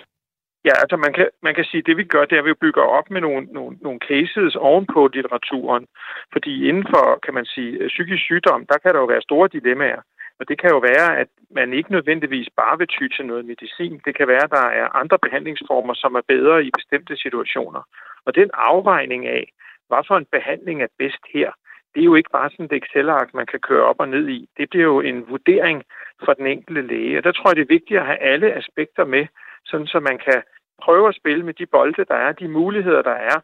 Ja, 0.64 0.74
altså 0.82 0.96
man 0.96 1.12
kan, 1.12 1.28
man 1.42 1.54
kan 1.54 1.64
sige, 1.64 1.80
at 1.82 1.86
det 1.86 1.96
vi 1.96 2.04
gør, 2.04 2.24
det 2.24 2.36
er, 2.36 2.42
at 2.42 2.50
vi 2.50 2.62
bygger 2.64 2.82
op 2.82 3.10
med 3.10 3.20
nogle, 3.20 3.46
nogle, 3.56 3.76
nogle 3.80 4.00
cases 4.08 4.56
ovenpå 4.56 5.00
litteraturen. 5.14 5.86
Fordi 6.32 6.68
inden 6.68 6.86
for, 6.92 7.04
kan 7.24 7.34
man 7.34 7.44
sige, 7.44 7.70
øh, 7.80 7.88
psykisk 7.88 8.22
sygdom, 8.22 8.66
der 8.70 8.78
kan 8.78 8.94
der 8.94 9.00
jo 9.00 9.06
være 9.06 9.28
store 9.28 9.48
dilemmaer. 9.52 10.02
Og 10.38 10.48
det 10.48 10.60
kan 10.60 10.70
jo 10.70 10.78
være, 10.78 11.18
at 11.22 11.28
man 11.50 11.72
ikke 11.72 11.92
nødvendigvis 11.92 12.48
bare 12.56 12.78
vil 12.78 12.86
ty 12.86 13.04
til 13.16 13.24
noget 13.26 13.44
medicin. 13.44 14.00
Det 14.04 14.16
kan 14.16 14.28
være, 14.28 14.44
at 14.44 14.54
der 14.58 14.66
er 14.80 14.96
andre 15.02 15.18
behandlingsformer, 15.18 15.94
som 15.94 16.14
er 16.14 16.24
bedre 16.28 16.64
i 16.64 16.70
bestemte 16.78 17.16
situationer. 17.16 17.82
Og 18.26 18.34
den 18.34 18.50
afvejning 18.54 19.26
af, 19.26 19.52
hvad 19.88 20.02
for 20.06 20.16
en 20.16 20.32
behandling 20.32 20.82
er 20.82 20.96
bedst 20.98 21.24
her, 21.34 21.50
det 21.94 22.00
er 22.00 22.10
jo 22.10 22.14
ikke 22.14 22.30
bare 22.30 22.50
sådan 22.50 22.66
et 22.66 22.72
Excel-ark, 22.72 23.34
man 23.34 23.46
kan 23.46 23.60
køre 23.60 23.84
op 23.84 24.00
og 24.00 24.08
ned 24.08 24.28
i. 24.28 24.48
Det 24.56 24.70
bliver 24.70 24.84
jo 24.84 25.00
en 25.00 25.28
vurdering 25.28 25.82
for 26.24 26.32
den 26.32 26.46
enkelte 26.46 26.82
læge. 26.82 27.18
Og 27.18 27.24
der 27.24 27.32
tror 27.32 27.50
jeg, 27.50 27.56
det 27.56 27.62
er 27.62 27.76
vigtigt 27.76 28.00
at 28.00 28.06
have 28.06 28.18
alle 28.18 28.52
aspekter 28.52 29.04
med, 29.04 29.26
sådan 29.64 29.86
så 29.86 30.00
man 30.00 30.18
kan 30.18 30.42
prøve 30.82 31.08
at 31.08 31.14
spille 31.14 31.44
med 31.44 31.54
de 31.54 31.66
bolde, 31.66 32.04
der 32.04 32.14
er, 32.14 32.32
de 32.32 32.48
muligheder, 32.48 33.02
der 33.02 33.18
er, 33.32 33.38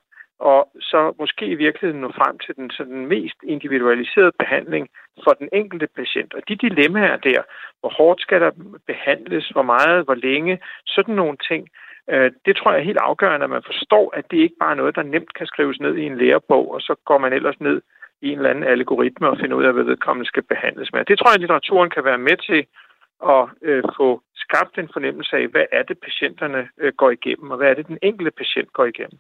og 0.51 0.71
så 0.81 1.15
måske 1.19 1.47
i 1.47 1.55
virkeligheden 1.55 2.01
nå 2.01 2.11
frem 2.21 2.39
til 2.39 2.57
den 2.57 2.71
så 2.71 2.85
den 2.85 3.07
mest 3.07 3.39
individualiserede 3.43 4.33
behandling 4.39 4.89
for 5.25 5.33
den 5.33 5.49
enkelte 5.53 5.89
patient. 5.97 6.35
Og 6.35 6.43
de 6.49 6.57
dilemmaer 6.57 7.17
der, 7.17 7.43
hvor 7.81 7.93
hårdt 7.99 8.21
skal 8.21 8.41
der 8.41 8.51
behandles, 8.87 9.49
hvor 9.49 9.63
meget, 9.63 10.05
hvor 10.05 10.15
længe, 10.15 10.61
sådan 10.87 11.15
nogle 11.15 11.37
ting, 11.51 11.69
Øh, 12.11 12.33
det 12.47 12.57
tror 12.57 12.73
jeg 12.73 12.81
er 12.81 12.91
helt 12.91 13.07
afgørende, 13.11 13.45
at 13.45 13.51
man 13.51 13.63
forstår, 13.67 14.15
at 14.19 14.25
det 14.31 14.37
ikke 14.37 14.57
bare 14.61 14.71
er 14.71 14.81
noget, 14.81 14.97
der 14.97 15.03
nemt 15.03 15.35
kan 15.35 15.47
skrives 15.47 15.81
ned 15.81 15.97
i 15.97 16.05
en 16.05 16.19
lærebog, 16.19 16.75
og 16.75 16.81
så 16.81 16.95
går 17.05 17.19
man 17.19 17.33
ellers 17.33 17.61
ned 17.61 17.83
i 18.23 18.29
en 18.29 18.39
eller 18.39 18.51
anden 18.51 18.65
algoritme 18.65 19.29
og 19.29 19.39
finder 19.39 19.57
ud 19.57 19.65
af, 19.65 19.73
hvad 19.73 19.85
vedkommende 19.85 20.29
skal 20.29 20.43
behandles 20.43 20.93
med. 20.93 21.05
Det 21.05 21.19
tror 21.19 21.31
jeg, 21.31 21.35
at 21.35 21.41
litteraturen 21.41 21.91
kan 21.91 22.05
være 22.05 22.19
med 22.19 22.37
til 22.49 22.67
at 23.35 23.45
øh, 23.63 23.83
få 23.97 24.23
skabt 24.35 24.79
en 24.79 24.91
fornemmelse 24.93 25.37
af, 25.37 25.47
hvad 25.47 25.67
er 25.73 25.83
det, 25.83 25.99
patienterne 25.99 26.69
øh, 26.79 26.93
går 26.97 27.11
igennem, 27.11 27.51
og 27.51 27.57
hvad 27.57 27.71
er 27.71 27.75
det, 27.75 27.87
den 27.87 27.99
enkelte 28.03 28.31
patient 28.31 28.73
går 28.73 28.85
igennem 28.85 29.19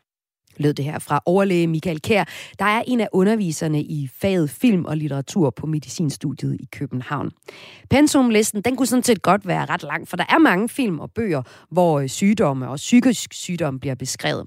lød 0.57 0.75
det 0.75 0.85
her 0.85 0.99
fra 0.99 1.23
overlæge 1.27 1.67
Michael 1.67 2.01
Kær, 2.01 2.25
der 2.59 2.65
er 2.65 2.83
en 2.87 3.01
af 3.01 3.09
underviserne 3.12 3.83
i 3.83 4.11
faget 4.21 4.51
film 4.51 4.85
og 4.85 4.97
litteratur 4.97 5.51
på 5.51 5.67
medicinstudiet 5.67 6.57
i 6.61 6.69
København. 6.73 7.31
Pensumlisten, 7.91 8.62
den 8.62 8.77
kunne 8.77 8.87
sådan 8.87 9.03
set 9.03 9.23
godt 9.23 9.47
være 9.47 9.65
ret 9.65 9.83
lang, 9.83 10.09
for 10.09 10.17
der 10.17 10.25
er 10.29 10.38
mange 10.38 10.69
film 10.69 11.01
og 11.01 11.11
bøger, 11.11 11.43
hvor 11.71 12.01
øh, 12.01 12.09
sygdomme 12.09 12.69
og 12.69 12.77
psykisk 12.77 13.33
sygdom 13.33 13.81
bliver 13.81 13.95
beskrevet. 13.95 14.47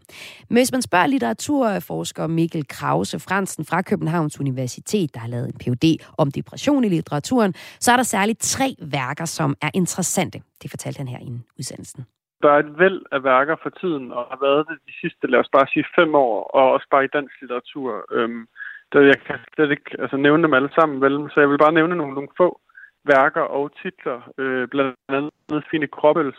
Men 0.49 0.57
hvis 0.57 0.71
man 0.71 0.81
spørger 0.81 1.07
litteraturforsker 1.07 2.27
Mikkel 2.27 2.67
Krause 2.67 3.19
Fransen 3.19 3.65
fra 3.65 3.81
Københavns 3.81 4.39
Universitet, 4.39 5.13
der 5.13 5.19
har 5.19 5.27
lavet 5.27 5.47
en 5.47 5.53
Ph.D. 5.53 5.97
om 6.17 6.31
depression 6.31 6.83
i 6.83 6.89
litteraturen, 6.89 7.53
så 7.79 7.91
er 7.91 7.95
der 7.95 8.03
særligt 8.03 8.39
tre 8.39 8.75
værker, 8.81 9.25
som 9.25 9.55
er 9.61 9.69
interessante. 9.73 10.41
Det 10.61 10.69
fortalte 10.69 10.97
han 10.97 11.07
her 11.07 11.19
i 11.19 11.31
udsendelsen 11.59 12.05
der 12.43 12.49
er 12.51 12.59
et 12.59 12.79
væld 12.79 13.01
af 13.11 13.23
værker 13.23 13.55
for 13.63 13.69
tiden, 13.69 14.11
og 14.11 14.23
har 14.31 14.39
været 14.41 14.67
det 14.69 14.77
de 14.87 14.93
sidste, 15.01 15.27
lad 15.27 15.39
os 15.39 15.49
bare 15.55 15.67
sige, 15.73 15.85
fem 15.95 16.15
år, 16.15 16.43
og 16.43 16.71
også 16.71 16.87
bare 16.91 17.05
i 17.05 17.13
dansk 17.13 17.41
litteratur. 17.41 18.05
Øhm, 18.11 18.47
der, 18.93 19.01
jeg 19.01 19.19
kan 19.25 19.39
slet 19.55 19.71
ikke 19.71 19.91
altså, 19.99 20.17
nævne 20.17 20.43
dem 20.43 20.53
alle 20.53 20.71
sammen, 20.79 21.01
vel? 21.01 21.31
så 21.33 21.39
jeg 21.39 21.49
vil 21.49 21.57
bare 21.57 21.77
nævne 21.77 21.95
nogle, 21.95 22.13
nogle 22.13 22.35
få 22.37 22.61
værker 23.05 23.41
og 23.41 23.71
titler, 23.81 24.31
øh, 24.37 24.67
blandt 24.67 24.95
andet 25.09 25.63
Fine 25.71 25.87
Kroppels 25.87 26.37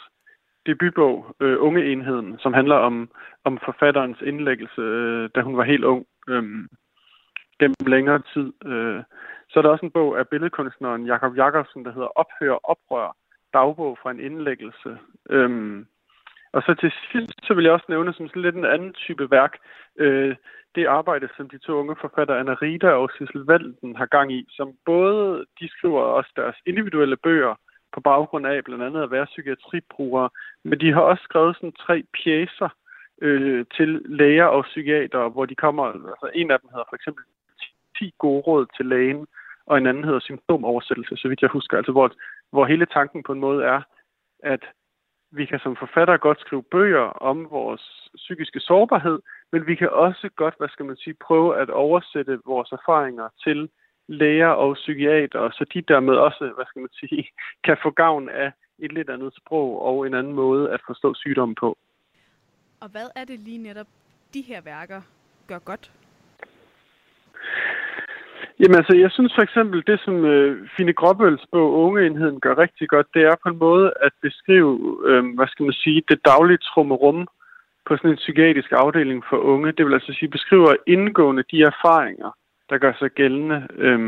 debutbog, 0.66 1.36
øh, 1.40 1.56
Ungeenheden, 1.60 2.38
som 2.38 2.52
handler 2.54 2.76
om, 2.76 3.10
om 3.44 3.58
forfatterens 3.64 4.20
indlæggelse, 4.20 4.80
øh, 4.80 5.30
da 5.34 5.40
hun 5.40 5.56
var 5.56 5.64
helt 5.64 5.84
ung, 5.84 6.06
øh, 6.28 6.44
gennem 7.60 7.86
længere 7.86 8.22
tid. 8.34 8.52
Øh. 8.64 9.02
Så 9.48 9.58
er 9.58 9.62
der 9.62 9.70
også 9.70 9.86
en 9.86 9.96
bog 9.98 10.18
af 10.18 10.28
billedkunstneren 10.28 11.06
Jakob 11.06 11.36
Jakobsen, 11.36 11.84
der 11.84 11.92
hedder 11.92 12.18
Ophør 12.20 12.58
Oprør, 12.72 13.16
dagbog 13.58 13.98
fra 14.02 14.10
en 14.10 14.20
indlæggelse. 14.20 14.90
Øhm, 15.30 15.86
og 16.56 16.62
så 16.62 16.74
til 16.74 16.92
sidst, 17.12 17.38
så 17.46 17.54
vil 17.54 17.64
jeg 17.64 17.72
også 17.72 17.88
nævne 17.88 18.12
som 18.14 18.28
sådan 18.28 18.42
lidt 18.42 18.56
en 18.56 18.72
anden 18.74 18.92
type 18.92 19.30
værk, 19.30 19.52
øh, 19.98 20.36
det 20.74 20.86
arbejde, 20.86 21.28
som 21.36 21.48
de 21.48 21.58
to 21.58 21.72
unge 21.72 21.96
forfattere, 22.00 22.38
Anna 22.40 22.54
Rita 22.62 22.90
og 23.00 23.10
Sissel 23.18 23.44
Valden, 23.50 23.96
har 23.96 24.06
gang 24.06 24.32
i, 24.32 24.40
som 24.56 24.68
både, 24.84 25.44
de 25.60 25.68
skriver 25.68 26.00
også 26.00 26.30
deres 26.36 26.56
individuelle 26.66 27.16
bøger 27.16 27.54
på 27.94 28.00
baggrund 28.00 28.46
af 28.46 28.64
blandt 28.64 28.84
andet 28.84 29.02
at 29.02 29.10
være 29.10 29.26
psykiatribrugere, 29.32 30.28
men 30.64 30.80
de 30.80 30.92
har 30.92 31.00
også 31.00 31.22
skrevet 31.22 31.56
sådan 31.56 31.72
tre 31.72 31.96
pjæser 32.16 32.68
øh, 33.22 33.64
til 33.76 33.88
læger 34.04 34.44
og 34.44 34.64
psykiater, 34.64 35.28
hvor 35.28 35.46
de 35.46 35.54
kommer, 35.54 35.84
altså 35.84 36.30
en 36.34 36.50
af 36.50 36.60
dem 36.60 36.68
hedder 36.72 36.88
for 36.88 36.96
eksempel 36.96 37.24
10 37.98 38.14
gode 38.18 38.40
råd 38.40 38.66
til 38.76 38.86
lægen, 38.86 39.26
og 39.66 39.78
en 39.78 39.86
anden 39.86 40.04
hedder 40.04 40.20
symptomoversættelse, 40.20 41.16
så 41.16 41.28
vidt 41.28 41.42
jeg 41.42 41.50
husker, 41.50 41.76
altså 41.76 41.92
hvor, 41.92 42.12
hvor 42.50 42.66
hele 42.66 42.86
tanken 42.86 43.22
på 43.22 43.32
en 43.32 43.40
måde 43.40 43.64
er, 43.64 43.80
at 44.42 44.64
vi 45.30 45.44
kan 45.46 45.58
som 45.58 45.76
forfattere 45.76 46.18
godt 46.18 46.40
skrive 46.40 46.62
bøger 46.62 47.06
om 47.30 47.50
vores 47.50 48.10
psykiske 48.14 48.60
sårbarhed, 48.60 49.18
men 49.52 49.66
vi 49.66 49.74
kan 49.74 49.90
også 49.90 50.28
godt, 50.36 50.54
hvad 50.58 50.68
skal 50.68 50.84
man 50.84 50.96
sige, 50.96 51.14
prøve 51.14 51.58
at 51.58 51.70
oversætte 51.70 52.38
vores 52.46 52.72
erfaringer 52.72 53.28
til 53.44 53.68
læger 54.08 54.48
og 54.48 54.74
psykiater, 54.74 55.50
så 55.50 55.64
de 55.74 55.82
dermed 55.82 56.14
også, 56.14 56.52
hvad 56.56 56.66
skal 56.66 56.80
man 56.80 56.92
sige, 56.92 57.28
kan 57.66 57.76
få 57.82 57.90
gavn 57.90 58.28
af 58.28 58.52
et 58.78 58.92
lidt 58.92 59.10
andet 59.10 59.34
sprog 59.36 59.82
og 59.82 60.06
en 60.06 60.14
anden 60.14 60.32
måde 60.32 60.70
at 60.70 60.80
forstå 60.86 61.14
sygdommen 61.14 61.54
på. 61.54 61.78
Og 62.80 62.88
hvad 62.88 63.08
er 63.16 63.24
det 63.24 63.38
lige 63.40 63.58
netop, 63.58 63.86
de 64.34 64.42
her 64.42 64.60
værker 64.60 65.00
gør 65.48 65.58
godt? 65.58 65.92
Jamen 68.60 68.76
altså, 68.76 68.96
jeg 68.96 69.10
synes 69.10 69.32
for 69.34 69.42
eksempel, 69.42 69.82
det 69.86 70.00
som 70.04 70.24
øh, 70.24 70.68
Fine 70.76 70.92
Gråbøls 70.92 71.46
bog 71.52 71.72
Ungeenheden 71.72 72.40
gør 72.40 72.58
rigtig 72.58 72.88
godt, 72.88 73.06
det 73.14 73.22
er 73.22 73.34
på 73.42 73.48
en 73.48 73.58
måde 73.58 73.92
at 74.00 74.12
beskrive, 74.22 74.98
øh, 75.06 75.24
hvad 75.36 75.46
skal 75.48 75.64
man 75.64 75.72
sige, 75.72 76.02
det 76.08 76.24
daglige 76.24 76.58
trummerum 76.58 77.28
på 77.86 77.96
sådan 77.96 78.10
en 78.10 78.16
psykiatrisk 78.16 78.72
afdeling 78.72 79.24
for 79.28 79.36
unge. 79.36 79.72
Det 79.72 79.86
vil 79.86 79.94
altså 79.94 80.12
sige, 80.12 80.28
beskriver 80.28 80.74
indgående 80.86 81.44
de 81.50 81.62
erfaringer, 81.62 82.30
der 82.70 82.78
gør 82.78 82.92
sig 82.98 83.10
gældende, 83.10 83.66
øh, 83.78 83.98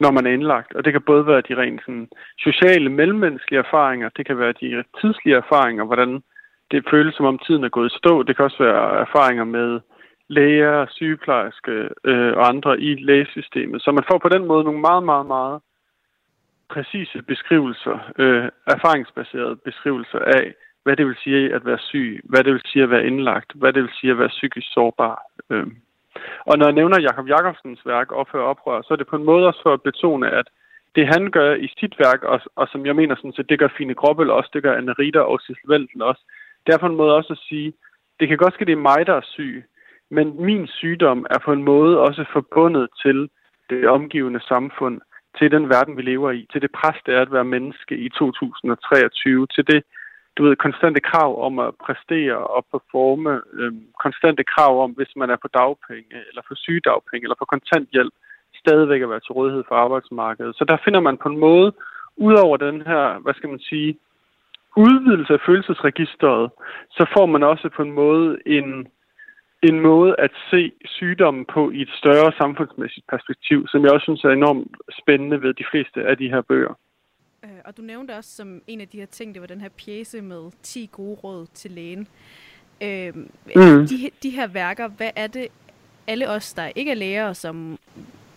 når 0.00 0.10
man 0.10 0.26
er 0.26 0.30
indlagt. 0.30 0.74
Og 0.74 0.84
det 0.84 0.92
kan 0.92 1.02
både 1.02 1.26
være 1.26 1.42
de 1.48 1.56
rent 1.56 1.80
sådan, 1.80 2.08
sociale, 2.38 2.90
mellemmenneskelige 2.90 3.64
erfaringer, 3.66 4.08
det 4.16 4.26
kan 4.26 4.38
være 4.38 4.54
de 4.60 4.84
tidslige 5.00 5.36
erfaringer, 5.36 5.84
hvordan 5.84 6.22
det 6.70 6.84
føles 6.90 7.14
som 7.14 7.26
om 7.26 7.38
tiden 7.38 7.64
er 7.64 7.68
gået 7.68 7.92
i 7.92 7.98
stå. 7.98 8.22
Det 8.22 8.36
kan 8.36 8.44
også 8.44 8.62
være 8.62 9.00
erfaringer 9.00 9.44
med 9.44 9.80
læger, 10.28 10.86
sygeplejerske 10.90 11.88
øh, 12.04 12.32
og 12.36 12.48
andre 12.48 12.80
i 12.80 12.94
lægesystemet. 12.94 13.82
Så 13.82 13.92
man 13.92 14.04
får 14.10 14.18
på 14.18 14.28
den 14.28 14.46
måde 14.46 14.64
nogle 14.64 14.80
meget, 14.80 15.04
meget, 15.04 15.26
meget 15.26 15.60
præcise 16.68 17.22
beskrivelser, 17.22 17.98
øh, 18.18 18.48
erfaringsbaserede 18.66 19.56
beskrivelser 19.56 20.18
af, 20.18 20.54
hvad 20.82 20.96
det 20.96 21.06
vil 21.06 21.16
sige 21.24 21.54
at 21.54 21.64
være 21.66 21.78
syg, 21.78 22.20
hvad 22.24 22.44
det 22.44 22.52
vil 22.52 22.62
sige 22.66 22.82
at 22.82 22.90
være 22.90 23.06
indlagt, 23.06 23.52
hvad 23.54 23.72
det 23.72 23.82
vil 23.82 23.90
sige 24.00 24.10
at 24.10 24.18
være 24.18 24.28
psykisk 24.28 24.66
sårbar. 24.72 25.22
Øh. 25.50 25.66
Og 26.46 26.58
når 26.58 26.66
jeg 26.66 26.74
nævner 26.74 27.00
Jakob 27.00 27.28
Jakobsens 27.28 27.86
værk 27.86 28.12
Ophør 28.12 28.42
oprør, 28.42 28.82
så 28.82 28.88
er 28.94 28.96
det 28.96 29.06
på 29.06 29.16
en 29.16 29.24
måde 29.24 29.46
også 29.46 29.60
for 29.62 29.72
at 29.72 29.82
betone, 29.82 30.30
at 30.30 30.46
det 30.96 31.06
han 31.06 31.30
gør 31.30 31.54
i 31.54 31.68
sit 31.78 31.94
værk, 31.98 32.22
og, 32.22 32.40
og 32.56 32.68
som 32.68 32.86
jeg 32.86 32.96
mener 32.96 33.14
sådan 33.16 33.32
set, 33.32 33.48
det 33.48 33.58
gør 33.58 33.68
Fine 33.76 33.94
Grobbel 33.94 34.30
også, 34.30 34.50
det 34.52 34.62
gør 34.62 34.76
Anne 34.76 34.92
Ritter 34.92 35.20
og 35.20 35.40
Sissel 35.40 35.68
Velten 35.68 36.02
også, 36.02 36.22
det 36.66 36.74
er 36.74 36.78
på 36.78 36.86
en 36.86 36.96
måde 36.96 37.16
også 37.16 37.32
at 37.32 37.44
sige, 37.48 37.72
det 38.20 38.28
kan 38.28 38.36
godt 38.36 38.54
ske, 38.54 38.64
det 38.64 38.72
er 38.72 38.88
mig, 38.90 39.06
der 39.06 39.14
er 39.14 39.30
syg, 39.34 39.64
men 40.16 40.26
min 40.48 40.66
sygdom 40.66 41.26
er 41.30 41.38
på 41.44 41.52
en 41.52 41.62
måde 41.62 42.00
også 42.00 42.24
forbundet 42.32 42.88
til 43.02 43.28
det 43.70 43.88
omgivende 43.88 44.40
samfund, 44.48 45.00
til 45.38 45.50
den 45.50 45.68
verden, 45.68 45.96
vi 45.96 46.02
lever 46.02 46.30
i, 46.30 46.46
til 46.52 46.62
det 46.62 46.70
pres, 46.78 46.98
det 47.06 47.14
er 47.14 47.22
at 47.22 47.32
være 47.32 47.52
menneske 47.56 47.94
i 47.96 48.08
2023, 48.08 49.46
til 49.46 49.66
det, 49.66 49.82
du 50.36 50.44
ved, 50.44 50.56
konstante 50.56 51.00
krav 51.00 51.30
om 51.46 51.58
at 51.58 51.74
præstere 51.84 52.36
og 52.56 52.66
performe, 52.72 53.40
øhm, 53.52 53.86
konstante 54.04 54.44
krav 54.44 54.84
om, 54.84 54.90
hvis 54.90 55.12
man 55.16 55.30
er 55.30 55.36
på 55.42 55.48
dagpenge, 55.48 56.16
eller 56.28 56.42
på 56.48 56.54
sygedagpenge, 56.54 57.24
eller 57.24 57.40
på 57.40 57.44
kontanthjælp, 57.44 58.14
stadigvæk 58.62 59.02
at 59.02 59.10
være 59.10 59.20
til 59.20 59.32
rådighed 59.38 59.64
for 59.68 59.74
arbejdsmarkedet. 59.74 60.56
Så 60.56 60.64
der 60.64 60.76
finder 60.84 61.00
man 61.00 61.16
på 61.16 61.28
en 61.28 61.38
måde, 61.38 61.72
ud 62.16 62.34
over 62.44 62.56
den 62.56 62.82
her, 62.90 63.18
hvad 63.22 63.34
skal 63.34 63.48
man 63.48 63.60
sige, 63.70 63.98
udvidelse 64.76 65.32
af 65.32 65.40
følelsesregisteret, 65.46 66.50
så 66.90 67.06
får 67.16 67.26
man 67.26 67.42
også 67.42 67.68
på 67.76 67.82
en 67.82 67.92
måde 67.92 68.38
en, 68.46 68.88
en 69.68 69.80
måde 69.80 70.14
at 70.18 70.30
se 70.50 70.72
sygdommen 70.84 71.44
på 71.54 71.70
i 71.70 71.82
et 71.82 71.92
større 72.00 72.32
samfundsmæssigt 72.38 73.06
perspektiv, 73.06 73.68
som 73.68 73.84
jeg 73.84 73.92
også 73.92 74.04
synes 74.04 74.24
er 74.24 74.30
enormt 74.30 74.68
spændende 75.00 75.42
ved 75.42 75.54
de 75.54 75.64
fleste 75.70 76.02
af 76.10 76.16
de 76.16 76.28
her 76.28 76.42
bøger. 76.42 76.78
Øh, 77.44 77.50
og 77.64 77.76
du 77.76 77.82
nævnte 77.82 78.16
også 78.16 78.36
som 78.36 78.62
en 78.66 78.80
af 78.80 78.88
de 78.88 78.98
her 78.98 79.06
ting, 79.06 79.34
det 79.34 79.40
var 79.40 79.46
den 79.46 79.60
her 79.60 79.68
pjæse 79.84 80.22
med 80.22 80.50
10 80.62 80.88
gode 80.92 81.16
råd 81.24 81.46
til 81.54 81.70
lægen. 81.70 82.08
Øh, 82.82 83.16
mm. 83.16 83.86
de, 83.86 84.10
de 84.22 84.30
her 84.30 84.46
værker, 84.46 84.88
hvad 84.88 85.10
er 85.16 85.26
det, 85.26 85.46
alle 86.06 86.28
os, 86.28 86.52
der 86.52 86.70
ikke 86.74 86.90
er 86.90 86.94
læger, 86.94 87.32
som 87.32 87.78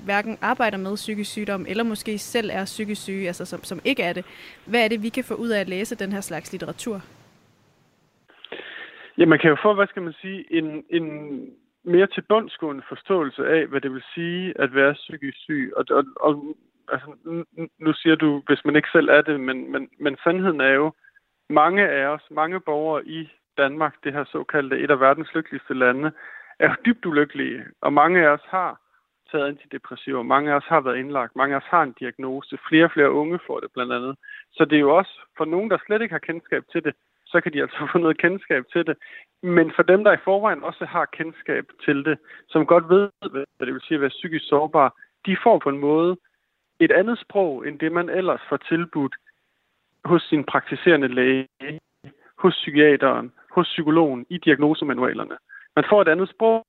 hverken 0.05 0.37
arbejder 0.41 0.77
med 0.77 0.95
psykisk 0.95 1.31
sygdom, 1.31 1.65
eller 1.69 1.83
måske 1.83 2.17
selv 2.17 2.49
er 2.53 2.65
psykisk 2.65 3.01
syge, 3.01 3.27
altså 3.27 3.45
som, 3.45 3.63
som 3.63 3.79
ikke 3.83 4.03
er 4.03 4.13
det, 4.13 4.25
hvad 4.65 4.83
er 4.83 4.87
det, 4.87 5.03
vi 5.03 5.09
kan 5.09 5.23
få 5.23 5.33
ud 5.33 5.49
af 5.49 5.59
at 5.59 5.69
læse 5.69 5.95
den 5.95 6.11
her 6.11 6.21
slags 6.21 6.51
litteratur? 6.51 7.01
Ja, 9.17 9.25
man 9.25 9.39
kan 9.39 9.49
jo 9.49 9.57
få, 9.61 9.73
hvad 9.73 9.87
skal 9.87 10.01
man 10.01 10.13
sige, 10.13 10.53
en, 10.53 10.83
en 10.89 11.07
mere 11.83 12.07
tilbundsgående 12.07 12.83
forståelse 12.89 13.47
af, 13.47 13.67
hvad 13.67 13.81
det 13.81 13.93
vil 13.93 14.03
sige 14.13 14.53
at 14.59 14.75
være 14.75 14.93
psykisk 14.93 15.37
syg. 15.37 15.73
Og, 15.77 15.85
og, 15.89 16.03
og 16.19 16.57
altså, 16.91 17.07
nu 17.79 17.93
siger 17.93 18.15
du, 18.15 18.43
hvis 18.47 18.65
man 18.65 18.75
ikke 18.75 18.89
selv 18.91 19.09
er 19.09 19.21
det, 19.21 19.39
men, 19.39 19.71
men, 19.71 19.89
men 19.99 20.17
sandheden 20.23 20.61
er 20.61 20.73
jo, 20.73 20.91
mange 21.49 21.87
af 21.89 22.05
os, 22.05 22.21
mange 22.31 22.59
borgere 22.59 23.05
i 23.05 23.29
Danmark, 23.57 23.95
det 24.03 24.13
her 24.13 24.25
såkaldte 24.25 24.79
et 24.79 24.91
af 24.91 24.99
verdens 24.99 25.33
lykkeligste 25.35 25.73
lande, 25.73 26.11
er 26.59 26.75
dybt 26.85 27.05
ulykkelige, 27.05 27.65
og 27.81 27.93
mange 27.93 28.19
af 28.25 28.29
os 28.29 28.45
har 28.45 28.81
taget 29.31 29.47
antidepressiver, 29.47 30.23
mange 30.23 30.51
af 30.51 30.55
os 30.55 30.65
har 30.65 30.81
været 30.81 30.97
indlagt, 30.97 31.35
mange 31.35 31.55
af 31.55 31.59
os 31.59 31.67
har 31.69 31.83
en 31.83 31.95
diagnose, 31.99 32.57
flere 32.69 32.85
og 32.85 32.91
flere 32.91 33.11
unge 33.11 33.39
får 33.47 33.59
det 33.59 33.71
blandt 33.73 33.93
andet. 33.93 34.15
Så 34.51 34.65
det 34.65 34.75
er 34.75 34.79
jo 34.79 34.95
også 34.95 35.19
for 35.37 35.45
nogen, 35.45 35.69
der 35.69 35.77
slet 35.85 36.01
ikke 36.01 36.13
har 36.13 36.19
kendskab 36.19 36.63
til 36.71 36.83
det, 36.83 36.93
så 37.31 37.41
kan 37.41 37.53
de 37.53 37.61
altså 37.61 37.87
få 37.91 37.97
noget 37.97 38.17
kendskab 38.17 38.63
til 38.73 38.85
det. 38.85 38.97
Men 39.43 39.71
for 39.75 39.83
dem, 39.83 40.03
der 40.03 40.13
i 40.13 40.23
forvejen 40.23 40.63
også 40.63 40.85
har 40.85 41.05
kendskab 41.05 41.65
til 41.85 42.05
det, 42.05 42.17
som 42.49 42.65
godt 42.65 42.89
ved, 42.89 43.09
hvad 43.31 43.65
det 43.67 43.73
vil 43.73 43.81
sige 43.81 43.95
at 43.95 44.01
være 44.01 44.17
psykisk 44.17 44.45
sårbar, 44.47 44.95
de 45.25 45.37
får 45.43 45.59
på 45.59 45.69
en 45.69 45.77
måde 45.77 46.17
et 46.79 46.91
andet 46.91 47.19
sprog, 47.19 47.67
end 47.67 47.79
det 47.79 47.91
man 47.91 48.09
ellers 48.09 48.41
får 48.49 48.57
tilbudt 48.57 49.15
hos 50.05 50.23
sin 50.23 50.43
praktiserende 50.43 51.07
læge, 51.07 51.79
hos 52.37 52.53
psykiateren, 52.53 53.31
hos 53.51 53.67
psykologen 53.67 54.25
i 54.29 54.37
diagnosemanualerne. 54.37 55.37
Man 55.75 55.85
får 55.89 56.01
et 56.01 56.07
andet 56.07 56.29
sprog, 56.29 56.65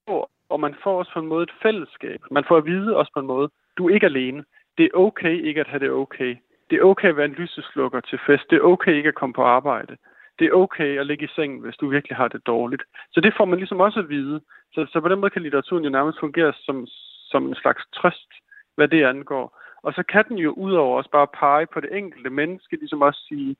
og 0.49 0.61
man 0.61 0.75
får 0.83 0.99
også 0.99 1.12
på 1.12 1.21
en 1.21 1.27
måde 1.27 1.42
et 1.42 1.59
fællesskab. 1.62 2.21
Man 2.31 2.44
får 2.49 2.57
at 2.57 2.66
vide 2.66 2.97
også 2.97 3.12
på 3.14 3.21
en 3.21 3.27
måde, 3.27 3.51
du 3.79 3.88
er 3.88 3.94
ikke 3.94 4.07
alene. 4.07 4.44
Det 4.79 4.85
er 4.85 4.99
okay 4.99 5.42
ikke 5.49 5.61
at 5.61 5.66
have 5.66 5.81
det 5.81 5.90
okay. 5.90 6.37
Det 6.71 6.79
er 6.79 6.83
okay 6.83 7.09
at 7.09 7.16
være 7.16 7.27
en 7.27 7.40
lyseslukker 7.40 8.01
til 8.01 8.18
fest. 8.27 8.51
Det 8.51 8.57
er 8.57 8.61
okay 8.61 8.94
ikke 8.94 9.09
at 9.09 9.14
komme 9.14 9.33
på 9.33 9.42
arbejde 9.42 9.97
det 10.38 10.46
er 10.46 10.53
okay 10.53 10.98
at 10.98 11.07
ligge 11.07 11.24
i 11.24 11.35
sengen, 11.37 11.61
hvis 11.61 11.77
du 11.77 11.88
virkelig 11.88 12.16
har 12.16 12.29
det 12.29 12.46
dårligt. 12.46 12.83
Så 13.12 13.20
det 13.20 13.35
får 13.37 13.44
man 13.44 13.59
ligesom 13.59 13.81
også 13.81 13.98
at 14.01 14.09
vide. 14.09 14.40
Så, 14.72 14.87
så 14.92 15.01
på 15.01 15.09
den 15.09 15.20
måde 15.20 15.31
kan 15.31 15.42
litteraturen 15.42 15.85
jo 15.85 15.90
nærmest 15.90 16.20
fungere 16.20 16.53
som, 16.57 16.87
som 17.31 17.46
en 17.48 17.55
slags 17.55 17.83
trøst, 17.94 18.31
hvad 18.77 18.88
det 18.88 19.05
angår. 19.05 19.59
Og 19.83 19.92
så 19.92 20.03
kan 20.03 20.24
den 20.29 20.38
jo 20.38 20.53
udover 20.53 20.96
også 20.96 21.11
bare 21.11 21.27
pege 21.27 21.66
på 21.66 21.81
det 21.81 21.96
enkelte 21.96 22.31
menneske, 22.31 22.77
ligesom 22.77 23.03
også 23.03 23.20
sige, 23.29 23.57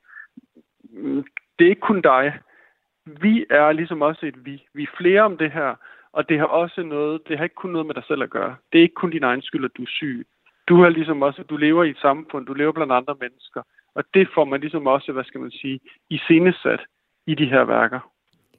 mm, 0.91 1.25
det 1.59 1.65
er 1.65 1.69
ikke 1.69 1.89
kun 1.91 2.01
dig. 2.01 2.39
Vi 3.05 3.47
er 3.51 3.73
ligesom 3.73 4.03
også 4.03 4.27
et 4.27 4.47
vi. 4.47 4.65
Vi 4.75 4.83
er 4.83 4.97
flere 4.99 5.23
om 5.23 5.39
det 5.39 5.51
her, 5.51 5.75
og 6.13 6.29
det 6.29 6.39
har 6.39 6.47
også 6.47 6.83
noget, 6.83 7.29
det 7.29 7.37
har 7.37 7.45
ikke 7.45 7.55
kun 7.55 7.71
noget 7.71 7.87
med 7.87 7.95
dig 7.95 8.05
selv 8.09 8.23
at 8.23 8.31
gøre. 8.31 8.57
Det 8.73 8.79
er 8.79 8.83
ikke 8.83 8.95
kun 8.95 9.11
din 9.11 9.25
egen 9.25 9.43
skyld, 9.43 9.65
at 9.65 9.77
du 9.77 9.83
er 9.83 9.87
syg. 9.87 10.27
Du 10.69 10.83
har 10.83 10.89
ligesom 10.89 11.23
også, 11.23 11.43
du 11.43 11.57
lever 11.57 11.85
i 11.85 11.91
et 11.91 11.99
samfund, 11.99 12.47
du 12.47 12.55
lever 12.55 12.73
blandt 12.73 12.93
andre 12.93 13.17
mennesker. 13.21 13.63
Og 13.99 14.05
det 14.15 14.29
får 14.35 14.45
man 14.45 14.61
ligesom 14.61 14.87
også, 14.87 15.13
hvad 15.13 15.25
skal 15.25 15.41
man 15.41 15.51
sige, 15.51 15.81
i 16.11 16.19
scenesat 16.19 16.81
i 17.27 17.35
de 17.35 17.47
her 17.47 17.65
værker 17.65 18.01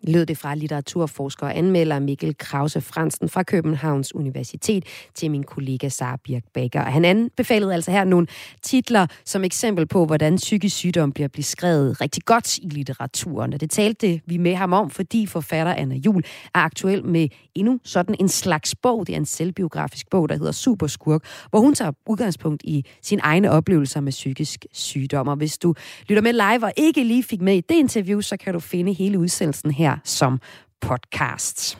lød 0.04 0.26
det 0.26 0.38
fra 0.38 0.56
litteraturforsker 0.56 1.46
og 1.46 1.58
anmelder 1.58 2.00
Mikkel 2.00 2.38
Krause 2.38 2.82
Fransen 2.82 3.30
fra 3.30 3.44
Københavns 3.44 4.16
Universitet 4.16 4.86
til 5.16 5.32
min 5.32 5.44
kollega 5.44 5.90
Sara 5.90 6.18
Birk 6.24 6.44
Bager. 6.54 6.84
Han 6.84 7.06
anbefalede 7.06 7.74
altså 7.74 7.92
her 7.92 8.04
nogle 8.04 8.28
titler 8.62 9.08
som 9.26 9.44
eksempel 9.44 9.86
på, 9.86 10.06
hvordan 10.06 10.36
psykisk 10.36 10.76
sygdom 10.76 11.12
bliver 11.12 11.28
beskrevet 11.28 12.02
rigtig 12.02 12.24
godt 12.24 12.58
i 12.58 12.70
litteraturen. 12.70 13.54
Og 13.54 13.62
det 13.62 13.70
talte 13.70 14.22
vi 14.26 14.38
med 14.38 14.56
ham 14.56 14.74
om, 14.74 14.90
fordi 14.90 15.26
forfatter 15.26 15.74
Anna 15.74 15.96
Jul 15.96 16.24
er 16.56 16.60
aktuel 16.60 17.06
med 17.06 17.28
endnu 17.56 17.80
sådan 17.84 18.16
en 18.20 18.30
slags 18.30 18.76
bog. 18.76 19.08
Det 19.08 19.14
er 19.14 19.18
en 19.18 19.26
selvbiografisk 19.26 20.10
bog, 20.10 20.30
der 20.30 20.38
hedder 20.38 20.52
Superskurk, 20.52 21.24
hvor 21.50 21.60
hun 21.60 21.74
tager 21.74 21.92
udgangspunkt 22.08 22.64
i 22.64 22.86
sine 23.02 23.22
egne 23.22 23.52
oplevelser 23.52 24.02
med 24.02 24.12
psykisk 24.12 24.66
sygdom. 24.74 25.28
Og 25.28 25.36
hvis 25.36 25.58
du 25.58 25.74
lytter 26.08 26.22
med 26.22 26.34
live 26.34 26.66
og 26.66 26.74
ikke 26.78 27.04
lige 27.04 27.24
fik 27.24 27.42
med 27.42 27.56
i 27.56 27.62
det 27.62 27.76
interview, 27.76 28.22
så 28.22 28.38
kan 28.38 28.54
du 28.54 28.60
finde 28.60 28.94
hele 28.94 29.20
udsendelsen 29.20 29.72
her 29.72 29.88
her 29.89 29.97
som 30.04 30.39
podcast. 30.82 31.78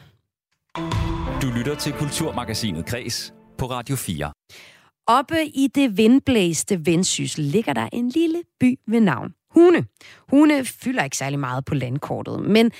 Du 1.42 1.48
lytter 1.58 1.76
til 1.76 1.94
Kulturmagasinet 1.94 2.86
Kres 2.86 3.34
på 3.58 3.66
Radio 3.66 3.96
4. 3.96 4.32
Oppe 5.08 5.46
i 5.46 5.68
det 5.76 5.98
vindblæste 5.98 6.86
Vendsys 6.86 7.38
ligger 7.38 7.74
der 7.74 7.90
en 7.94 8.10
lille 8.10 8.42
by 8.60 8.80
ved 8.88 9.02
navn 9.02 9.34
Hune. 9.52 9.86
Hune 10.30 10.66
fylder 10.66 11.04
ikke 11.04 11.18
særlig 11.18 11.40
meget 11.40 11.66
på 11.66 11.76
landkortet, 11.76 12.40
men 12.40 12.72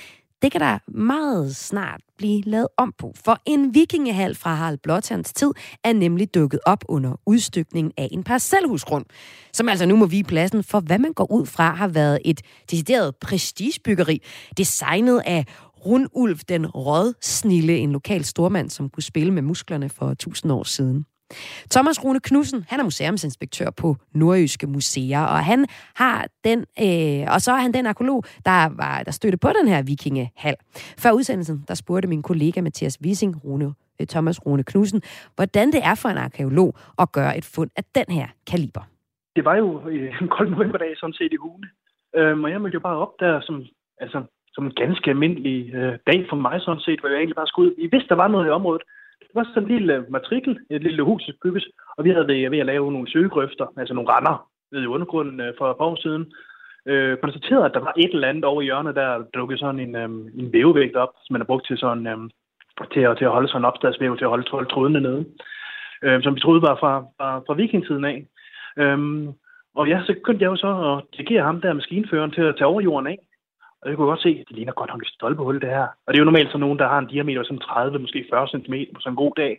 det 0.42 0.52
kan 0.52 0.60
der 0.60 0.78
meget 0.88 1.56
snart 1.56 2.00
blive 2.18 2.42
lavet 2.42 2.68
om 2.76 2.94
på, 2.98 3.12
for 3.24 3.38
en 3.46 3.74
vikingehal 3.74 4.34
fra 4.34 4.54
Harald 4.54 4.78
Blåtands 4.78 5.32
tid 5.32 5.50
er 5.84 5.92
nemlig 5.92 6.34
dukket 6.34 6.60
op 6.66 6.84
under 6.88 7.20
udstykningen 7.26 7.92
af 7.96 8.08
en 8.12 8.22
parcelhusgrund, 8.24 9.04
som 9.52 9.68
altså 9.68 9.86
nu 9.86 9.96
må 9.96 10.06
vige 10.06 10.24
pladsen 10.24 10.64
for, 10.64 10.80
hvad 10.80 10.98
man 10.98 11.12
går 11.12 11.32
ud 11.32 11.46
fra 11.46 11.74
har 11.74 11.88
været 11.88 12.18
et 12.24 12.40
decideret 12.70 13.16
prestigebyggeri, 13.16 14.22
designet 14.56 15.22
af 15.26 15.44
Rundulf 15.86 16.40
den 16.48 16.66
Rådsnille, 16.66 17.76
en 17.76 17.92
lokal 17.92 18.24
stormand, 18.24 18.70
som 18.70 18.88
kunne 18.88 19.02
spille 19.02 19.32
med 19.32 19.42
musklerne 19.42 19.88
for 19.88 20.14
tusind 20.14 20.52
år 20.52 20.64
siden. 20.64 21.04
Thomas 21.70 22.04
Rune 22.04 22.20
Knudsen, 22.20 22.64
han 22.68 22.80
er 22.80 22.84
museumsinspektør 22.84 23.70
på 23.70 23.96
Nordjyske 24.14 24.66
Museer, 24.66 25.20
og 25.20 25.38
han 25.44 25.66
har 25.94 26.26
den, 26.44 26.58
øh, 26.58 27.34
og 27.34 27.40
så 27.40 27.52
er 27.52 27.60
han 27.66 27.72
den 27.74 27.86
arkeolog, 27.86 28.24
der, 28.44 28.76
var, 28.76 29.02
der 29.02 29.10
støtte 29.10 29.38
på 29.38 29.48
den 29.58 29.68
her 29.68 29.82
vikingehal. 29.82 30.56
Før 30.98 31.10
udsendelsen, 31.10 31.64
der 31.68 31.74
spurgte 31.74 32.08
min 32.08 32.22
kollega 32.22 32.60
Mathias 32.60 32.98
Wissing, 33.04 33.44
Rune, 33.44 33.74
øh, 34.00 34.06
Thomas 34.06 34.46
Rune 34.46 34.64
Knudsen, 34.64 35.02
hvordan 35.36 35.72
det 35.72 35.80
er 35.84 35.94
for 35.94 36.08
en 36.08 36.18
arkeolog 36.18 36.74
at 36.98 37.12
gøre 37.12 37.38
et 37.38 37.44
fund 37.54 37.70
af 37.76 37.84
den 37.94 38.14
her 38.16 38.26
kaliber. 38.50 38.84
Det 39.36 39.44
var 39.44 39.56
jo 39.56 39.88
øh, 39.88 40.22
en 40.22 40.28
kold 40.28 40.50
novemberdag 40.50 40.92
sådan 40.96 41.14
set 41.14 41.32
i 41.32 41.36
Hune, 41.36 41.68
øhm, 42.16 42.44
og 42.44 42.50
jeg 42.50 42.60
mødte 42.60 42.74
jo 42.74 42.80
bare 42.80 42.96
op 42.96 43.12
der 43.20 43.40
som, 43.40 43.64
altså, 44.00 44.22
som 44.54 44.66
en 44.66 44.74
ganske 44.82 45.10
almindelig 45.10 45.74
øh, 45.74 45.98
dag 46.06 46.26
for 46.30 46.36
mig 46.36 46.60
sådan 46.60 46.80
set, 46.80 47.00
hvor 47.00 47.08
jeg 47.08 47.18
egentlig 47.18 47.36
bare 47.36 47.46
skulle 47.46 47.70
ud. 47.70 47.76
Vi 47.76 47.88
vidste, 47.92 48.08
der 48.08 48.14
var 48.14 48.28
noget 48.28 48.46
i 48.46 48.56
området, 48.58 48.82
det 49.30 49.38
var 49.40 49.44
sådan 49.44 49.62
en 49.62 49.76
lille 49.76 49.94
øh, 49.94 50.12
matrikel, 50.12 50.58
et 50.70 50.82
lille 50.82 51.02
hus, 51.02 51.22
der 51.26 51.32
bygges, 51.42 51.66
og 51.96 52.04
vi 52.04 52.10
havde 52.10 52.28
det 52.28 52.50
ved 52.50 52.58
at 52.58 52.66
lave 52.66 52.92
nogle 52.92 53.10
søgegrøfter, 53.10 53.66
altså 53.76 53.94
nogle 53.94 54.10
render 54.12 54.36
ved 54.72 54.86
undergrunden 54.86 55.40
øh, 55.40 55.52
for 55.58 55.70
et 55.70 55.76
par 55.76 55.84
år 55.84 55.98
siden. 56.02 56.32
Øh, 56.86 57.16
konstaterede, 57.16 57.64
at 57.64 57.74
der 57.74 57.80
var 57.80 57.92
et 57.96 58.14
eller 58.14 58.28
andet 58.28 58.44
over 58.44 58.62
i 58.62 58.64
hjørnet, 58.64 58.94
der 58.96 59.24
dukkede 59.34 59.58
sådan 59.58 59.80
en, 59.80 59.96
øh, 59.96 60.10
en 60.40 60.52
vævevægt 60.52 60.96
op, 60.96 61.12
som 61.24 61.34
man 61.34 61.40
har 61.40 61.50
brugt 61.50 61.66
til 61.66 61.78
sådan 61.78 62.06
øh, 62.06 62.18
til, 62.92 63.00
at, 63.00 63.18
til 63.18 63.24
at 63.24 63.30
holde 63.30 63.48
sådan 63.48 63.60
en 63.60 63.70
opstadsvæv, 63.70 64.16
til 64.16 64.24
at 64.24 64.30
holde, 64.30 64.50
holde 64.50 64.70
trådene 64.70 65.00
nede, 65.00 65.24
øh, 66.02 66.22
som 66.22 66.34
vi 66.34 66.40
troede 66.40 66.62
var 66.62 66.76
fra, 66.80 66.92
fra, 67.16 67.38
fra 67.46 67.54
vikingtiden 67.54 68.04
af. 68.04 68.26
Øh, 68.76 68.98
og 69.74 69.88
ja, 69.88 70.02
så 70.06 70.12
begyndte 70.12 70.42
jeg 70.42 70.50
jo 70.50 70.56
så 70.56 70.70
at 70.92 71.16
dirigere 71.16 71.44
ham 71.44 71.60
der 71.60 71.72
maskinføreren 71.72 72.30
til 72.30 72.42
at 72.42 72.54
tage 72.56 72.66
over 72.66 72.80
jorden 72.80 73.06
af. 73.06 73.18
Og 73.80 73.88
det 73.88 73.96
kunne 73.96 74.06
jeg 74.06 74.12
godt 74.12 74.22
se, 74.22 74.38
at 74.40 74.48
det 74.48 74.56
ligner 74.56 74.72
godt 74.72 74.90
nok 74.90 75.02
et 75.02 75.14
stolpehul, 75.16 75.60
det 75.60 75.68
her. 75.68 75.86
Og 76.04 76.08
det 76.08 76.16
er 76.16 76.22
jo 76.24 76.30
normalt 76.30 76.48
sådan 76.48 76.60
nogen, 76.60 76.78
der 76.78 76.88
har 76.88 76.98
en 76.98 77.06
diameter 77.06 77.42
som 77.44 77.58
30, 77.58 77.98
måske 77.98 78.26
40 78.30 78.48
cm 78.48 78.74
på 78.94 79.00
sådan 79.00 79.12
en 79.12 79.22
god 79.24 79.32
dag. 79.36 79.52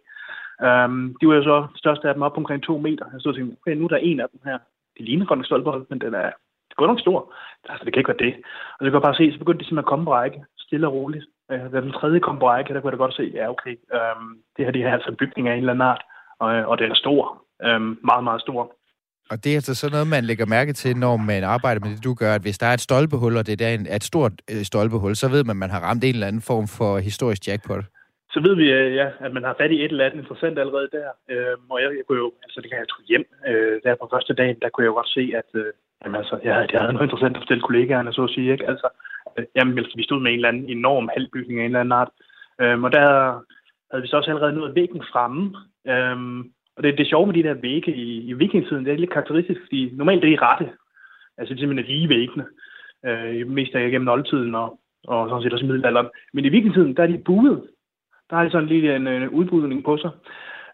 Um, 0.67 1.15
de 1.21 1.27
var 1.27 1.35
jo 1.35 1.43
så 1.43 1.67
største 1.75 2.07
af 2.07 2.13
dem 2.13 2.23
op 2.23 2.37
omkring 2.37 2.63
2 2.63 2.77
meter. 2.77 3.05
Jeg 3.13 3.21
stod 3.21 3.31
og 3.31 3.37
tænkte, 3.37 3.57
okay, 3.61 3.75
nu 3.75 3.83
er 3.85 3.87
der 3.87 3.97
en 3.97 4.19
af 4.19 4.27
dem 4.31 4.41
her. 4.45 4.57
Det 4.97 5.05
ligner 5.05 5.25
godt 5.25 5.39
nok 5.39 5.45
stolpehul, 5.45 5.85
men 5.89 6.01
den 6.01 6.13
er, 6.13 6.29
det 6.67 6.73
er 6.75 6.81
godt 6.81 6.91
nok 6.91 6.99
stor. 6.99 7.33
Altså, 7.69 7.85
det 7.85 7.93
kan 7.93 7.99
ikke 7.99 8.13
være 8.13 8.25
det. 8.27 8.33
Og 8.75 8.79
så 8.79 8.85
kan 8.85 8.93
jeg 8.93 9.01
bare 9.01 9.15
se, 9.15 9.31
så 9.31 9.39
begyndte 9.39 9.63
de 9.63 9.67
simpelthen 9.67 9.87
at 9.87 9.91
komme 9.91 10.05
på 10.05 10.13
række, 10.13 10.43
stille 10.57 10.87
og 10.87 10.93
roligt. 10.93 11.25
Uh, 11.53 11.71
da 11.73 11.81
den 11.81 11.91
tredje 11.91 12.19
kom 12.19 12.39
på 12.39 12.47
række, 12.47 12.73
der 12.73 12.79
kunne 12.79 12.91
jeg 12.91 12.97
da 12.99 13.03
godt 13.03 13.19
se, 13.19 13.31
ja, 13.33 13.49
okay, 13.49 13.75
um, 13.97 14.37
det 14.57 14.65
her 14.65 14.71
det 14.71 14.81
er 14.83 14.93
altså 14.93 15.09
en 15.09 15.21
bygning 15.21 15.47
af 15.47 15.53
en 15.53 15.59
eller 15.59 15.73
anden 15.73 15.87
art, 15.91 16.03
og, 16.39 16.55
øh, 16.55 16.67
og 16.69 16.77
den 16.77 16.91
er 16.91 16.95
stor. 16.95 17.43
Um, 17.67 17.99
meget, 18.03 18.23
meget 18.23 18.41
stor. 18.41 18.75
Og 19.29 19.43
det 19.43 19.51
er 19.51 19.55
altså 19.55 19.75
sådan 19.75 19.91
noget, 19.91 20.07
man 20.07 20.23
lægger 20.23 20.45
mærke 20.45 20.73
til, 20.73 20.97
når 20.97 21.17
man 21.17 21.43
arbejder 21.43 21.81
med 21.81 21.95
det, 21.95 22.03
du 22.03 22.13
gør, 22.13 22.35
at 22.35 22.41
hvis 22.41 22.57
der 22.57 22.67
er 22.67 22.73
et 22.73 22.81
stolpehul, 22.81 23.37
og 23.37 23.47
det 23.47 23.61
er 23.61 23.95
et 23.95 24.03
stort 24.03 24.31
øh, 24.51 24.63
stolpehul, 24.63 25.15
så 25.15 25.27
ved 25.27 25.43
man, 25.43 25.55
at 25.55 25.63
man 25.63 25.69
har 25.69 25.79
ramt 25.79 26.03
en 26.03 26.13
eller 26.13 26.27
anden 26.27 26.41
form 26.41 26.67
for 26.67 26.99
historisk 26.99 27.47
jackpot. 27.47 27.83
Så 28.33 28.39
ved 28.45 28.55
vi, 28.55 28.67
øh, 28.71 28.95
ja, 28.95 29.07
at 29.25 29.31
man 29.33 29.43
har 29.43 29.55
fat 29.59 29.71
i 29.71 29.83
et 29.83 29.91
eller 29.91 30.05
andet 30.05 30.19
interessant 30.21 30.59
allerede 30.59 30.89
der. 30.97 31.09
Øh, 31.31 31.55
og 31.69 31.81
jeg, 31.81 31.89
jeg 31.97 32.05
kunne 32.07 32.21
jo, 32.25 32.31
altså 32.43 32.57
det 32.61 32.69
kan 32.69 32.79
jeg 32.79 32.87
tog 32.89 33.03
hjem, 33.11 33.25
øh, 33.49 33.75
der 33.83 33.95
på 33.95 34.07
første 34.13 34.33
dagen, 34.33 34.57
der 34.61 34.69
kunne 34.69 34.83
jeg 34.83 34.91
jo 34.91 34.99
godt 34.99 35.15
se, 35.17 35.23
at 35.41 35.49
øh, 35.61 35.71
jamen, 36.01 36.17
altså, 36.21 36.35
jeg, 36.43 36.53
havde, 36.55 36.67
jeg 36.73 36.81
havde 36.81 36.93
noget 36.93 37.07
interessant 37.07 37.35
at 37.35 37.41
fortælle 37.43 37.67
kollegaerne, 37.67 38.13
så 38.13 38.23
at 38.23 38.33
sige. 38.35 38.51
Ikke? 38.51 38.67
Altså, 38.71 38.87
øh, 39.37 39.45
jamen, 39.55 39.77
altså, 39.77 39.93
vi 39.95 40.03
stod 40.03 40.19
med 40.21 40.31
en 40.31 40.39
eller 40.39 40.51
anden 40.51 40.69
enorm 40.77 41.09
halvbygning 41.15 41.59
af 41.59 41.63
en 41.63 41.71
eller 41.71 41.83
anden 41.83 41.99
art. 42.01 42.11
Øh, 42.61 42.83
og 42.85 42.91
der 42.97 43.07
havde 43.89 44.03
vi 44.03 44.07
så 44.07 44.17
også 44.17 44.29
allerede 44.31 44.57
nået 44.59 44.75
væggen 44.75 45.03
fremme. 45.11 45.43
Øh, 45.91 46.17
og 46.77 46.83
det, 46.83 46.97
det 46.97 47.07
sjove 47.07 47.25
med 47.25 47.35
de 47.35 47.43
der 47.43 47.53
vægge 47.53 47.95
i, 47.95 48.29
i 48.29 48.33
vikingtiden, 48.33 48.85
det 48.85 48.93
er 48.93 48.97
lidt 48.97 49.13
karakteristisk, 49.13 49.61
fordi 49.61 49.91
normalt 49.93 50.21
det 50.21 50.33
er 50.33 50.41
rette. 50.41 50.69
Altså 51.37 51.53
det 51.53 51.59
er 51.59 51.61
simpelthen 51.61 51.95
lige 51.95 52.09
væggene. 52.09 52.45
Øh, 53.05 53.47
mest 53.47 53.75
af 53.75 53.91
gennem 53.91 54.07
oldtiden 54.07 54.55
og, 54.55 54.79
og 55.07 55.29
sådan 55.29 55.43
set 55.43 55.53
også 55.53 55.65
middelalderen. 55.65 56.07
Men 56.33 56.45
i 56.45 56.49
vikingtiden, 56.49 56.95
der 56.95 57.03
er 57.03 57.07
de 57.07 57.17
buet. 57.17 57.63
Der 58.29 58.35
har 58.35 58.43
de 58.43 58.51
sådan 58.51 58.67
lige 58.67 58.95
en, 58.95 59.07
en 59.07 59.29
udbudning 59.29 59.83
på 59.83 59.97
sig. 59.97 60.11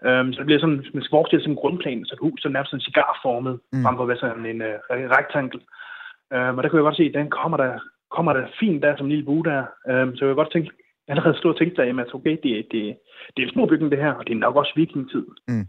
Um, 0.08 0.34
så 0.34 0.38
det 0.38 0.46
bliver 0.46 0.60
sådan, 0.60 0.86
man 0.94 1.04
skal 1.04 1.16
forestille 1.16 1.44
sig 1.44 1.50
en 1.50 1.56
grundplan, 1.56 2.06
så 2.06 2.14
et 2.14 2.20
hus, 2.20 2.42
som 2.42 2.52
nærmest 2.52 2.70
sådan 2.72 2.88
cigarformet, 2.88 3.60
mm. 3.74 3.84
frem 3.84 3.96
for 3.96 4.04
at 4.04 4.08
være 4.08 4.18
sådan 4.18 4.46
en 4.46 4.62
uh, 4.62 4.96
rektangel. 5.18 5.60
Um, 6.36 6.58
og 6.58 6.64
der 6.64 6.70
kunne 6.70 6.80
jeg 6.80 6.90
godt 6.90 6.98
se, 6.98 7.04
at 7.04 7.14
den 7.14 7.30
kommer 7.30 7.58
der, 7.58 7.74
kommer 8.16 8.34
der 8.34 8.48
fint 8.60 8.84
der 8.84 8.98
som 8.98 9.06
en 9.06 9.10
lille 9.10 9.26
bue 9.26 9.44
der. 9.44 9.62
Um, 9.92 10.16
så 10.16 10.26
jeg 10.26 10.30
kunne 10.30 10.44
godt 10.44 10.52
tænke, 10.54 10.70
allerede 11.08 11.38
stået 11.38 11.54
og 11.54 11.60
tænkt 11.60 11.76
sig, 11.76 11.84
at 11.86 12.00
altså, 12.00 12.16
okay, 12.18 12.38
det, 12.44 12.66
det, 12.72 12.82
det 13.34 13.40
er 13.42 13.48
en 13.48 13.50
stor 13.50 13.66
bygning 13.66 13.92
det 13.92 14.00
her, 14.00 14.12
og 14.12 14.24
det 14.28 14.34
er 14.34 14.38
nok 14.38 14.56
også 14.56 14.74
vikingtid. 14.76 15.26
Mm. 15.48 15.66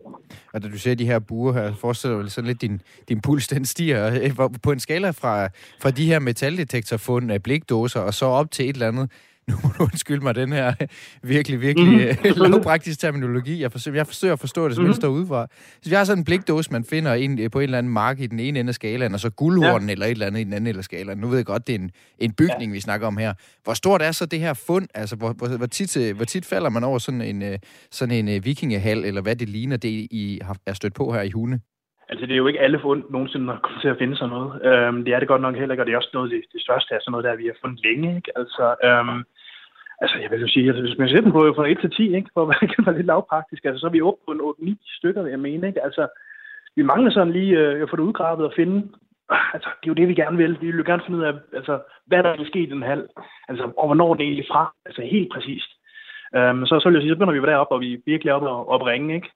Og 0.53 0.63
da 0.63 0.69
du 0.69 0.79
ser 0.79 0.95
de 0.95 1.07
her 1.07 1.19
buer 1.19 1.53
her, 1.53 1.75
forestiller 1.75 2.23
du 2.23 2.29
sådan 2.29 2.49
lidt, 2.49 2.63
din, 2.63 2.81
din 3.09 3.21
puls 3.21 3.49
den 3.49 3.65
stiger 3.65 4.07
øh, 4.07 4.51
på 4.63 4.73
en 4.73 4.81
skala 4.81 5.11
fra, 5.11 5.49
fra 5.83 5.91
de 5.91 6.07
her 6.07 6.19
metaldetektorfund 6.19 7.33
af 7.33 7.43
blikdåser, 7.43 8.01
og 8.01 8.15
så 8.15 8.27
op 8.27 8.51
til 8.51 8.69
et 8.69 8.75
eller 8.75 8.89
andet 8.89 9.11
nu 9.49 9.55
må 9.63 9.69
du 9.79 9.83
undskylde 9.83 10.25
mig 10.25 10.35
den 10.35 10.53
her 10.53 10.75
virkelig, 11.23 11.61
virkelig 11.61 12.17
mm. 12.25 12.51
lavpraktisk 12.51 13.01
terminologi. 13.01 13.63
Jeg 13.63 13.73
forsøger, 13.73 13.97
jeg 13.97 14.07
forsøger 14.07 14.33
at 14.33 14.41
forstå 14.41 14.69
det, 14.69 14.75
som 14.75 14.85
mm. 14.85 14.89
jeg 14.89 14.95
står 14.95 15.09
udefra. 15.09 15.47
Så 15.83 15.91
vi 15.91 15.95
har 15.95 16.05
sådan 16.05 16.21
en 16.21 16.25
blikdåse, 16.25 16.73
man 16.73 16.85
finder 16.85 17.15
ind 17.15 17.51
på 17.51 17.59
en 17.59 17.65
eller 17.65 17.79
anden 17.79 17.93
mark 17.93 18.21
i 18.21 18.27
den 18.27 18.41
ene 18.41 18.61
ende 18.61 18.71
af 18.71 18.75
skalaen, 18.75 19.15
og 19.15 19.21
så 19.21 19.31
guldhornen 19.31 19.89
ja. 19.89 19.93
eller 19.93 20.07
et 20.07 20.11
eller 20.11 20.27
andet 20.27 20.41
i 20.41 20.45
den 20.45 20.53
anden 20.53 20.67
ende 20.67 20.79
af 20.79 20.85
skalaen. 20.85 21.19
Nu 21.19 21.27
ved 21.29 21.37
jeg 21.37 21.47
godt, 21.47 21.67
det 21.67 21.75
er 21.75 21.79
en, 21.79 21.91
en 22.19 22.33
bygning, 22.33 22.73
ja. 22.73 22.75
vi 22.75 22.81
snakker 22.81 23.07
om 23.07 23.17
her. 23.17 23.35
Hvor 23.65 23.75
stort 23.75 24.03
er 24.03 24.13
så 24.13 24.27
det 24.27 24.41
her 24.41 24.55
fund? 24.67 24.89
Altså, 24.95 25.17
hvor, 25.17 25.33
hvor, 25.33 25.57
hvor, 25.57 25.67
tit, 25.67 25.97
øh, 25.97 26.17
hvor 26.17 26.25
tit 26.25 26.47
falder 26.47 26.71
man 26.71 26.85
over 26.85 26.99
sådan 26.99 27.23
en, 27.23 27.43
øh, 27.43 27.59
sådan 27.91 28.15
en 28.15 28.29
øh, 28.29 28.45
vikingehal, 28.45 29.05
eller 29.05 29.23
hvad 29.23 29.37
det 29.37 29.49
ligner, 29.49 29.77
det 29.77 29.89
I 30.11 30.41
har, 30.43 30.57
er 30.67 30.73
stødt 30.73 30.95
på 30.95 31.13
her 31.13 31.23
i 31.23 31.31
Hune? 31.31 31.61
Altså, 32.11 32.27
det 32.27 32.33
er 32.33 32.43
jo 32.43 32.47
ikke 32.47 32.61
alle 32.61 32.81
fund 32.83 33.03
nogensinde, 33.11 33.47
der 33.47 33.59
kommer 33.65 33.81
til 33.81 33.89
at 33.95 33.99
finde 34.01 34.17
sådan 34.17 34.35
noget. 34.37 34.51
Øhm, 34.69 35.05
det 35.05 35.15
er 35.15 35.19
det 35.21 35.29
godt 35.29 35.43
nok 35.43 35.57
heller 35.57 35.73
ikke, 35.75 35.83
og 35.83 35.87
det 35.87 35.93
er 35.93 36.03
også 36.03 36.15
noget, 36.15 36.31
det, 36.31 36.41
det 36.53 36.61
største 36.67 36.95
er 36.95 37.01
sådan 37.01 37.13
noget, 37.13 37.25
der 37.25 37.37
vi 37.43 37.47
har 37.51 37.61
fundet 37.63 37.81
længe. 37.87 38.09
Ikke? 38.17 38.31
Altså, 38.41 38.65
øhm, 38.87 39.19
Altså, 40.03 40.17
jeg 40.23 40.31
vil 40.31 40.41
jo 40.41 40.49
sige, 40.49 40.69
altså, 40.69 40.83
hvis 40.83 40.99
man 40.99 41.09
ser 41.09 41.21
den 41.21 41.33
på 41.33 41.53
fra 41.57 41.69
1 41.69 41.79
til 41.81 41.91
10, 41.91 42.17
ikke, 42.17 42.31
for 42.35 42.43
at 42.43 42.49
være 42.87 42.97
lidt 42.97 43.07
lavpraktisk, 43.07 43.65
altså, 43.65 43.81
så 43.81 43.87
er 43.87 43.91
vi 43.91 44.01
oppe 44.01 44.21
på 44.27 44.33
en 44.33 44.75
8-9 44.75 44.97
stykker, 44.99 45.23
vil 45.23 45.31
jeg 45.31 45.41
mene. 45.41 45.67
Ikke? 45.67 45.85
Altså, 45.85 46.09
vi 46.77 46.83
mangler 46.83 47.11
sådan 47.11 47.33
lige 47.33 47.59
øh, 47.59 47.83
at 47.83 47.91
få 47.91 47.97
det 47.97 48.03
udgravet 48.03 48.45
og 48.45 48.53
finde. 48.57 48.89
Altså, 49.55 49.69
det 49.81 49.87
er 49.87 49.93
jo 49.93 50.01
det, 50.01 50.09
vi 50.09 50.15
gerne 50.15 50.37
vil. 50.37 50.59
Vi 50.61 50.67
vil 50.67 50.79
jo 50.79 50.91
gerne 50.91 51.03
finde 51.07 51.19
ud 51.19 51.25
af, 51.25 51.35
altså, 51.53 51.81
hvad 52.07 52.23
der 52.23 52.31
er 52.31 52.45
sket 52.45 52.69
i 52.69 52.73
den 52.75 52.83
halv, 52.83 53.09
Altså, 53.49 53.65
og 53.79 53.87
hvornår 53.87 54.15
det 54.15 54.25
egentlig 54.25 54.47
fra. 54.53 54.75
Altså, 54.87 55.03
helt 55.03 55.33
præcist. 55.33 55.71
Um, 56.39 56.67
så, 56.67 56.81
så 56.81 56.89
vil 56.89 56.95
jeg 56.95 57.03
sige, 57.03 57.11
så 57.11 57.17
begynder 57.17 57.41
vi 57.41 57.47
deroppe, 57.47 57.75
og 57.75 57.81
vi 57.81 57.93
er 57.93 57.99
virkelig 58.07 58.33
oppe 58.33 58.49
og, 58.49 58.69
op 58.69 58.83
ringe, 58.83 59.15
ikke? 59.15 59.31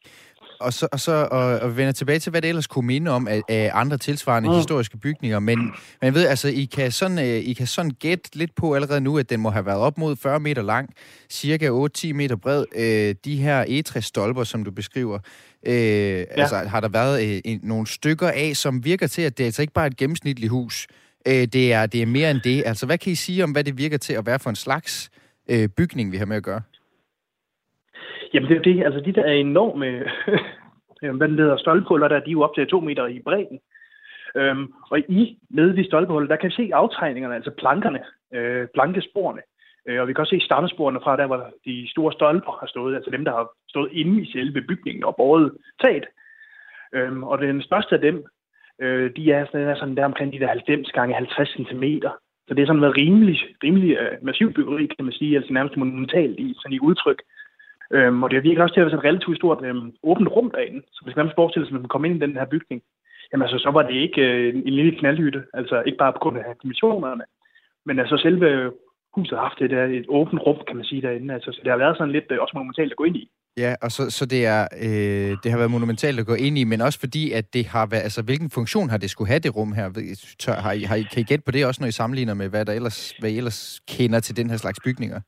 Og 0.62 0.72
så, 0.72 0.88
og 0.92 1.00
så 1.00 1.12
og, 1.30 1.44
og 1.44 1.76
vender 1.76 1.92
tilbage 1.92 2.18
til, 2.18 2.30
hvad 2.30 2.42
det 2.42 2.48
ellers 2.48 2.66
kunne 2.66 2.86
minde 2.86 3.10
om 3.10 3.28
af, 3.28 3.42
af 3.48 3.70
andre 3.74 3.98
tilsvarende 3.98 4.48
mm. 4.48 4.56
historiske 4.56 4.98
bygninger. 4.98 5.38
Men, 5.38 5.72
jeg 6.02 6.14
ved, 6.14 6.26
altså, 6.26 6.48
I 6.48 6.64
kan, 6.64 6.92
sådan, 6.92 7.18
uh, 7.18 7.24
I 7.24 7.52
kan 7.52 7.66
sådan 7.66 7.90
gætte 7.90 8.36
lidt 8.36 8.54
på 8.54 8.74
allerede 8.74 9.00
nu, 9.00 9.18
at 9.18 9.30
den 9.30 9.40
må 9.40 9.50
have 9.50 9.66
været 9.66 9.78
op 9.78 9.98
mod 9.98 10.16
40 10.16 10.40
meter 10.40 10.62
lang, 10.62 10.90
cirka 11.30 11.68
8-10 11.68 12.12
meter 12.12 12.36
bred. 12.36 12.64
Uh, 12.76 13.16
de 13.24 13.36
her 13.36 13.64
egetræsstolper, 13.68 14.44
som 14.44 14.64
du 14.64 14.70
beskriver, 14.70 15.18
uh, 15.66 15.72
ja. 15.72 16.24
altså, 16.30 16.56
har 16.56 16.80
der 16.80 16.88
været 16.88 17.22
uh, 17.22 17.38
en, 17.44 17.60
nogle 17.62 17.86
stykker 17.86 18.30
af, 18.30 18.56
som 18.56 18.84
virker 18.84 19.06
til, 19.06 19.22
at 19.22 19.38
det 19.38 19.44
er 19.44 19.48
altså 19.48 19.62
ikke 19.62 19.74
bare 19.74 19.86
et 19.86 19.96
gennemsnitligt 19.96 20.50
hus. 20.50 20.86
Uh, 21.28 21.32
det, 21.32 21.72
er, 21.72 21.86
det 21.86 22.02
er 22.02 22.06
mere 22.06 22.30
end 22.30 22.40
det. 22.44 22.62
Altså, 22.66 22.86
hvad 22.86 22.98
kan 22.98 23.12
I 23.12 23.14
sige 23.14 23.44
om, 23.44 23.50
hvad 23.50 23.64
det 23.64 23.78
virker 23.78 23.98
til 23.98 24.12
at 24.12 24.26
være 24.26 24.38
for 24.38 24.50
en 24.50 24.56
slags 24.56 25.10
uh, 25.52 25.64
bygning, 25.76 26.12
vi 26.12 26.16
har 26.16 26.26
med 26.26 26.36
at 26.36 26.42
gøre? 26.42 26.60
Jamen 28.34 28.48
det 28.48 28.56
er 28.56 28.62
det, 28.62 28.84
altså 28.84 29.00
de 29.00 29.12
der 29.12 29.24
er 29.24 29.32
enorme, 29.32 29.86
øh, 31.02 31.16
hvad 31.16 31.28
den 31.28 31.38
hedder, 31.38 31.56
stolpehuller, 31.56 32.08
der 32.08 32.20
de 32.20 32.30
er 32.30 32.32
jo 32.32 32.42
op 32.42 32.54
til 32.54 32.66
to 32.66 32.80
meter 32.80 33.06
i 33.06 33.20
bredden. 33.24 33.60
Øhm, 34.36 34.72
og 34.90 34.98
i 34.98 35.38
nede 35.50 35.76
ved 35.76 35.84
stolpehuller, 35.84 36.28
der 36.28 36.36
kan 36.36 36.48
vi 36.48 36.54
se 36.54 36.70
aftegningerne, 36.74 37.34
altså 37.34 37.50
plankerne, 37.50 38.00
øh, 38.34 38.66
plankesporene. 38.74 39.42
Øh, 39.88 40.00
og 40.00 40.08
vi 40.08 40.12
kan 40.12 40.20
også 40.20 40.36
se 40.36 40.44
stammesporene 40.44 41.00
fra 41.02 41.16
der, 41.16 41.26
hvor 41.26 41.50
de 41.64 41.90
store 41.90 42.12
stolper 42.12 42.52
har 42.60 42.66
stået, 42.66 42.94
altså 42.94 43.10
dem, 43.10 43.24
der 43.24 43.32
har 43.32 43.48
stået 43.68 43.92
inde 43.92 44.22
i 44.22 44.32
selve 44.32 44.62
bygningen 44.62 45.04
og 45.04 45.16
båret 45.16 45.52
taget. 45.82 46.06
Øhm, 46.94 47.22
og 47.22 47.38
den 47.38 47.62
største 47.62 47.94
af 47.94 48.00
dem, 48.00 48.24
øh, 48.80 49.10
de 49.16 49.32
er 49.32 49.46
sådan, 49.46 49.68
er 49.68 49.74
sådan 49.74 49.96
der 49.96 50.04
omkring 50.04 50.32
de 50.32 50.38
der 50.40 50.48
90 50.48 50.92
gange 50.92 51.14
50 51.14 51.50
cm. 51.50 51.84
Så 52.48 52.54
det 52.54 52.62
er 52.62 52.66
sådan 52.66 52.80
noget 52.80 52.96
rimelig, 52.96 53.38
rimelig 53.64 53.96
øh, 53.96 54.18
massiv 54.22 54.52
byggeri, 54.52 54.86
kan 54.86 55.04
man 55.04 55.12
sige, 55.12 55.36
altså 55.36 55.52
nærmest 55.52 55.76
monumentalt 55.76 56.40
i, 56.40 56.54
sådan 56.58 56.72
i 56.72 56.80
udtryk. 56.80 57.22
Øhm, 57.96 58.22
og 58.22 58.30
det 58.30 58.42
virker 58.42 58.62
også 58.62 58.74
til 58.74 58.80
at 58.80 58.84
være 58.84 58.90
sådan 58.90 59.04
et 59.04 59.10
relativt 59.10 59.36
stort 59.36 59.64
øhm, 59.64 59.92
åbent 60.02 60.28
rum 60.28 60.50
derinde. 60.50 60.80
Så 60.92 61.00
hvis 61.04 61.16
man 61.16 61.30
forestiller 61.34 61.66
sig, 61.66 61.74
at 61.74 61.80
man 61.80 61.92
kommer 61.92 62.08
ind 62.08 62.16
i 62.16 62.26
den 62.26 62.36
her 62.40 62.44
bygning, 62.54 62.82
jamen 63.30 63.44
altså, 63.46 63.58
så 63.58 63.70
var 63.70 63.82
det 63.82 63.94
ikke 64.04 64.22
øh, 64.22 64.54
en 64.54 64.74
lille 64.78 64.98
knaldhytte. 64.98 65.42
Altså 65.54 65.82
ikke 65.86 65.98
bare 65.98 66.12
på 66.12 66.18
grund 66.22 66.38
af 66.38 66.54
dimensionerne, 66.62 67.24
men 67.86 67.98
altså 67.98 68.16
selve 68.16 68.72
huset 69.14 69.38
har 69.38 69.44
haft 69.48 69.60
et, 69.60 69.72
øh, 69.72 69.90
et 70.00 70.06
åbent 70.08 70.40
rum, 70.46 70.58
kan 70.68 70.76
man 70.76 70.84
sige, 70.84 71.02
derinde. 71.02 71.34
Altså, 71.34 71.52
så 71.52 71.60
det 71.64 71.70
har 71.70 71.78
været 71.78 71.96
sådan 71.96 72.12
lidt 72.12 72.28
øh, 72.30 72.38
også 72.40 72.54
monumentalt 72.54 72.92
at 72.92 72.96
gå 72.96 73.04
ind 73.04 73.16
i. 73.16 73.30
Ja, 73.56 73.74
og 73.82 73.90
så, 73.92 74.10
så 74.10 74.26
det, 74.26 74.46
er, 74.46 74.62
øh, 74.86 75.36
det 75.42 75.50
har 75.50 75.58
været 75.58 75.70
monumentalt 75.70 76.20
at 76.20 76.26
gå 76.26 76.34
ind 76.34 76.58
i, 76.58 76.64
men 76.64 76.80
også 76.80 77.00
fordi, 77.00 77.32
at 77.32 77.54
det 77.54 77.66
har 77.66 77.86
været, 77.86 78.02
altså 78.02 78.22
hvilken 78.22 78.50
funktion 78.50 78.90
har 78.90 78.98
det 78.98 79.10
skulle 79.10 79.28
have, 79.28 79.40
det 79.40 79.56
rum 79.56 79.72
her? 79.72 80.14
Tør, 80.38 80.52
har, 80.52 80.72
I, 80.72 80.82
har 80.82 80.96
I, 80.96 81.02
kan 81.02 81.20
I 81.20 81.24
gætte 81.24 81.44
på 81.44 81.50
det 81.50 81.66
også, 81.66 81.82
når 81.82 81.88
I 81.88 81.92
sammenligner 81.92 82.34
med, 82.34 82.48
hvad, 82.48 82.64
der 82.64 82.72
ellers, 82.72 83.14
hvad 83.20 83.30
I 83.30 83.36
ellers 83.36 83.80
kender 83.88 84.20
til 84.20 84.36
den 84.36 84.50
her 84.50 84.56
slags 84.56 84.78
bygninger? 84.84 85.20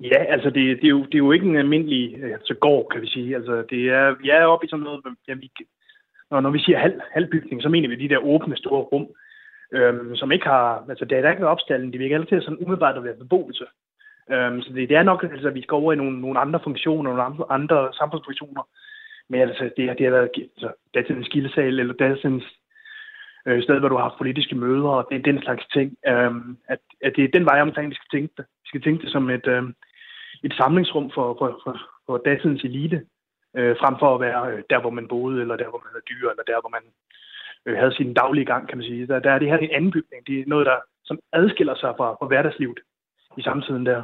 Ja, 0.00 0.24
altså 0.24 0.50
det, 0.50 0.76
det, 0.80 0.84
er 0.84 0.88
jo, 0.88 1.04
det 1.04 1.14
er 1.14 1.18
jo 1.26 1.32
ikke 1.32 1.46
en 1.46 1.56
almindelig 1.56 2.16
øh, 2.22 2.32
altså 2.32 2.54
gård, 2.54 2.88
kan 2.92 3.02
vi 3.02 3.06
sige. 3.06 3.34
Altså 3.36 3.64
det 3.70 3.88
er, 3.88 4.14
vi 4.22 4.30
er 4.30 4.44
oppe 4.44 4.66
i 4.66 4.68
sådan 4.68 4.84
noget, 4.84 5.00
ja, 5.28 5.34
vi, 5.34 5.50
når, 6.30 6.40
når 6.40 6.50
vi 6.50 6.58
siger 6.58 6.78
halv, 6.78 7.00
halvbygning, 7.12 7.62
så 7.62 7.68
mener 7.68 7.88
vi 7.88 7.94
de 7.96 8.08
der 8.08 8.18
åbne 8.18 8.56
store 8.56 8.82
rum, 8.82 9.08
øhm, 9.72 10.16
som 10.16 10.32
ikke 10.32 10.46
har, 10.46 10.84
altså 10.88 11.04
der 11.04 11.16
er 11.16 11.22
der 11.22 11.30
ikke 11.30 11.40
noget 11.40 11.52
opstalling, 11.52 11.92
de 11.92 11.98
virker 11.98 12.16
altid 12.16 12.36
til 12.36 12.42
sådan 12.42 12.58
umiddelbart 12.58 12.96
at 12.96 13.04
være 13.04 13.14
beboelse. 13.14 13.64
Øhm, 14.32 14.62
så 14.62 14.72
det, 14.72 14.88
det, 14.88 14.96
er 14.96 15.02
nok, 15.02 15.22
altså 15.22 15.48
at 15.48 15.54
vi 15.54 15.62
skal 15.62 15.74
over 15.74 15.92
i 15.92 15.96
nogle, 15.96 16.20
nogle 16.20 16.40
andre 16.40 16.60
funktioner, 16.64 17.02
nogle 17.02 17.22
andre, 17.22 17.44
andre 17.50 17.92
samfundsfunktioner. 17.92 18.62
Men 19.28 19.40
altså, 19.40 19.64
det, 19.76 19.98
det 19.98 20.06
har 20.06 20.10
været 20.10 20.30
altså, 20.36 20.72
datidens 20.94 21.26
skildesal, 21.26 21.80
eller 21.80 21.94
datidens 21.94 22.44
øh, 23.46 23.62
sted, 23.62 23.78
hvor 23.78 23.88
du 23.88 23.96
har 23.96 24.02
haft 24.02 24.18
politiske 24.18 24.54
møder, 24.54 24.88
og 24.88 25.06
det 25.10 25.16
er 25.18 25.22
den 25.22 25.42
slags 25.42 25.66
ting. 25.66 25.96
Øhm, 26.06 26.56
at, 26.68 26.78
at 27.02 27.12
det 27.16 27.24
er 27.24 27.28
den 27.28 27.44
vej 27.44 27.60
omkring, 27.60 27.90
vi 27.90 27.94
skal 27.94 28.10
tænke 28.18 28.34
det. 28.36 28.44
Vi 28.62 28.68
skal 28.68 28.82
tænke 28.82 29.02
det 29.02 29.12
som 29.12 29.30
et, 29.30 29.46
øh, 29.46 29.62
et 30.46 30.54
samlingsrum 30.60 31.10
for, 31.14 31.26
for, 31.38 31.60
for, 31.64 31.74
for 32.06 32.16
datidens 32.26 32.64
elite, 32.64 32.98
øh, 33.56 33.76
frem 33.80 33.94
for 33.98 34.14
at 34.14 34.20
være 34.20 34.42
øh, 34.52 34.62
der, 34.70 34.80
hvor 34.80 34.90
man 34.90 35.08
boede, 35.08 35.40
eller 35.40 35.56
der, 35.56 35.68
hvor 35.70 35.82
man 35.84 35.92
havde 35.92 36.08
dyr, 36.10 36.26
eller 36.30 36.46
der, 36.50 36.60
hvor 36.60 36.72
man 36.76 36.84
øh, 37.66 37.76
havde 37.80 37.94
sin 37.94 38.14
daglige 38.14 38.48
gang, 38.52 38.68
kan 38.68 38.78
man 38.78 38.86
sige. 38.86 39.06
Der, 39.06 39.18
der 39.18 39.30
er 39.32 39.38
det 39.38 39.48
her 39.48 39.58
en 39.58 39.76
anden 39.76 39.92
bygning. 39.96 40.26
Det 40.26 40.34
er 40.40 40.44
noget, 40.46 40.66
der 40.66 40.78
som 41.04 41.18
adskiller 41.32 41.74
sig 41.74 41.92
fra, 41.98 42.08
fra 42.18 42.26
hverdagslivet 42.26 42.80
i 43.38 43.42
samtiden 43.42 43.86
der. 43.86 44.02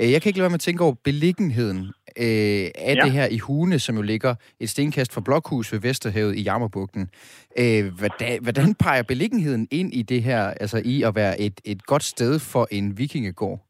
Øh, 0.00 0.12
jeg 0.12 0.22
kan 0.22 0.28
ikke 0.28 0.38
lade 0.38 0.46
være 0.46 0.56
med 0.56 0.62
at 0.62 0.68
tænke 0.68 0.84
over 0.84 0.94
beliggenheden 1.04 1.78
øh, 2.18 2.66
af 2.88 2.94
ja. 2.94 3.04
det 3.04 3.12
her 3.12 3.26
i 3.26 3.38
Hune, 3.38 3.78
som 3.78 3.96
jo 3.96 4.02
ligger 4.02 4.34
et 4.60 4.70
stenkast 4.70 5.14
fra 5.14 5.20
Blokhus 5.20 5.72
ved 5.72 5.80
Vesterhavet 5.80 6.36
i 6.36 6.42
Jammerbugten. 6.42 7.10
Øh, 7.58 7.84
hvordan, 7.98 8.42
hvordan 8.42 8.74
peger 8.74 9.02
beliggenheden 9.02 9.68
ind 9.70 9.94
i 9.94 10.02
det 10.02 10.22
her, 10.22 10.42
altså 10.42 10.82
i 10.84 11.02
at 11.02 11.14
være 11.14 11.40
et, 11.40 11.60
et 11.64 11.86
godt 11.86 12.02
sted 12.02 12.38
for 12.38 12.68
en 12.70 12.98
vikingegård? 12.98 13.65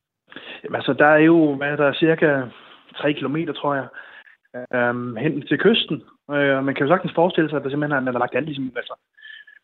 Jamen, 0.64 0.76
altså, 0.76 0.92
der 0.92 1.06
er 1.06 1.18
jo, 1.18 1.54
hvad 1.54 1.76
der 1.76 1.86
er 1.86 1.92
cirka 1.92 2.42
3 2.96 3.12
km, 3.12 3.36
tror 3.56 3.74
jeg, 3.74 3.86
øhm, 4.74 5.16
hen 5.16 5.46
til 5.46 5.58
kysten. 5.58 6.02
Øh, 6.30 6.64
man 6.64 6.74
kan 6.74 6.86
jo 6.86 6.92
sagtens 6.92 7.14
forestille 7.14 7.50
sig, 7.50 7.56
at 7.56 7.64
der 7.64 7.70
simpelthen 7.70 7.96
er, 7.96 8.00
man 8.00 8.14
har 8.14 8.18
lagt 8.18 8.36
alt 8.36 8.46
ligesom, 8.46 8.72
altså, 8.76 8.94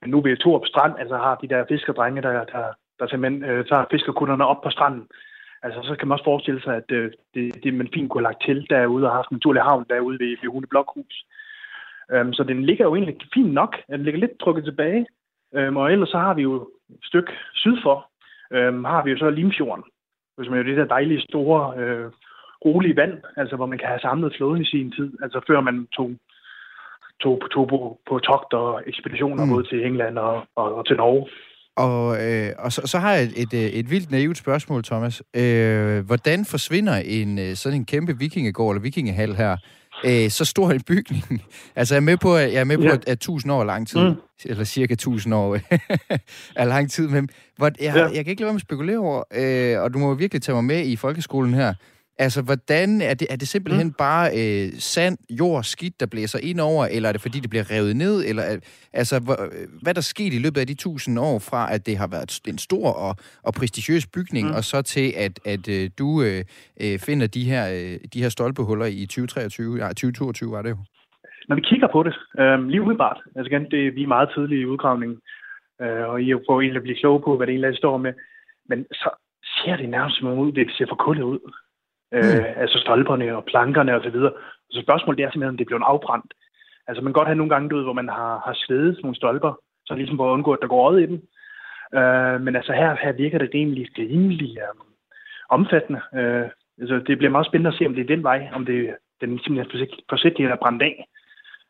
nu 0.06 0.20
ved 0.20 0.36
Torup 0.36 0.66
Strand, 0.66 0.94
altså 0.98 1.16
har 1.16 1.34
de 1.34 1.48
der 1.48 1.64
fiskerdrenge, 1.68 2.22
der, 2.22 2.44
der, 2.44 2.64
der 2.98 3.06
simpelthen 3.06 3.44
øh, 3.44 3.64
tager 3.66 3.84
fiskerkunderne 3.90 4.46
op 4.46 4.62
på 4.62 4.70
stranden. 4.70 5.08
Altså, 5.62 5.80
så 5.82 5.96
kan 5.96 6.08
man 6.08 6.14
også 6.14 6.24
forestille 6.24 6.62
sig, 6.62 6.76
at 6.76 6.90
øh, 6.90 7.12
det, 7.34 7.64
det, 7.64 7.74
man 7.74 7.88
fint 7.94 8.10
kunne 8.10 8.24
have 8.24 8.32
lagt 8.32 8.44
til 8.44 8.66
derude 8.70 9.06
og 9.06 9.16
haft 9.16 9.30
en 9.30 9.34
naturlig 9.34 9.62
havn 9.62 9.86
derude 9.90 10.18
ved, 10.18 10.36
ved 10.42 10.50
Hune 10.50 10.66
Blokhus. 10.66 11.26
Øhm, 12.12 12.32
så 12.32 12.44
den 12.44 12.64
ligger 12.64 12.84
jo 12.84 12.94
egentlig 12.94 13.16
fint 13.34 13.52
nok. 13.52 13.76
Den 13.90 14.02
ligger 14.02 14.20
lidt 14.20 14.38
trukket 14.40 14.64
tilbage. 14.64 15.06
Øhm, 15.54 15.76
og 15.76 15.92
ellers 15.92 16.08
så 16.08 16.18
har 16.18 16.34
vi 16.34 16.42
jo 16.42 16.54
et 16.54 16.68
stykke 17.02 17.32
syd 17.54 17.76
for, 17.82 18.08
øhm, 18.50 18.84
har 18.84 19.04
vi 19.04 19.10
jo 19.10 19.18
så 19.18 19.30
Limfjorden, 19.30 19.84
som 20.36 20.54
er 20.54 20.58
jo 20.58 20.64
det 20.64 20.76
der 20.76 20.94
dejlige 20.96 21.20
store, 21.20 21.78
øh, 21.80 22.10
rolige 22.64 22.96
vand, 22.96 23.14
altså 23.36 23.56
hvor 23.56 23.66
man 23.66 23.78
kan 23.78 23.88
have 23.88 24.00
samlet 24.00 24.34
flåden 24.36 24.62
i 24.62 24.70
sin 24.72 24.92
tid, 24.96 25.10
altså 25.22 25.40
før 25.46 25.60
man 25.60 25.86
tog, 25.96 26.10
tog, 27.20 27.36
tog 27.54 27.68
på, 27.68 27.98
på 28.08 28.18
togt 28.18 28.52
og 28.52 28.82
ekspeditioner 28.86 29.44
mm. 29.44 29.50
både 29.50 29.64
til 29.70 29.86
England 29.86 30.18
og, 30.18 30.46
og, 30.56 30.74
og 30.74 30.86
til 30.86 30.96
Norge. 30.96 31.26
Og, 31.76 32.04
øh, 32.24 32.50
og 32.58 32.72
så, 32.72 32.80
så 32.84 32.98
har 32.98 33.12
jeg 33.14 33.22
et, 33.22 33.32
et, 33.42 33.78
et 33.78 33.90
vildt 33.90 34.10
naivt 34.10 34.36
spørgsmål, 34.36 34.84
Thomas. 34.84 35.22
Øh, 35.36 36.06
hvordan 36.06 36.44
forsvinder 36.44 36.96
en 36.96 37.38
øh, 37.38 37.54
sådan 37.54 37.78
en 37.78 37.86
kæmpe 37.86 38.18
vikingegård 38.18 38.74
eller 38.74 38.82
vikingehal 38.82 39.34
her, 39.34 39.56
øh, 40.04 40.30
så 40.30 40.44
stor 40.44 40.70
en 40.70 40.80
bygning? 40.80 41.24
altså, 41.76 41.94
jeg 41.94 42.00
er 42.00 42.04
med 42.04 42.16
på, 42.16 42.36
at, 42.36 42.52
jeg 42.52 42.60
er 42.60 42.64
med 42.64 42.78
på, 42.78 42.84
ja. 42.84 42.92
at, 42.92 43.04
at 43.06 43.12
1000 43.12 43.52
år 43.52 43.60
er 43.60 43.64
lang 43.64 43.88
tid, 43.88 44.00
mm. 44.00 44.14
eller 44.44 44.64
cirka 44.64 44.92
1000 44.92 45.34
år 45.34 45.58
er 46.56 46.64
lang 46.64 46.90
tid, 46.90 47.08
men 47.08 47.28
hvor, 47.56 47.66
jeg, 47.80 47.94
ja. 47.96 48.06
jeg 48.06 48.24
kan 48.24 48.30
ikke 48.30 48.40
lade 48.40 48.46
være 48.46 48.52
med 48.52 48.60
at 48.60 48.66
spekulere 48.66 48.98
over, 48.98 49.22
øh, 49.34 49.82
og 49.82 49.94
du 49.94 49.98
må 49.98 50.14
virkelig 50.14 50.42
tage 50.42 50.54
mig 50.54 50.64
med 50.64 50.86
i 50.86 50.96
folkeskolen 50.96 51.54
her. 51.54 51.74
Altså, 52.18 52.42
hvordan 52.42 53.00
er 53.00 53.14
det, 53.14 53.26
er 53.30 53.36
det 53.36 53.48
simpelthen 53.48 53.86
mm. 53.86 53.94
bare 53.98 54.26
øh, 54.40 54.72
sand, 54.72 55.18
jord, 55.30 55.62
skidt, 55.62 56.00
der 56.00 56.06
blæser 56.06 56.38
ind 56.42 56.60
over, 56.60 56.86
eller 56.86 57.08
er 57.08 57.12
det 57.12 57.22
fordi, 57.22 57.40
det 57.40 57.50
bliver 57.50 57.70
revet 57.70 57.96
ned? 57.96 58.24
Eller, 58.28 58.42
altså, 58.92 59.20
hvor, 59.24 59.36
hvad 59.82 59.94
der 59.94 60.00
sket 60.00 60.32
i 60.34 60.38
løbet 60.38 60.60
af 60.60 60.66
de 60.66 60.74
tusind 60.74 61.18
år 61.18 61.38
fra, 61.38 61.74
at 61.74 61.86
det 61.86 61.96
har 61.96 62.06
været 62.06 62.40
en 62.48 62.58
stor 62.58 62.88
og, 63.06 63.16
og 63.42 63.52
prestigiøs 63.58 64.06
bygning, 64.06 64.48
mm. 64.48 64.54
og 64.54 64.64
så 64.64 64.82
til, 64.82 65.12
at, 65.16 65.34
at 65.44 65.68
øh, 65.68 65.90
du 65.98 66.22
øh, 66.22 66.40
øh, 66.82 66.98
finder 67.06 67.26
de 67.26 67.44
her, 67.44 67.64
øh, 67.76 67.98
de 68.14 68.22
her 68.22 68.28
stolpehuller 68.28 68.86
i 68.86 69.06
2023, 69.06 69.76
ja, 69.76 69.88
2022 69.88 70.50
var 70.50 70.62
det 70.62 70.70
jo. 70.70 70.78
Når 71.48 71.56
vi 71.56 71.62
kigger 71.70 71.88
på 71.92 72.02
det, 72.02 72.14
øh, 72.40 72.68
lige 72.72 72.82
umiddelbart, 72.82 73.18
altså 73.36 73.48
igen, 73.50 73.70
det, 73.70 73.94
vi 73.94 74.02
er 74.02 74.14
meget 74.16 74.28
tidlige 74.34 74.60
i 74.60 74.66
udgravningen, 74.66 75.18
øh, 75.82 76.08
og 76.08 76.22
I 76.22 76.30
er 76.30 76.38
på 76.48 76.60
egentlig 76.60 76.80
at 76.80 76.82
blive 76.82 77.00
kloge 77.00 77.20
på, 77.24 77.36
hvad 77.36 77.46
det 77.46 77.52
egentlig 77.52 77.76
står 77.76 77.96
med, 77.96 78.12
men 78.68 78.78
så 78.92 79.08
ser 79.56 79.76
det 79.76 79.88
nærmest 79.88 80.18
som 80.18 80.38
ud, 80.38 80.52
det 80.52 80.70
ser 80.78 80.86
for 80.88 80.96
kuldet 81.06 81.22
ud 81.22 81.38
øh, 82.12 82.38
mm. 82.38 82.62
altså 82.62 82.78
stolperne 82.78 83.36
og 83.36 83.44
plankerne 83.44 83.94
osv. 83.94 84.12
Så, 84.12 84.32
så 84.70 84.82
spørgsmålet 84.82 85.20
er 85.20 85.30
simpelthen, 85.30 85.54
om 85.54 85.56
det 85.56 85.66
bliver 85.66 85.78
en 85.78 85.92
afbrændt. 85.92 86.34
Altså 86.86 87.02
man 87.02 87.12
kan 87.12 87.20
godt 87.20 87.28
have 87.28 87.40
nogle 87.40 87.54
gange, 87.54 87.76
ud, 87.76 87.82
hvor 87.82 87.92
man 87.92 88.08
har, 88.08 88.42
har 88.46 88.54
svedet 88.54 88.98
nogle 89.02 89.16
stolper, 89.16 89.52
så 89.86 89.94
ligesom 89.94 90.16
for 90.16 90.28
at 90.28 90.34
undgå, 90.34 90.52
at 90.52 90.58
der 90.62 90.68
går 90.68 90.96
i 90.96 91.06
dem. 91.06 91.18
Øh, 91.98 92.40
men 92.40 92.56
altså 92.56 92.72
her, 92.72 92.96
her 93.02 93.12
virker 93.12 93.38
det 93.38 93.50
egentlig 93.54 93.88
rimelig 93.98 94.58
øh, 94.58 94.74
omfattende. 95.48 96.00
Øh, 96.14 96.46
altså 96.80 97.02
det 97.06 97.18
bliver 97.18 97.30
meget 97.30 97.46
spændende 97.46 97.70
at 97.70 97.78
se, 97.78 97.86
om 97.86 97.94
det 97.94 98.02
er 98.02 98.14
den 98.14 98.22
vej, 98.22 98.48
om 98.52 98.66
det 98.66 98.96
den 99.20 99.38
simpelthen 99.38 99.88
forsigtigt 100.08 100.50
er 100.50 100.56
brændt 100.56 100.82
af. 100.82 101.06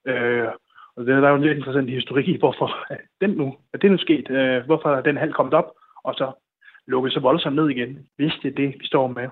Øh, 0.07 0.49
og 0.97 1.07
det, 1.07 1.23
der 1.23 1.27
er 1.27 1.31
jo 1.31 1.37
en 1.37 1.43
lidt 1.43 1.59
interessant 1.59 1.91
historik 1.91 2.29
i, 2.29 2.39
hvorfor 2.39 2.87
den 3.23 3.31
nu, 3.31 3.57
er 3.73 3.79
det 3.79 3.91
nu 3.91 3.99
sket, 3.99 4.31
øh, 4.31 4.65
hvorfor 4.67 5.01
den 5.01 5.17
halv 5.17 5.33
kommet 5.33 5.55
op, 5.55 5.69
og 6.05 6.15
så 6.15 6.33
lukket 6.87 7.13
så 7.13 7.21
voldsomt 7.21 7.57
ned 7.57 7.69
igen, 7.71 8.09
hvis 8.17 8.33
det 8.43 8.49
er 8.51 8.55
det, 8.55 8.75
vi 8.81 8.87
står 8.87 9.07
med. 9.07 9.29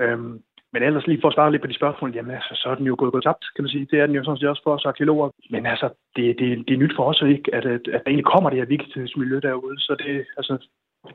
Øhm, 0.00 0.42
men 0.72 0.82
ellers 0.82 1.06
lige 1.06 1.20
for 1.20 1.28
at 1.28 1.34
svare 1.34 1.52
lidt 1.52 1.62
på 1.62 1.68
de 1.68 1.80
spørgsmål, 1.80 2.10
jamen 2.14 2.34
altså, 2.34 2.52
så 2.54 2.68
er 2.68 2.74
den 2.74 2.86
jo 2.86 2.94
gået, 2.98 3.12
gået 3.12 3.24
tabt, 3.24 3.44
kan 3.54 3.64
man 3.64 3.70
sige. 3.74 3.88
Det 3.90 4.00
er 4.00 4.06
den 4.06 4.14
jo 4.14 4.24
sådan 4.24 4.38
set 4.38 4.48
også 4.48 4.62
for 4.64 4.74
os 4.74 4.84
arkeologer. 4.84 5.30
Men 5.50 5.66
altså, 5.66 5.88
det, 6.16 6.38
det, 6.38 6.68
det 6.68 6.74
er 6.74 6.82
nyt 6.82 6.96
for 6.96 7.04
os 7.10 7.22
ikke, 7.22 7.54
at, 7.54 7.64
at, 7.64 7.84
at 7.94 8.00
der 8.02 8.10
egentlig 8.10 8.32
kommer 8.32 8.50
det 8.50 8.58
her 8.58 8.66
vigtighedsmiljø 8.66 9.40
derude. 9.40 9.78
Så 9.80 9.96
det, 10.02 10.26
altså, 10.36 10.54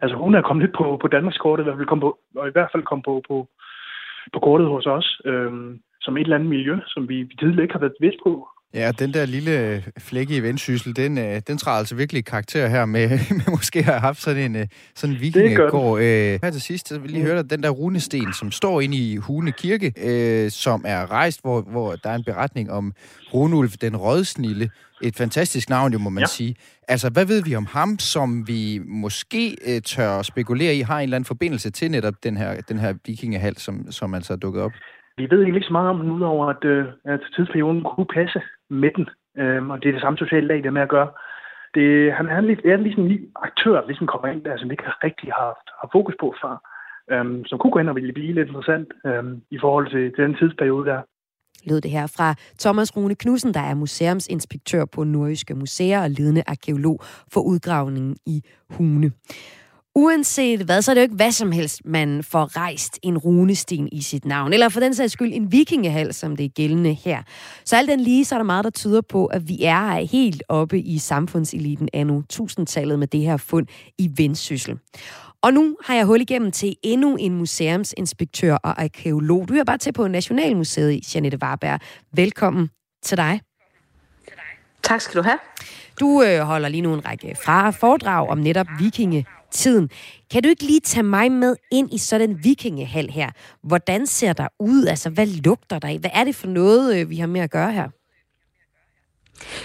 altså 0.01 0.15
hun 0.17 0.36
er 0.36 0.41
kommet 0.41 0.63
lidt 0.63 0.75
på, 0.75 0.97
på 1.01 1.07
Danmarks 1.07 1.38
kort, 1.38 1.59
i 1.59 1.63
hvert 1.63 1.77
fald 1.77 1.88
kom 1.88 1.99
på, 1.99 2.19
og 2.36 2.47
i 2.47 2.51
hvert 2.51 2.71
fald 2.71 2.84
kom 2.84 3.01
på, 3.01 3.23
på, 3.27 3.47
på 4.34 4.39
kortet 4.39 4.67
hos 4.67 4.86
os, 4.86 5.21
øhm, 5.25 5.79
som 6.01 6.17
et 6.17 6.21
eller 6.21 6.36
andet 6.36 6.49
miljø, 6.49 6.75
som 6.88 7.09
vi, 7.09 7.17
vi 7.23 7.36
tidligere 7.39 7.63
ikke 7.63 7.73
har 7.73 7.86
været 7.86 7.97
bevidst 7.99 8.19
på. 8.23 8.47
Ja, 8.74 8.91
den 8.99 9.13
der 9.13 9.26
lille 9.26 9.84
flække 9.99 10.36
i 10.36 10.39
vendsyssel, 10.39 10.95
den, 10.95 11.17
øh, 11.17 11.41
den 11.47 11.57
træder 11.57 11.78
altså 11.78 11.95
virkelig 11.95 12.26
karakter 12.26 12.67
her 12.67 12.86
med, 12.86 13.09
med 13.39 13.49
måske 13.49 13.80
at 13.80 13.86
have 13.86 13.99
haft 13.99 14.22
sådan 14.22 14.43
en, 14.51 14.55
øh, 14.55 14.67
sådan 14.95 15.15
en 15.15 15.22
vikingegård. 15.22 15.99
Øh, 15.99 16.39
her 16.43 16.51
til 16.51 16.61
sidst, 16.61 16.88
så 16.88 16.99
vil 16.99 17.11
lige 17.11 17.26
høre 17.26 17.38
dig, 17.38 17.49
den 17.49 17.63
der 17.63 17.69
runesten, 17.69 18.34
som 18.34 18.51
står 18.51 18.82
inde 18.82 18.97
i 18.97 19.15
Hune 19.15 19.51
Kirke, 19.51 19.93
øh, 20.07 20.49
som 20.49 20.84
er 20.88 21.11
rejst, 21.11 21.41
hvor, 21.41 21.61
hvor 21.61 21.91
der 21.95 22.09
er 22.09 22.15
en 22.15 22.24
beretning 22.24 22.72
om 22.72 22.93
Runulf 23.34 23.72
den 23.72 23.97
Rødsnille. 23.97 24.69
Et 25.03 25.15
fantastisk 25.15 25.69
navn, 25.69 25.93
jo 25.93 25.99
må 25.99 26.09
man 26.09 26.22
ja. 26.22 26.26
sige. 26.26 26.55
Altså, 26.88 27.09
hvad 27.09 27.26
ved 27.26 27.43
vi 27.43 27.55
om 27.55 27.65
ham, 27.65 27.99
som 27.99 28.47
vi 28.47 28.80
måske 28.86 29.57
øh, 29.67 29.82
tør 29.82 30.22
spekulere 30.22 30.76
i, 30.76 30.82
har 30.82 30.97
en 30.97 31.03
eller 31.03 31.15
anden 31.15 31.28
forbindelse 31.28 31.69
til 31.72 31.91
netop 31.91 32.13
den 32.24 32.38
her, 32.38 32.61
den 32.69 32.80
her 32.80 32.93
vikingehal, 33.05 33.57
som, 33.57 33.91
som 33.91 34.13
altså 34.13 34.34
er 34.34 34.38
dukket 34.38 34.63
op? 34.63 34.72
Vi 35.17 35.24
ved 35.24 35.38
egentlig 35.38 35.55
ikke 35.55 35.67
så 35.67 35.74
meget 35.74 35.89
om 35.89 35.99
den, 35.99 36.11
udover 36.11 36.45
at, 36.47 36.63
øh, 36.65 36.86
at 37.05 37.19
tidsperioden 37.36 37.84
kunne 37.84 38.05
passe 38.15 38.41
midten. 38.72 39.05
den. 39.36 39.43
Øh, 39.43 39.69
og 39.69 39.84
det 39.84 39.89
er 39.89 39.93
det 39.93 40.01
samme 40.01 40.17
sociale 40.17 40.47
lag, 40.47 40.63
der 40.63 40.72
med 40.72 40.82
at 40.82 40.89
gøre. 40.89 41.09
Det, 41.76 42.13
han 42.13 42.28
er, 42.30 42.41
lidt, 42.41 42.65
er 42.65 42.78
ligesom 42.78 43.03
en 43.03 43.09
ny 43.09 43.30
aktør, 43.36 43.82
der 43.82 43.88
ligesom 43.88 44.07
kommer 44.07 44.28
ind 44.28 44.43
der, 44.43 44.57
som 44.57 44.69
vi 44.69 44.74
ikke 44.74 44.91
rigtig 45.03 45.30
har 45.32 45.45
haft 45.45 45.67
har 45.82 45.89
fokus 45.91 46.15
på 46.19 46.36
før. 46.41 46.55
Øh, 47.11 47.26
som 47.45 47.59
kunne 47.59 47.72
gå 47.72 47.80
ind 47.80 47.89
og 47.89 47.95
ville 47.95 48.13
blive 48.13 48.34
lidt 48.34 48.47
interessant 48.47 48.89
øh, 49.05 49.24
i 49.51 49.57
forhold 49.59 49.88
til, 49.89 50.13
til 50.15 50.24
den 50.24 50.36
tidsperiode 50.36 50.86
der 50.89 51.01
lød 51.63 51.82
det 51.82 51.91
her 51.91 52.07
fra 52.07 52.36
Thomas 52.59 52.97
Rune 52.97 53.15
Knudsen, 53.15 53.53
der 53.53 53.59
er 53.59 53.76
museumsinspektør 53.76 54.86
på 54.86 55.03
Nordiske 55.03 55.53
Museer 55.55 56.03
og 56.03 56.09
ledende 56.09 56.43
arkeolog 56.47 56.99
for 57.34 57.41
udgravningen 57.41 58.17
i 58.26 58.41
Hune. 58.69 59.11
Uanset 59.95 60.61
hvad, 60.61 60.81
så 60.81 60.91
er 60.91 60.93
det 60.93 61.01
jo 61.01 61.03
ikke 61.03 61.15
hvad 61.15 61.31
som 61.31 61.51
helst, 61.51 61.81
man 61.85 62.23
får 62.23 62.57
rejst 62.57 62.99
en 63.03 63.17
runesten 63.17 63.89
i 63.91 64.01
sit 64.01 64.25
navn. 64.25 64.53
Eller 64.53 64.69
for 64.69 64.79
den 64.79 64.93
sags 64.93 65.13
skyld 65.13 65.33
en 65.33 65.51
vikingehal, 65.51 66.13
som 66.13 66.35
det 66.35 66.45
er 66.45 66.49
gældende 66.49 66.93
her. 66.93 67.23
Så 67.65 67.77
alt 67.77 67.89
den 67.89 67.99
lige, 67.99 68.25
så 68.25 68.35
er 68.35 68.39
der 68.39 68.43
meget, 68.43 68.63
der 68.63 68.69
tyder 68.69 69.01
på, 69.01 69.25
at 69.25 69.47
vi 69.47 69.63
er 69.63 69.93
helt 70.11 70.43
oppe 70.49 70.79
i 70.79 70.97
samfundseliten 70.97 71.89
anno 71.93 72.21
1000-tallet 72.33 72.99
med 72.99 73.07
det 73.07 73.19
her 73.19 73.37
fund 73.37 73.67
i 73.97 74.11
Vendsyssel. 74.17 74.79
Og 75.41 75.53
nu 75.53 75.77
har 75.85 75.95
jeg 75.95 76.05
hul 76.05 76.21
igennem 76.21 76.51
til 76.51 76.75
endnu 76.83 77.15
en 77.15 77.35
museumsinspektør 77.35 78.55
og 78.55 78.81
arkeolog. 78.81 79.49
Du 79.49 79.53
er 79.53 79.63
bare 79.63 79.77
til 79.77 79.93
på 79.93 80.07
Nationalmuseet 80.07 80.91
i 80.91 81.03
Janette 81.15 81.37
Warberg. 81.43 81.79
Velkommen 82.13 82.69
til 83.03 83.17
dig. 83.17 83.41
Tak 84.83 85.01
skal 85.01 85.17
du 85.17 85.23
have. 85.23 85.39
Du 85.99 86.23
øh, 86.23 86.39
holder 86.39 86.69
lige 86.69 86.81
nu 86.81 86.93
en 86.93 87.05
række 87.05 87.35
fra 87.45 87.69
foredrag 87.69 88.29
om 88.29 88.37
netop 88.37 88.67
vikinge 88.79 89.25
tiden. 89.51 89.89
Kan 90.31 90.43
du 90.43 90.49
ikke 90.49 90.63
lige 90.63 90.79
tage 90.79 91.03
mig 91.03 91.31
med 91.31 91.55
ind 91.71 91.93
i 91.93 91.97
sådan 91.97 92.29
en 92.29 92.43
vikingehal 92.43 93.09
her? 93.09 93.29
Hvordan 93.63 94.07
ser 94.07 94.33
der 94.33 94.47
ud? 94.59 94.85
Altså, 94.85 95.09
hvad 95.09 95.25
lugter 95.25 95.79
der 95.79 95.87
af? 95.87 95.97
Hvad 95.99 96.11
er 96.13 96.23
det 96.23 96.35
for 96.35 96.47
noget, 96.47 96.99
øh, 96.99 97.09
vi 97.09 97.15
har 97.15 97.27
med 97.27 97.41
at 97.41 97.51
gøre 97.51 97.71
her? 97.71 97.89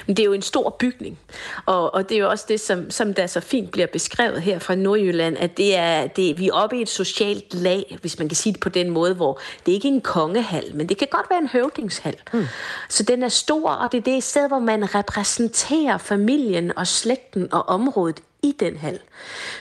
Men 0.06 0.16
det 0.16 0.22
er 0.22 0.26
jo 0.26 0.32
en 0.32 0.42
stor 0.42 0.76
bygning, 0.78 1.18
og, 1.66 1.94
og 1.94 2.08
det 2.08 2.14
er 2.14 2.20
jo 2.20 2.30
også 2.30 2.44
det, 2.48 2.60
som, 2.60 2.90
som 2.90 3.14
der 3.14 3.26
så 3.26 3.40
fint 3.40 3.70
bliver 3.70 3.86
beskrevet 3.86 4.42
her 4.42 4.58
fra 4.58 4.74
Nordjylland, 4.74 5.36
at 5.36 5.56
det 5.56 5.76
er, 5.76 6.06
det, 6.06 6.38
vi 6.38 6.48
er 6.48 6.52
oppe 6.52 6.78
i 6.78 6.82
et 6.82 6.88
socialt 6.88 7.54
lag, 7.54 7.98
hvis 8.00 8.18
man 8.18 8.28
kan 8.28 8.36
sige 8.36 8.52
det 8.52 8.60
på 8.60 8.68
den 8.68 8.90
måde, 8.90 9.14
hvor 9.14 9.40
det 9.66 9.72
ikke 9.72 9.88
er 9.88 9.92
en 9.92 10.00
kongehal, 10.00 10.76
men 10.76 10.88
det 10.88 10.98
kan 10.98 11.08
godt 11.10 11.26
være 11.30 11.38
en 11.38 11.48
høvdingshal. 11.48 12.16
Hmm. 12.32 12.44
Så 12.88 13.02
den 13.02 13.22
er 13.22 13.28
stor, 13.28 13.70
og 13.70 13.92
det 13.92 13.98
er 13.98 14.02
det 14.02 14.22
sted, 14.22 14.48
hvor 14.48 14.58
man 14.58 14.94
repræsenterer 14.94 15.98
familien 15.98 16.78
og 16.78 16.86
slægten 16.86 17.52
og 17.52 17.68
området 17.68 18.20
i 18.46 18.52
den 18.60 18.76
hal. 18.76 18.98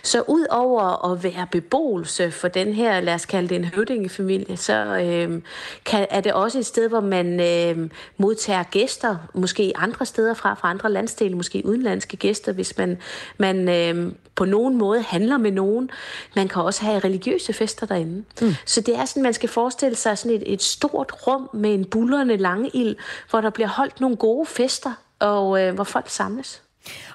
Så 0.04 0.24
ud 0.28 0.46
over 0.50 1.12
at 1.12 1.24
være 1.24 1.48
beboelse 1.52 2.32
for 2.32 2.48
den 2.48 2.74
her, 2.74 3.00
lad 3.00 3.14
os 3.14 3.26
kalde 3.26 3.50
det 3.50 3.56
en 3.56 3.66
høvdingefamilie, 3.66 4.58
så 4.58 4.74
øh, 4.74 5.42
kan, 5.86 6.08
er 6.10 6.22
det 6.22 6.34
også 6.34 6.60
et 6.60 6.66
sted, 6.66 6.90
hvor 6.90 7.00
man 7.00 7.40
øh, 7.40 7.90
modtager 8.18 8.64
gæster, 8.64 9.18
måske 9.34 9.74
andre 9.76 10.06
steder 10.06 10.34
fra, 10.34 10.54
fra 10.54 10.70
andre 10.70 10.92
landsdele, 10.92 11.36
måske 11.36 11.62
udenlandske 11.66 12.18
gæster, 12.18 12.52
hvis 12.52 12.78
man, 12.78 12.98
man 13.38 13.70
øh, 13.70 14.12
på 14.36 14.46
nogen 14.46 14.78
måde 14.78 15.02
handler 15.02 15.38
med 15.38 15.52
nogen. 15.52 15.90
Man 16.36 16.48
kan 16.48 16.62
også 16.62 16.82
have 16.86 17.00
religiøse 17.00 17.54
fester 17.54 17.86
derinde. 17.86 18.24
Mm. 18.42 18.56
Så 18.66 18.82
det 18.82 18.96
er 18.96 19.06
sådan, 19.06 19.24
man 19.24 19.34
skal 19.34 19.50
forestille 19.50 19.96
sig 19.96 20.18
sådan 20.18 20.38
et, 20.38 20.54
et 20.54 20.64
stort 20.64 21.28
rum 21.28 21.50
med 21.54 21.74
en 21.74 21.86
bullerne 21.86 22.38
lange 22.38 22.70
ild, 22.74 22.96
hvor 23.30 23.42
der 23.42 23.50
bliver 23.50 23.68
holdt 23.68 24.02
nogle 24.02 24.16
gode 24.16 24.46
fester, 24.46 24.92
og 25.20 25.62
øh, 25.62 25.74
hvor 25.76 25.84
folk 25.84 26.10
samles. 26.10 26.62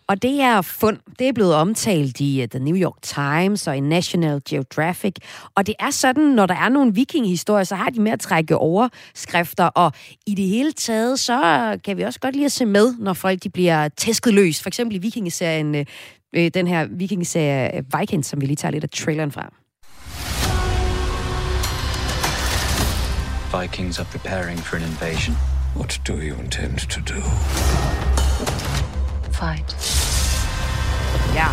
Og 0.07 0.23
det 0.23 0.41
er 0.41 0.63
fund, 0.63 0.99
det 1.19 1.29
er 1.29 1.33
blevet 1.33 1.55
omtalt 1.55 2.21
i 2.21 2.43
uh, 2.43 2.49
The 2.49 2.59
New 2.59 2.77
York 2.77 3.03
Times 3.03 3.67
og 3.67 3.77
i 3.77 3.81
National 3.81 4.41
Geographic. 4.49 5.15
Og 5.55 5.67
det 5.67 5.75
er 5.81 5.91
sådan, 5.91 6.23
når 6.23 6.47
der 6.47 6.55
er 6.55 6.69
nogle 6.69 6.95
vikinghistorier, 6.95 7.65
så 7.65 7.75
har 7.75 7.91
de 7.91 8.01
med 8.01 8.13
at 8.13 8.21
trække 8.21 8.57
overskrifter. 8.57 9.65
Og 9.65 9.93
i 10.27 10.35
det 10.35 10.45
hele 10.45 10.73
taget, 10.73 11.19
så 11.19 11.41
kan 11.85 11.97
vi 11.97 12.03
også 12.03 12.21
godt 12.21 12.35
lide 12.35 12.45
at 12.45 12.53
se 12.53 12.67
med, 12.67 12.95
når 12.99 13.13
folk 13.13 13.43
de 13.43 13.51
bliver 13.51 13.89
tæsket 13.89 14.35
løs. 14.35 14.63
For 14.63 14.69
eksempel 14.69 14.97
i 14.97 14.99
vikingeserien, 14.99 15.75
uh, 16.37 16.47
den 16.55 16.67
her 16.67 16.87
vikingeserie 16.91 17.85
Vikings, 17.99 18.29
som 18.29 18.41
vi 18.41 18.47
lige 18.47 18.57
tager 18.57 18.73
lidt 18.73 18.85
af 18.85 18.91
traileren 18.91 19.33
fra. 19.33 19.53
Vikings 23.53 23.99
are 23.99 24.07
preparing 24.07 24.59
for 24.59 24.77
an 24.77 24.83
invasion. 24.83 25.37
What 25.77 26.01
do 26.05 26.15
you 26.15 26.37
intend 26.37 26.79
to 26.89 27.01
do? 27.01 27.21
Fight. 29.41 29.71
Ja, 31.35 31.47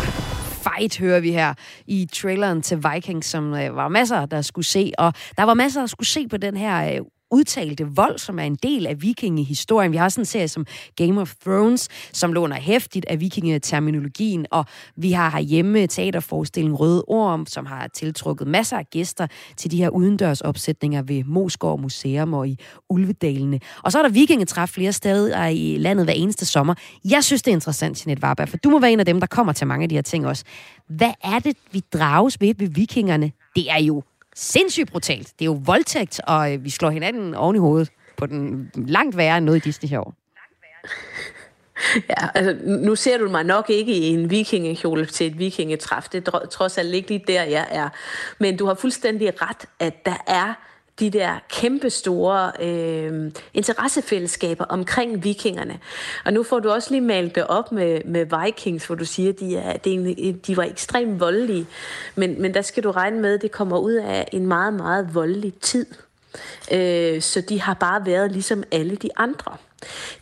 fight 0.70 0.98
hører 0.98 1.20
vi 1.20 1.32
her 1.32 1.54
i 1.86 2.08
traileren 2.12 2.62
til 2.62 2.84
Vikings, 2.92 3.26
som 3.26 3.54
øh, 3.54 3.76
var 3.76 3.88
masser, 3.88 4.26
der 4.26 4.42
skulle 4.42 4.64
se. 4.64 4.92
Og 4.98 5.12
der 5.36 5.42
var 5.42 5.54
masser, 5.54 5.80
der 5.80 5.86
skulle 5.86 6.06
se 6.06 6.28
på 6.28 6.36
den 6.36 6.56
her 6.56 6.94
øh, 6.94 7.06
udtalte 7.30 7.86
vold, 7.86 8.18
som 8.18 8.38
er 8.38 8.42
en 8.42 8.54
del 8.54 8.86
af 8.86 9.02
vikingehistorien. 9.02 9.92
Vi 9.92 9.96
har 9.96 10.08
sådan 10.08 10.22
en 10.22 10.26
serie 10.26 10.48
som 10.48 10.66
Game 10.96 11.20
of 11.20 11.34
Thrones, 11.44 11.88
som 12.12 12.32
låner 12.32 12.56
hæftigt 12.56 13.06
af 13.08 13.20
vikingeterminologien, 13.20 14.46
og 14.50 14.64
vi 14.96 15.12
har 15.12 15.30
herhjemme 15.30 15.86
teaterforestillingen 15.86 16.76
Røde 16.76 17.04
Orm, 17.08 17.46
som 17.46 17.66
har 17.66 17.88
tiltrukket 17.88 18.48
masser 18.48 18.78
af 18.78 18.90
gæster 18.90 19.26
til 19.56 19.70
de 19.70 19.76
her 19.76 19.88
udendørsopsætninger 19.88 21.02
ved 21.02 21.24
Moskov 21.24 21.80
Museum 21.80 22.34
og 22.34 22.48
i 22.48 22.58
Ulvedalene. 22.90 23.60
Og 23.82 23.92
så 23.92 23.98
er 23.98 24.02
der 24.02 24.10
vikingetræf 24.10 24.68
flere 24.68 24.92
steder 24.92 25.46
i 25.46 25.76
landet 25.78 26.06
hver 26.06 26.14
eneste 26.14 26.46
sommer. 26.46 26.74
Jeg 27.04 27.24
synes, 27.24 27.42
det 27.42 27.50
er 27.50 27.54
interessant, 27.54 28.06
Jeanette 28.06 28.24
Warberg, 28.24 28.48
for 28.48 28.56
du 28.56 28.70
må 28.70 28.78
være 28.78 28.92
en 28.92 29.00
af 29.00 29.06
dem, 29.06 29.20
der 29.20 29.26
kommer 29.26 29.52
til 29.52 29.66
mange 29.66 29.82
af 29.82 29.88
de 29.88 29.94
her 29.94 30.02
ting 30.02 30.26
også. 30.26 30.44
Hvad 30.88 31.12
er 31.24 31.38
det, 31.38 31.56
vi 31.72 31.82
drages 31.92 32.40
ved 32.40 32.54
ved 32.58 32.68
vikingerne? 32.68 33.32
Det 33.56 33.70
er 33.70 33.82
jo 33.82 34.02
sindssygt 34.38 34.90
brutalt. 34.90 35.26
Det 35.38 35.44
er 35.44 35.46
jo 35.46 35.60
voldtægt, 35.64 36.20
og 36.26 36.52
øh, 36.52 36.64
vi 36.64 36.70
slår 36.70 36.90
hinanden 36.90 37.34
oven 37.34 37.56
i 37.56 37.58
hovedet 37.58 37.90
på 38.16 38.26
den 38.26 38.70
langt 38.74 39.16
værre 39.16 39.38
end 39.38 39.44
noget 39.46 39.58
i 39.58 39.68
Disney 39.68 39.88
her 39.88 40.00
år. 40.00 40.14
Ja, 42.08 42.28
altså, 42.34 42.56
nu 42.64 42.96
ser 42.96 43.18
du 43.18 43.28
mig 43.28 43.44
nok 43.44 43.70
ikke 43.70 43.92
i 43.92 44.06
en 44.06 44.30
vikingekjole 44.30 45.06
til 45.06 45.26
et 45.26 45.38
vikingetræf. 45.38 46.08
Det 46.08 46.28
er 46.28 46.46
trods 46.50 46.78
alt 46.78 46.94
ikke 46.94 47.08
lige 47.08 47.24
der, 47.26 47.42
jeg 47.42 47.66
er. 47.70 47.88
Men 48.38 48.56
du 48.56 48.66
har 48.66 48.74
fuldstændig 48.74 49.42
ret, 49.42 49.66
at 49.78 50.06
der 50.06 50.24
er 50.26 50.54
de 51.00 51.10
der 51.10 51.38
kæmpe 51.48 51.90
store 51.90 52.52
øh, 52.60 53.32
interessefællesskaber 53.54 54.64
omkring 54.64 55.24
vikingerne. 55.24 55.78
Og 56.24 56.32
nu 56.32 56.42
får 56.42 56.60
du 56.60 56.70
også 56.70 56.90
lige 56.90 57.00
malet 57.00 57.34
det 57.34 57.46
op 57.46 57.72
med, 57.72 58.00
med 58.04 58.44
Vikings, 58.44 58.86
hvor 58.86 58.94
du 58.94 59.04
siger, 59.04 59.28
at 59.32 59.40
de, 59.40 59.56
er, 59.56 59.76
de, 59.76 60.32
de 60.46 60.56
var 60.56 60.64
ekstremt 60.64 61.20
voldelige. 61.20 61.66
Men, 62.14 62.42
men 62.42 62.54
der 62.54 62.62
skal 62.62 62.82
du 62.82 62.90
regne 62.90 63.20
med, 63.20 63.34
at 63.34 63.42
det 63.42 63.50
kommer 63.50 63.78
ud 63.78 63.92
af 63.92 64.28
en 64.32 64.46
meget, 64.46 64.74
meget 64.74 65.14
voldelig 65.14 65.54
tid. 65.60 65.86
Øh, 66.72 67.22
så 67.22 67.40
de 67.40 67.60
har 67.60 67.74
bare 67.74 68.06
været 68.06 68.32
ligesom 68.32 68.62
alle 68.72 68.96
de 68.96 69.08
andre. 69.16 69.56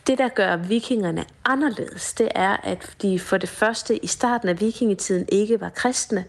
Det, 0.06 0.18
der 0.18 0.28
gør 0.28 0.56
vikingerne 0.56 1.24
anderledes, 1.44 2.12
det 2.12 2.28
er, 2.34 2.56
at 2.62 2.90
de 3.02 3.18
for 3.18 3.36
det 3.36 3.48
første 3.48 4.04
i 4.04 4.06
starten 4.06 4.48
af 4.48 4.60
vikingetiden 4.60 5.26
ikke 5.28 5.60
var 5.60 5.68
kristne. 5.68 6.24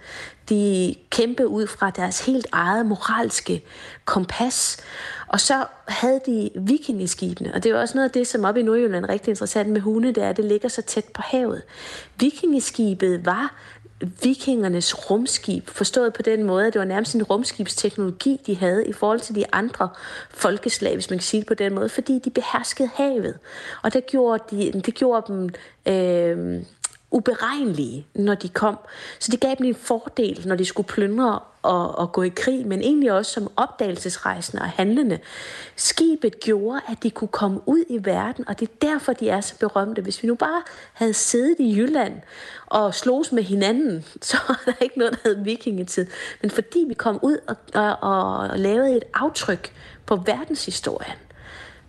De 0.49 0.95
kæmpe 1.09 1.47
ud 1.47 1.67
fra 1.67 1.89
deres 1.89 2.25
helt 2.25 2.47
eget 2.51 2.85
moralske 2.85 3.63
kompas. 4.05 4.77
Og 5.27 5.39
så 5.39 5.65
havde 5.87 6.21
de 6.25 6.49
vikingeskibene, 6.55 7.53
og 7.53 7.63
det 7.63 7.71
er 7.71 7.79
også 7.79 7.95
noget 7.95 8.09
af 8.09 8.13
det, 8.13 8.27
som 8.27 8.45
op 8.45 8.57
i 8.57 8.61
Nordjylland 8.61 9.05
er 9.05 9.09
rigtig 9.09 9.31
interessant 9.31 9.69
med 9.69 9.81
hunde, 9.81 10.11
det 10.11 10.23
er, 10.23 10.29
at 10.29 10.37
det 10.37 10.45
ligger 10.45 10.69
så 10.69 10.81
tæt 10.81 11.05
på 11.13 11.21
havet. 11.21 11.61
Vikingeskibet 12.19 13.25
var 13.25 13.53
vikingernes 14.23 15.09
rumskib, 15.09 15.69
forstået 15.69 16.13
på 16.13 16.21
den 16.21 16.43
måde, 16.43 16.67
at 16.67 16.73
det 16.73 16.79
var 16.79 16.85
nærmest 16.85 17.15
en 17.15 17.23
rumskibsteknologi, 17.23 18.41
de 18.45 18.55
havde 18.55 18.87
i 18.87 18.93
forhold 18.93 19.19
til 19.19 19.35
de 19.35 19.45
andre 19.53 19.89
folkeslag, 20.29 20.93
hvis 20.93 21.09
man 21.09 21.19
kan 21.19 21.23
sige 21.23 21.39
det 21.39 21.47
på 21.47 21.53
den 21.53 21.75
måde, 21.75 21.89
fordi 21.89 22.19
de 22.19 22.29
beherskede 22.29 22.89
havet. 22.95 23.37
Og 23.83 23.93
det 23.93 24.05
gjorde, 24.05 24.43
de, 24.51 24.81
det 24.81 24.93
gjorde 24.93 25.33
dem 25.33 25.49
øh, 25.85 26.63
uberegnelige, 27.11 28.07
når 28.15 28.35
de 28.35 28.49
kom. 28.49 28.77
Så 29.19 29.31
det 29.31 29.39
gav 29.39 29.55
dem 29.57 29.65
en 29.65 29.75
fordel, 29.75 30.47
når 30.47 30.55
de 30.55 30.65
skulle 30.65 30.87
plyndre 30.87 31.39
og, 31.61 31.97
og 31.97 32.11
gå 32.11 32.23
i 32.23 32.29
krig, 32.29 32.67
men 32.67 32.81
egentlig 32.81 33.11
også 33.11 33.31
som 33.31 33.51
opdagelsesrejsende 33.55 34.61
og 34.61 34.69
handlende. 34.69 35.19
Skibet 35.75 36.39
gjorde, 36.39 36.81
at 36.87 37.03
de 37.03 37.11
kunne 37.11 37.27
komme 37.27 37.59
ud 37.65 37.83
i 37.89 38.05
verden, 38.05 38.47
og 38.47 38.59
det 38.59 38.69
er 38.69 38.87
derfor, 38.87 39.13
de 39.13 39.29
er 39.29 39.41
så 39.41 39.55
berømte. 39.59 40.01
Hvis 40.01 40.23
vi 40.23 40.27
nu 40.27 40.35
bare 40.35 40.61
havde 40.93 41.13
siddet 41.13 41.55
i 41.59 41.77
Jylland 41.77 42.13
og 42.65 42.95
slås 42.95 43.31
med 43.31 43.43
hinanden, 43.43 44.05
så 44.21 44.37
var 44.47 44.61
der 44.65 44.73
ikke 44.81 44.99
noget, 44.99 45.13
der 45.13 45.29
hed 45.29 45.43
vikingetid. 45.43 46.07
Men 46.41 46.51
fordi 46.51 46.85
vi 46.87 46.93
kom 46.93 47.19
ud 47.21 47.37
og, 47.47 47.55
og, 47.73 47.97
og 48.01 48.59
lavede 48.59 48.97
et 48.97 49.03
aftryk 49.13 49.73
på 50.05 50.15
verdenshistorien, 50.15 51.17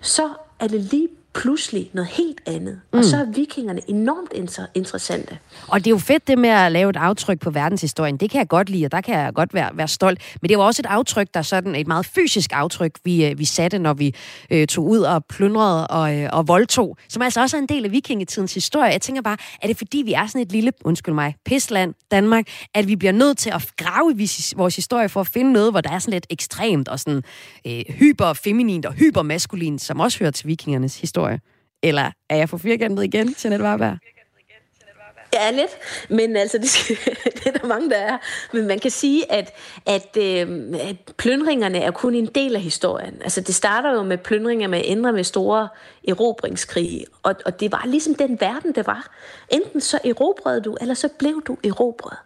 så 0.01 0.29
er 0.61 0.69
det 0.69 0.81
lige 0.81 1.09
pludselig 1.43 1.91
noget 1.93 2.09
helt 2.09 2.41
andet. 2.47 2.81
Mm. 2.93 2.99
Og 2.99 3.05
så 3.05 3.17
er 3.17 3.25
vikingerne 3.25 3.81
enormt 3.91 4.33
inter- 4.33 4.71
interessante. 4.75 5.39
Og 5.69 5.79
det 5.81 5.87
er 5.87 5.91
jo 5.91 5.99
fedt 5.99 6.29
det 6.29 6.39
med 6.39 6.51
at 6.51 6.73
lave 6.73 6.91
et 6.91 6.97
aftryk 6.97 7.41
på 7.41 7.51
verdenshistorien. 7.51 8.17
Det 8.17 8.31
kan 8.31 8.39
jeg 8.39 8.49
godt 8.49 8.71
lide, 8.71 8.85
og 8.85 8.93
der 8.93 9.01
kan 9.01 9.15
jeg 9.15 9.35
godt 9.35 9.55
være, 9.55 9.71
være 9.75 9.89
stolt. 9.89 10.21
Men 10.43 10.49
det 10.49 10.59
var 10.59 10.65
også 10.65 10.83
et 10.83 10.87
aftryk, 10.87 11.29
der 11.35 11.43
sådan 11.43 11.75
et 11.75 11.87
meget 11.87 12.07
fysisk 12.07 12.51
aftryk, 12.53 12.93
vi, 13.05 13.27
øh, 13.27 13.39
vi 13.39 13.45
satte, 13.45 13.79
når 13.79 13.95
vi 13.95 14.15
øh, 14.51 14.67
tog 14.67 14.87
ud 14.87 15.01
og 15.01 15.25
plyndrede 15.25 15.87
og, 15.87 16.17
øh, 16.17 16.29
og 16.33 16.49
voldtog, 16.49 16.97
som 17.09 17.23
altså 17.23 17.41
også 17.41 17.57
er 17.57 17.61
en 17.61 17.69
del 17.69 17.85
af 17.85 17.93
vikingetidens 17.93 18.55
historie. 18.55 18.91
Jeg 18.91 19.01
tænker 19.01 19.23
bare, 19.23 19.37
er 19.63 19.67
det 19.67 19.79
fordi, 19.79 19.99
vi 19.99 20.13
er 20.13 20.27
sådan 20.27 20.41
et 20.41 20.53
lille, 20.53 20.73
undskyld 20.85 21.15
mig, 21.15 21.35
pisland, 21.45 21.95
Danmark, 22.11 22.45
at 22.75 22.89
vi 22.89 22.97
bliver 22.97 23.13
nødt 23.13 23.39
til 23.39 23.51
at 23.51 23.71
grave 23.77 24.13
i 24.13 24.29
vores 24.57 24.77
historie 24.77 25.09
for 25.09 25.21
at 25.21 25.27
finde 25.27 25.53
noget, 25.53 25.73
hvor 25.73 25.81
der 25.81 25.91
er 25.91 25.99
sådan 25.99 26.13
lidt 26.13 26.27
ekstremt 26.31 26.89
og 26.89 27.01
sådan 27.01 27.23
øh, 27.67 27.83
hyperfeminint 27.89 28.87
og 28.87 28.93
hypermaskulint, 28.93 29.81
som 29.83 30.01
også 30.01 30.19
hører 30.19 30.31
til 30.31 30.47
vikingernes 30.47 31.01
historie? 31.01 31.28
Eller 31.83 32.11
er 32.31 32.37
jeg 32.37 32.49
for 32.49 32.59
firkantet 32.59 33.05
igen, 33.05 33.35
Jeanette 33.45 33.65
Warberg? 33.65 33.99
Ja, 35.35 35.51
lidt. 35.51 35.71
Men 36.11 36.37
altså, 36.37 36.59
det, 36.59 36.69
skal, 36.69 36.97
det 37.35 37.47
er 37.47 37.59
der 37.59 37.67
mange, 37.67 37.91
der 37.91 37.97
er. 37.97 38.19
Men 38.53 38.67
man 38.67 38.79
kan 38.79 38.91
sige, 38.91 39.33
at, 39.33 39.53
at, 39.87 40.17
øh, 40.17 40.75
at 40.89 40.97
plyndringerne 41.17 41.79
er 41.79 41.91
kun 41.91 42.15
en 42.15 42.27
del 42.27 42.57
af 42.57 42.63
historien. 42.63 43.23
Altså, 43.23 43.41
det 43.41 43.55
starter 43.55 43.93
jo 43.93 44.03
med 44.03 44.19
plyndringer 44.19 44.69
med 44.69 44.83
ændre 44.85 45.13
med 45.13 45.25
store 45.25 45.69
erobringskrige. 46.09 47.05
Og, 47.23 47.35
og 47.47 47.61
det 47.61 47.73
var 47.73 47.83
ligesom 47.87 48.15
den 48.15 48.41
verden, 48.41 48.75
det 48.75 48.87
var. 48.87 49.17
Enten 49.49 49.81
så 49.81 49.99
erobrede 50.05 50.61
du, 50.61 50.77
eller 50.81 50.95
så 50.95 51.09
blev 51.19 51.43
du 51.47 51.57
erobret. 51.65 52.19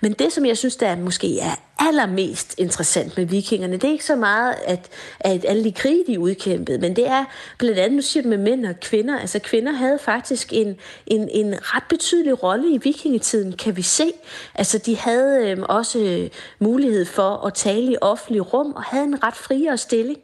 Men 0.00 0.12
det, 0.12 0.32
som 0.32 0.46
jeg 0.46 0.58
synes, 0.58 0.76
der 0.76 0.96
måske 0.96 1.40
er 1.40 1.54
allermest 1.78 2.54
interessant 2.58 3.16
med 3.16 3.26
vikingerne, 3.26 3.72
det 3.72 3.84
er 3.84 3.92
ikke 3.92 4.04
så 4.04 4.16
meget, 4.16 4.54
at, 4.64 4.90
at 5.20 5.44
alle 5.48 5.64
de 5.64 5.72
krige, 5.72 6.04
de 6.06 6.20
udkæmpede, 6.20 6.78
men 6.78 6.96
det 6.96 7.08
er 7.08 7.24
blandt 7.58 7.78
andet, 7.78 7.96
nu 7.96 8.02
siger 8.02 8.28
med 8.28 8.38
mænd 8.38 8.66
og 8.66 8.80
kvinder. 8.80 9.18
Altså 9.18 9.38
kvinder 9.38 9.72
havde 9.72 9.98
faktisk 9.98 10.52
en, 10.52 10.76
en, 11.06 11.28
en 11.28 11.54
ret 11.60 11.82
betydelig 11.88 12.42
rolle 12.42 12.74
i 12.74 12.78
vikingetiden, 12.78 13.52
kan 13.52 13.76
vi 13.76 13.82
se. 13.82 14.12
Altså 14.54 14.78
de 14.78 14.96
havde 14.96 15.50
øhm, 15.50 15.60
øh, 15.60 15.66
også 15.68 16.28
mulighed 16.58 17.04
for 17.04 17.46
at 17.46 17.54
tale 17.54 17.92
i 17.92 17.96
offentlige 18.00 18.42
rum, 18.42 18.72
og 18.72 18.82
havde 18.82 19.04
en 19.04 19.24
ret 19.24 19.36
friere 19.36 19.78
stilling. 19.78 20.18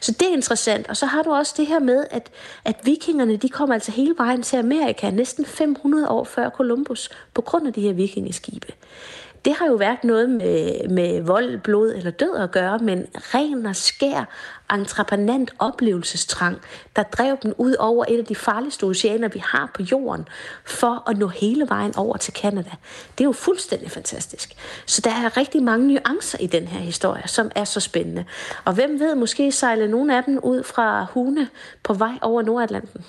Så 0.00 0.12
det 0.12 0.28
er 0.28 0.32
interessant. 0.32 0.88
Og 0.88 0.96
så 0.96 1.06
har 1.06 1.22
du 1.22 1.30
også 1.30 1.54
det 1.56 1.66
her 1.66 1.78
med, 1.78 2.04
at, 2.10 2.30
at 2.64 2.76
vikingerne, 2.82 3.36
de 3.36 3.48
kom 3.48 3.72
altså 3.72 3.92
hele 3.92 4.14
vejen 4.18 4.42
til 4.42 4.56
Amerika, 4.56 5.10
næsten 5.10 5.46
500 5.46 6.08
år 6.08 6.24
før 6.24 6.50
Columbus, 6.50 7.10
på 7.34 7.42
grund 7.42 7.66
af 7.66 7.72
de 7.72 7.80
her 7.80 7.92
vikingeskibe 7.92 8.72
det 9.44 9.54
har 9.54 9.66
jo 9.66 9.74
været 9.74 10.04
noget 10.04 10.30
med, 10.30 10.88
med 10.88 11.20
vold, 11.20 11.58
blod 11.58 11.94
eller 11.94 12.10
død 12.10 12.36
at 12.36 12.50
gøre, 12.50 12.78
men 12.78 13.06
ren 13.14 13.66
og 13.66 13.76
skær 13.76 14.24
entreprenant 14.72 15.50
oplevelsestrang, 15.58 16.58
der 16.96 17.02
drev 17.02 17.36
dem 17.42 17.54
ud 17.58 17.74
over 17.78 18.04
et 18.08 18.18
af 18.18 18.24
de 18.24 18.34
farligste 18.34 18.84
oceaner, 18.84 19.28
vi 19.28 19.38
har 19.38 19.70
på 19.74 19.82
jorden, 19.82 20.28
for 20.64 21.10
at 21.10 21.18
nå 21.18 21.28
hele 21.28 21.68
vejen 21.68 21.96
over 21.96 22.16
til 22.16 22.32
Kanada. 22.32 22.70
Det 23.18 23.24
er 23.24 23.28
jo 23.28 23.32
fuldstændig 23.32 23.90
fantastisk. 23.90 24.52
Så 24.86 25.00
der 25.00 25.10
er 25.10 25.36
rigtig 25.36 25.62
mange 25.62 25.86
nuancer 25.86 26.38
i 26.40 26.46
den 26.46 26.68
her 26.68 26.80
historie, 26.80 27.28
som 27.28 27.50
er 27.54 27.64
så 27.64 27.80
spændende. 27.80 28.24
Og 28.64 28.74
hvem 28.74 29.00
ved, 29.00 29.14
måske 29.14 29.52
sejler 29.52 29.88
nogle 29.88 30.16
af 30.16 30.24
dem 30.24 30.38
ud 30.42 30.62
fra 30.62 31.06
Hune 31.10 31.48
på 31.82 31.94
vej 31.94 32.18
over 32.22 32.42
Nordatlanten. 32.42 33.04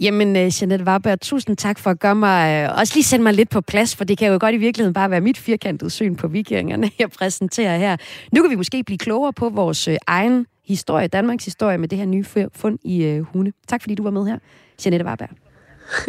Jamen, 0.00 0.36
øh, 0.36 0.62
Jeanette 0.62 0.84
Warberg, 0.84 1.20
tusind 1.20 1.56
tak 1.56 1.78
for 1.78 1.90
at 1.90 2.00
gøre 2.00 2.14
mig, 2.14 2.64
øh, 2.64 2.78
også 2.78 2.94
lige 2.94 3.04
sætte 3.04 3.22
mig 3.22 3.34
lidt 3.34 3.50
på 3.50 3.60
plads, 3.60 3.96
for 3.96 4.04
det 4.04 4.18
kan 4.18 4.32
jo 4.32 4.38
godt 4.40 4.54
i 4.54 4.58
virkeligheden 4.58 4.94
bare 4.94 5.10
være 5.10 5.20
mit 5.20 5.38
firkantede 5.38 5.90
syn 5.90 6.16
på 6.16 6.28
vikingerne, 6.28 6.90
jeg 6.98 7.10
præsenterer 7.10 7.78
her. 7.78 7.96
Nu 8.32 8.42
kan 8.42 8.50
vi 8.50 8.56
måske 8.56 8.84
blive 8.84 8.98
klogere 8.98 9.32
på 9.32 9.48
vores 9.48 9.88
øh, 9.88 9.96
egen 10.06 10.46
historie, 10.64 11.08
Danmarks 11.08 11.44
historie, 11.44 11.78
med 11.78 11.88
det 11.88 11.98
her 11.98 12.06
nye 12.06 12.24
fund 12.54 12.78
i 12.84 13.18
Hune. 13.32 13.52
Tak 13.68 13.82
fordi 13.82 13.94
du 13.94 14.02
var 14.02 14.10
med 14.10 14.26
her, 14.26 14.38
Jeanette 14.84 15.06
Warberg. 15.06 15.28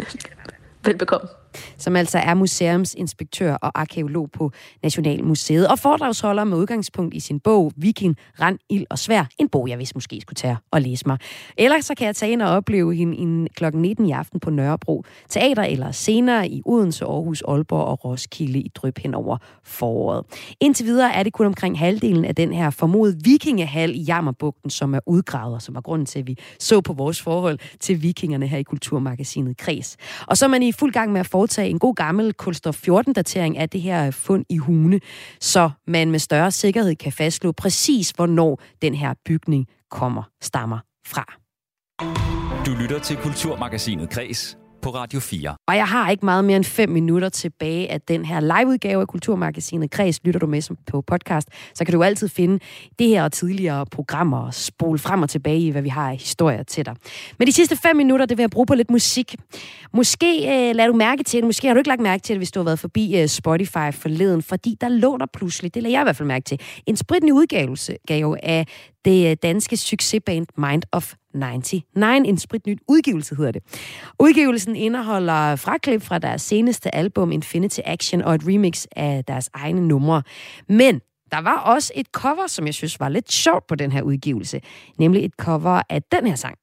Velbekomme 0.84 1.28
som 1.76 1.96
altså 1.96 2.18
er 2.18 2.34
museumsinspektør 2.34 3.54
og 3.54 3.80
arkeolog 3.80 4.30
på 4.30 4.52
Nationalmuseet, 4.82 5.68
og 5.68 5.78
foredragsholder 5.78 6.44
med 6.44 6.58
udgangspunkt 6.58 7.14
i 7.14 7.20
sin 7.20 7.40
bog 7.40 7.72
Viking, 7.76 8.16
Rand, 8.40 8.58
Ild 8.70 8.86
og 8.90 8.98
Svær. 8.98 9.24
En 9.38 9.48
bog, 9.48 9.68
jeg 9.68 9.78
vist 9.78 9.94
måske 9.94 10.20
skulle 10.20 10.36
tage 10.36 10.56
og 10.70 10.82
læse 10.82 11.06
mig. 11.06 11.18
Ellers 11.56 11.84
så 11.84 11.94
kan 11.94 12.06
jeg 12.06 12.16
tage 12.16 12.32
ind 12.32 12.42
og 12.42 12.48
opleve 12.50 12.94
hende 12.94 13.48
kl. 13.56 13.64
19 13.74 14.06
i 14.06 14.12
aften 14.12 14.40
på 14.40 14.50
Nørrebro 14.50 15.04
Teater, 15.28 15.62
eller 15.62 15.92
senere 15.92 16.48
i 16.48 16.62
Odense, 16.66 17.04
Aarhus, 17.04 17.42
Aalborg 17.48 17.84
og 17.84 18.04
Roskilde 18.04 18.58
i 18.58 18.68
Dryp 18.74 18.98
hen 18.98 19.14
over 19.14 19.36
foråret. 19.64 20.24
Indtil 20.60 20.86
videre 20.86 21.14
er 21.14 21.22
det 21.22 21.32
kun 21.32 21.46
omkring 21.46 21.78
halvdelen 21.78 22.24
af 22.24 22.34
den 22.34 22.52
her 22.52 22.70
formodede 22.70 23.18
vikingehal 23.24 23.94
i 23.94 24.02
Jammerbugten, 24.02 24.70
som 24.70 24.94
er 24.94 25.00
udgravet, 25.06 25.54
og 25.54 25.62
som 25.62 25.74
var 25.74 25.80
grunden 25.80 26.06
til, 26.06 26.18
at 26.18 26.26
vi 26.26 26.38
så 26.58 26.80
på 26.80 26.92
vores 26.92 27.22
forhold 27.22 27.58
til 27.80 28.02
vikingerne 28.02 28.46
her 28.46 28.58
i 28.58 28.62
Kulturmagasinet 28.62 29.56
Kreds. 29.56 29.96
Og 30.26 30.36
så 30.36 30.44
er 30.44 30.48
man 30.48 30.62
i 30.62 30.72
fuld 30.72 30.92
gang 30.92 31.12
med 31.12 31.20
at 31.20 31.26
foretage 31.38 31.70
en 31.70 31.78
god 31.78 31.94
gammel 31.94 32.34
kulstof 32.34 32.88
14-datering 32.88 33.58
af 33.58 33.68
det 33.68 33.80
her 33.80 34.10
fund 34.10 34.44
i 34.48 34.56
Hune, 34.56 35.00
så 35.40 35.70
man 35.86 36.10
med 36.10 36.18
større 36.18 36.50
sikkerhed 36.50 36.94
kan 36.94 37.12
fastslå 37.12 37.52
præcis, 37.52 38.10
hvornår 38.10 38.60
den 38.82 38.94
her 38.94 39.14
bygning 39.24 39.66
kommer, 39.90 40.22
stammer 40.42 40.78
fra. 41.06 41.24
Du 42.66 42.70
lytter 42.80 42.98
til 42.98 43.16
Kulturmagasinet 43.16 44.10
Kres 44.10 44.58
på 44.82 44.90
Radio 44.90 45.20
4. 45.20 45.56
Og 45.68 45.76
jeg 45.76 45.88
har 45.88 46.10
ikke 46.10 46.24
meget 46.24 46.44
mere 46.44 46.56
end 46.56 46.64
5 46.64 46.88
minutter 46.88 47.28
tilbage 47.28 47.90
af 47.90 48.00
den 48.00 48.24
her 48.24 48.40
liveudgave 48.40 49.00
af 49.00 49.08
Kulturmagasinet 49.08 49.90
Kreds. 49.90 50.24
Lytter 50.24 50.40
du 50.40 50.46
med 50.46 50.60
som 50.60 50.76
på 50.86 51.00
podcast, 51.00 51.48
så 51.74 51.84
kan 51.84 51.94
du 51.94 52.02
altid 52.02 52.28
finde 52.28 52.58
det 52.98 53.08
her 53.08 53.24
og 53.24 53.32
tidligere 53.32 53.86
programmer 53.86 54.38
og 54.38 54.54
spole 54.54 54.98
frem 54.98 55.22
og 55.22 55.30
tilbage 55.30 55.60
i, 55.60 55.70
hvad 55.70 55.82
vi 55.82 55.88
har 55.88 56.10
af 56.10 56.16
historier 56.16 56.62
til 56.62 56.86
dig. 56.86 56.94
Men 57.38 57.46
de 57.46 57.52
sidste 57.52 57.76
5 57.76 57.96
minutter, 57.96 58.26
det 58.26 58.36
vil 58.36 58.42
jeg 58.42 58.50
bruge 58.50 58.66
på 58.66 58.74
lidt 58.74 58.90
musik. 58.90 59.34
Måske 59.92 60.38
øh, 60.38 60.74
lader 60.74 60.86
du 60.86 60.96
mærke 60.96 61.22
til 61.22 61.36
det, 61.36 61.46
måske 61.46 61.66
har 61.66 61.74
du 61.74 61.78
ikke 61.78 61.88
lagt 61.88 62.00
mærke 62.00 62.22
til 62.22 62.34
det, 62.34 62.38
hvis 62.38 62.50
du 62.50 62.60
har 62.60 62.64
været 62.64 62.78
forbi 62.78 63.20
øh, 63.20 63.28
Spotify 63.28 63.92
forleden, 63.92 64.42
fordi 64.42 64.76
der 64.80 64.88
lå 64.88 65.16
der 65.16 65.26
pludselig, 65.32 65.74
det 65.74 65.82
lader 65.82 65.94
jeg 65.94 66.02
i 66.02 66.04
hvert 66.04 66.16
fald 66.16 66.28
mærke 66.28 66.44
til, 66.44 66.60
en 66.86 66.96
spritny 66.96 67.30
udgave 67.30 68.44
af 68.44 68.66
det 69.08 69.30
øh, 69.30 69.36
danske 69.42 69.76
succesband 69.76 70.46
Mind 70.56 70.82
of 70.92 71.14
99. 71.34 72.28
En 72.28 72.38
spritnyt 72.38 72.78
udgivelse 72.88 73.36
hedder 73.36 73.52
det. 73.52 73.62
Udgivelsen 74.18 74.76
indeholder 74.76 75.56
fraklip 75.56 76.02
fra 76.02 76.18
deres 76.18 76.42
seneste 76.42 76.94
album 76.94 77.32
Infinity 77.32 77.80
Action 77.84 78.22
og 78.22 78.34
et 78.34 78.42
remix 78.46 78.86
af 78.96 79.24
deres 79.24 79.50
egne 79.54 79.88
numre. 79.88 80.22
Men 80.68 81.00
der 81.32 81.38
var 81.38 81.56
også 81.56 81.92
et 81.96 82.06
cover, 82.12 82.46
som 82.46 82.66
jeg 82.66 82.74
synes 82.74 83.00
var 83.00 83.08
lidt 83.08 83.32
sjovt 83.32 83.66
på 83.66 83.74
den 83.74 83.92
her 83.92 84.02
udgivelse. 84.02 84.60
Nemlig 84.98 85.24
et 85.24 85.32
cover 85.38 85.82
af 85.88 86.02
den 86.02 86.26
her 86.26 86.34
sang. 86.34 86.58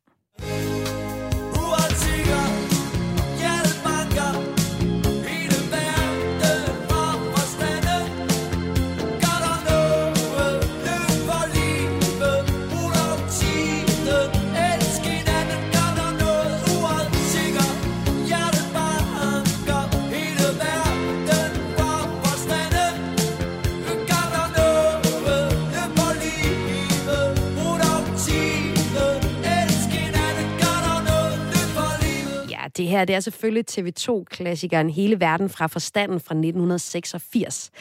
Det 32.78 32.88
her 32.88 33.06
det 33.06 33.16
er 33.16 33.20
selvfølgelig 33.20 33.64
TV2-klassikeren 33.72 34.90
Hele 34.90 35.20
verden 35.20 35.50
fra 35.50 35.68
forstanden 35.68 36.20
fra 36.20 36.36
1986. 36.36 37.72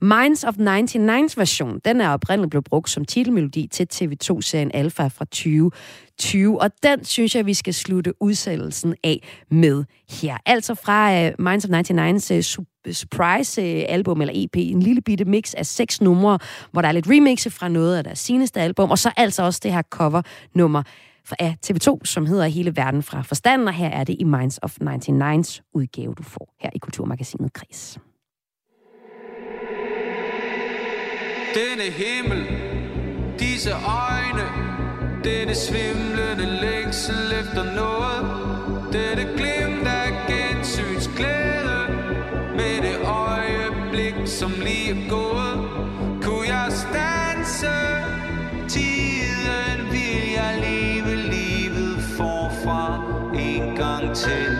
Minds 0.00 0.44
of 0.44 0.54
99's 0.54 1.34
version, 1.36 1.80
den 1.84 2.00
er 2.00 2.08
oprindeligt 2.08 2.50
blevet 2.50 2.64
brugt 2.64 2.90
som 2.90 3.04
titelmelodi 3.04 3.66
til 3.66 3.86
TV2-serien 3.94 4.70
Alpha 4.74 5.06
fra 5.06 5.24
2020, 5.24 6.60
og 6.60 6.70
den 6.82 7.04
synes 7.04 7.34
jeg, 7.34 7.46
vi 7.46 7.54
skal 7.54 7.74
slutte 7.74 8.22
udsendelsen 8.22 8.94
af 9.04 9.28
med 9.50 9.84
her. 10.10 10.36
Altså 10.46 10.74
fra 10.74 11.26
uh, 11.26 11.32
Minds 11.38 11.64
of 11.64 11.70
99's 11.70 12.34
øh, 12.34 12.64
uh, 12.88 12.92
surprise-album 12.92 14.20
øh, 14.20 14.22
eller 14.22 14.44
EP, 14.44 14.56
en 14.56 14.82
lille 14.82 15.00
bitte 15.00 15.24
mix 15.24 15.54
af 15.54 15.66
seks 15.66 16.00
numre, 16.00 16.38
hvor 16.72 16.80
der 16.82 16.88
er 16.88 16.92
lidt 16.92 17.10
remixe 17.10 17.50
fra 17.50 17.68
noget 17.68 17.96
af 17.96 18.04
deres 18.04 18.18
seneste 18.18 18.60
album, 18.60 18.90
og 18.90 18.98
så 18.98 19.10
altså 19.16 19.42
også 19.42 19.60
det 19.62 19.72
her 19.72 19.82
cover-nummer 19.82 20.82
af 21.38 21.56
TV2, 21.66 21.98
som 22.04 22.26
hedder 22.26 22.46
Hele 22.46 22.76
Verden 22.76 23.02
fra 23.02 23.22
Forstanden, 23.22 23.68
og 23.68 23.74
her 23.74 23.88
er 23.88 24.04
det 24.04 24.16
i 24.20 24.24
Minds 24.24 24.58
of 24.62 24.76
99's 24.82 25.60
udgave, 25.74 26.14
du 26.14 26.22
får 26.22 26.54
her 26.60 26.70
i 26.74 26.78
Kulturmagasinet 26.78 27.52
Kris. 27.52 27.98
Denne 31.54 31.86
himmel, 32.02 32.46
disse 33.38 33.70
øjne, 33.72 34.46
denne 35.24 35.54
svimlende 35.54 36.60
længsel 36.60 37.32
efter 37.40 37.64
noget, 37.74 38.22
dette 38.92 39.22
glimt 39.36 39.86
af 39.86 40.08
gensyns 40.28 41.10
glæde, 41.16 41.78
med 42.56 42.76
det 42.86 42.98
øjeblik, 43.04 44.14
som 44.26 44.50
lige 44.50 44.90
er 44.90 45.08
gået, 45.08 45.65
en 54.24 54.55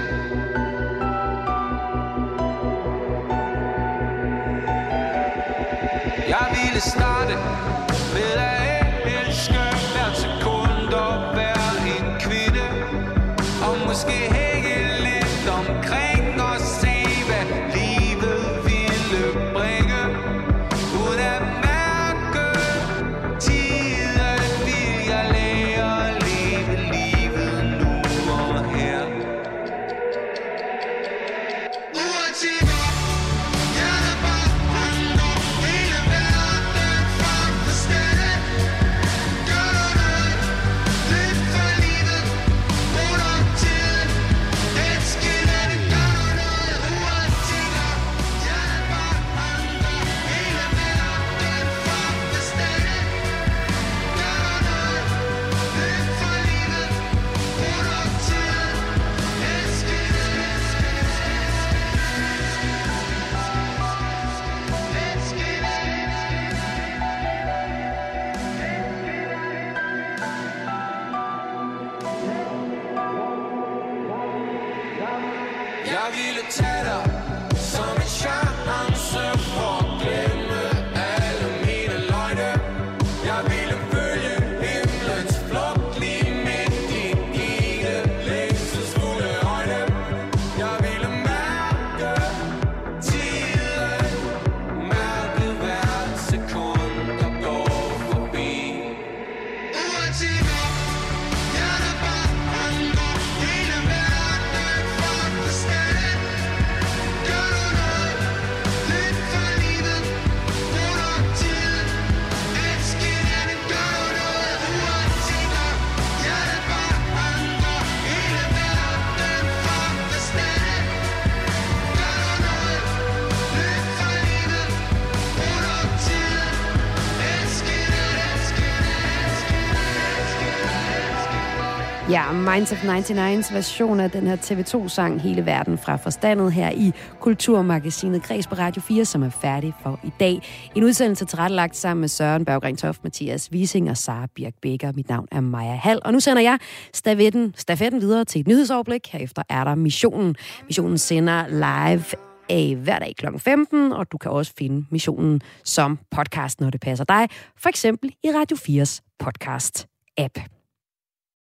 Minds 132.56 132.72
of 132.72 132.84
99's 132.84 133.54
version 133.54 134.00
af 134.00 134.10
den 134.10 134.26
her 134.26 134.36
TV2-sang 134.36 135.20
Hele 135.20 135.46
Verden 135.46 135.78
fra 135.78 135.96
Forstandet 135.96 136.52
her 136.52 136.70
i 136.70 136.92
Kulturmagasinet 137.20 138.22
Græs 138.22 138.46
på 138.46 138.54
Radio 138.54 138.82
4, 138.82 139.04
som 139.04 139.22
er 139.22 139.30
færdig 139.30 139.74
for 139.82 140.00
i 140.04 140.10
dag. 140.20 140.42
En 140.74 140.84
udsendelse 140.84 141.24
tilrettelagt 141.24 141.76
sammen 141.76 142.00
med 142.00 142.08
Søren 142.08 142.44
Berggren 142.44 142.76
Toft, 142.76 143.04
Mathias 143.04 143.52
Wiesing 143.52 143.90
og 143.90 143.96
Sara 143.96 144.26
Birk 144.34 144.52
Becker. 144.62 144.92
Mit 144.92 145.08
navn 145.08 145.28
er 145.32 145.40
Maja 145.40 145.74
Hall, 145.74 146.00
og 146.04 146.12
nu 146.12 146.20
sender 146.20 146.42
jeg 146.42 146.58
stafetten, 146.94 147.54
stafetten 147.56 148.00
videre 148.00 148.24
til 148.24 148.40
et 148.40 148.46
nyhedsoverblik. 148.46 149.08
Herefter 149.12 149.42
er 149.48 149.64
der 149.64 149.74
missionen. 149.74 150.36
Missionen 150.64 150.98
sender 150.98 151.48
live 151.48 152.04
af 152.48 152.76
hver 152.76 152.98
dag 152.98 153.14
kl. 153.18 153.26
15, 153.38 153.92
og 153.92 154.12
du 154.12 154.18
kan 154.18 154.30
også 154.30 154.52
finde 154.58 154.86
missionen 154.90 155.40
som 155.64 155.98
podcast, 156.10 156.60
når 156.60 156.70
det 156.70 156.80
passer 156.80 157.04
dig. 157.04 157.28
For 157.58 157.68
eksempel 157.68 158.12
i 158.24 158.28
Radio 158.28 158.56
4's 158.56 159.00
podcast-app. 159.24 160.55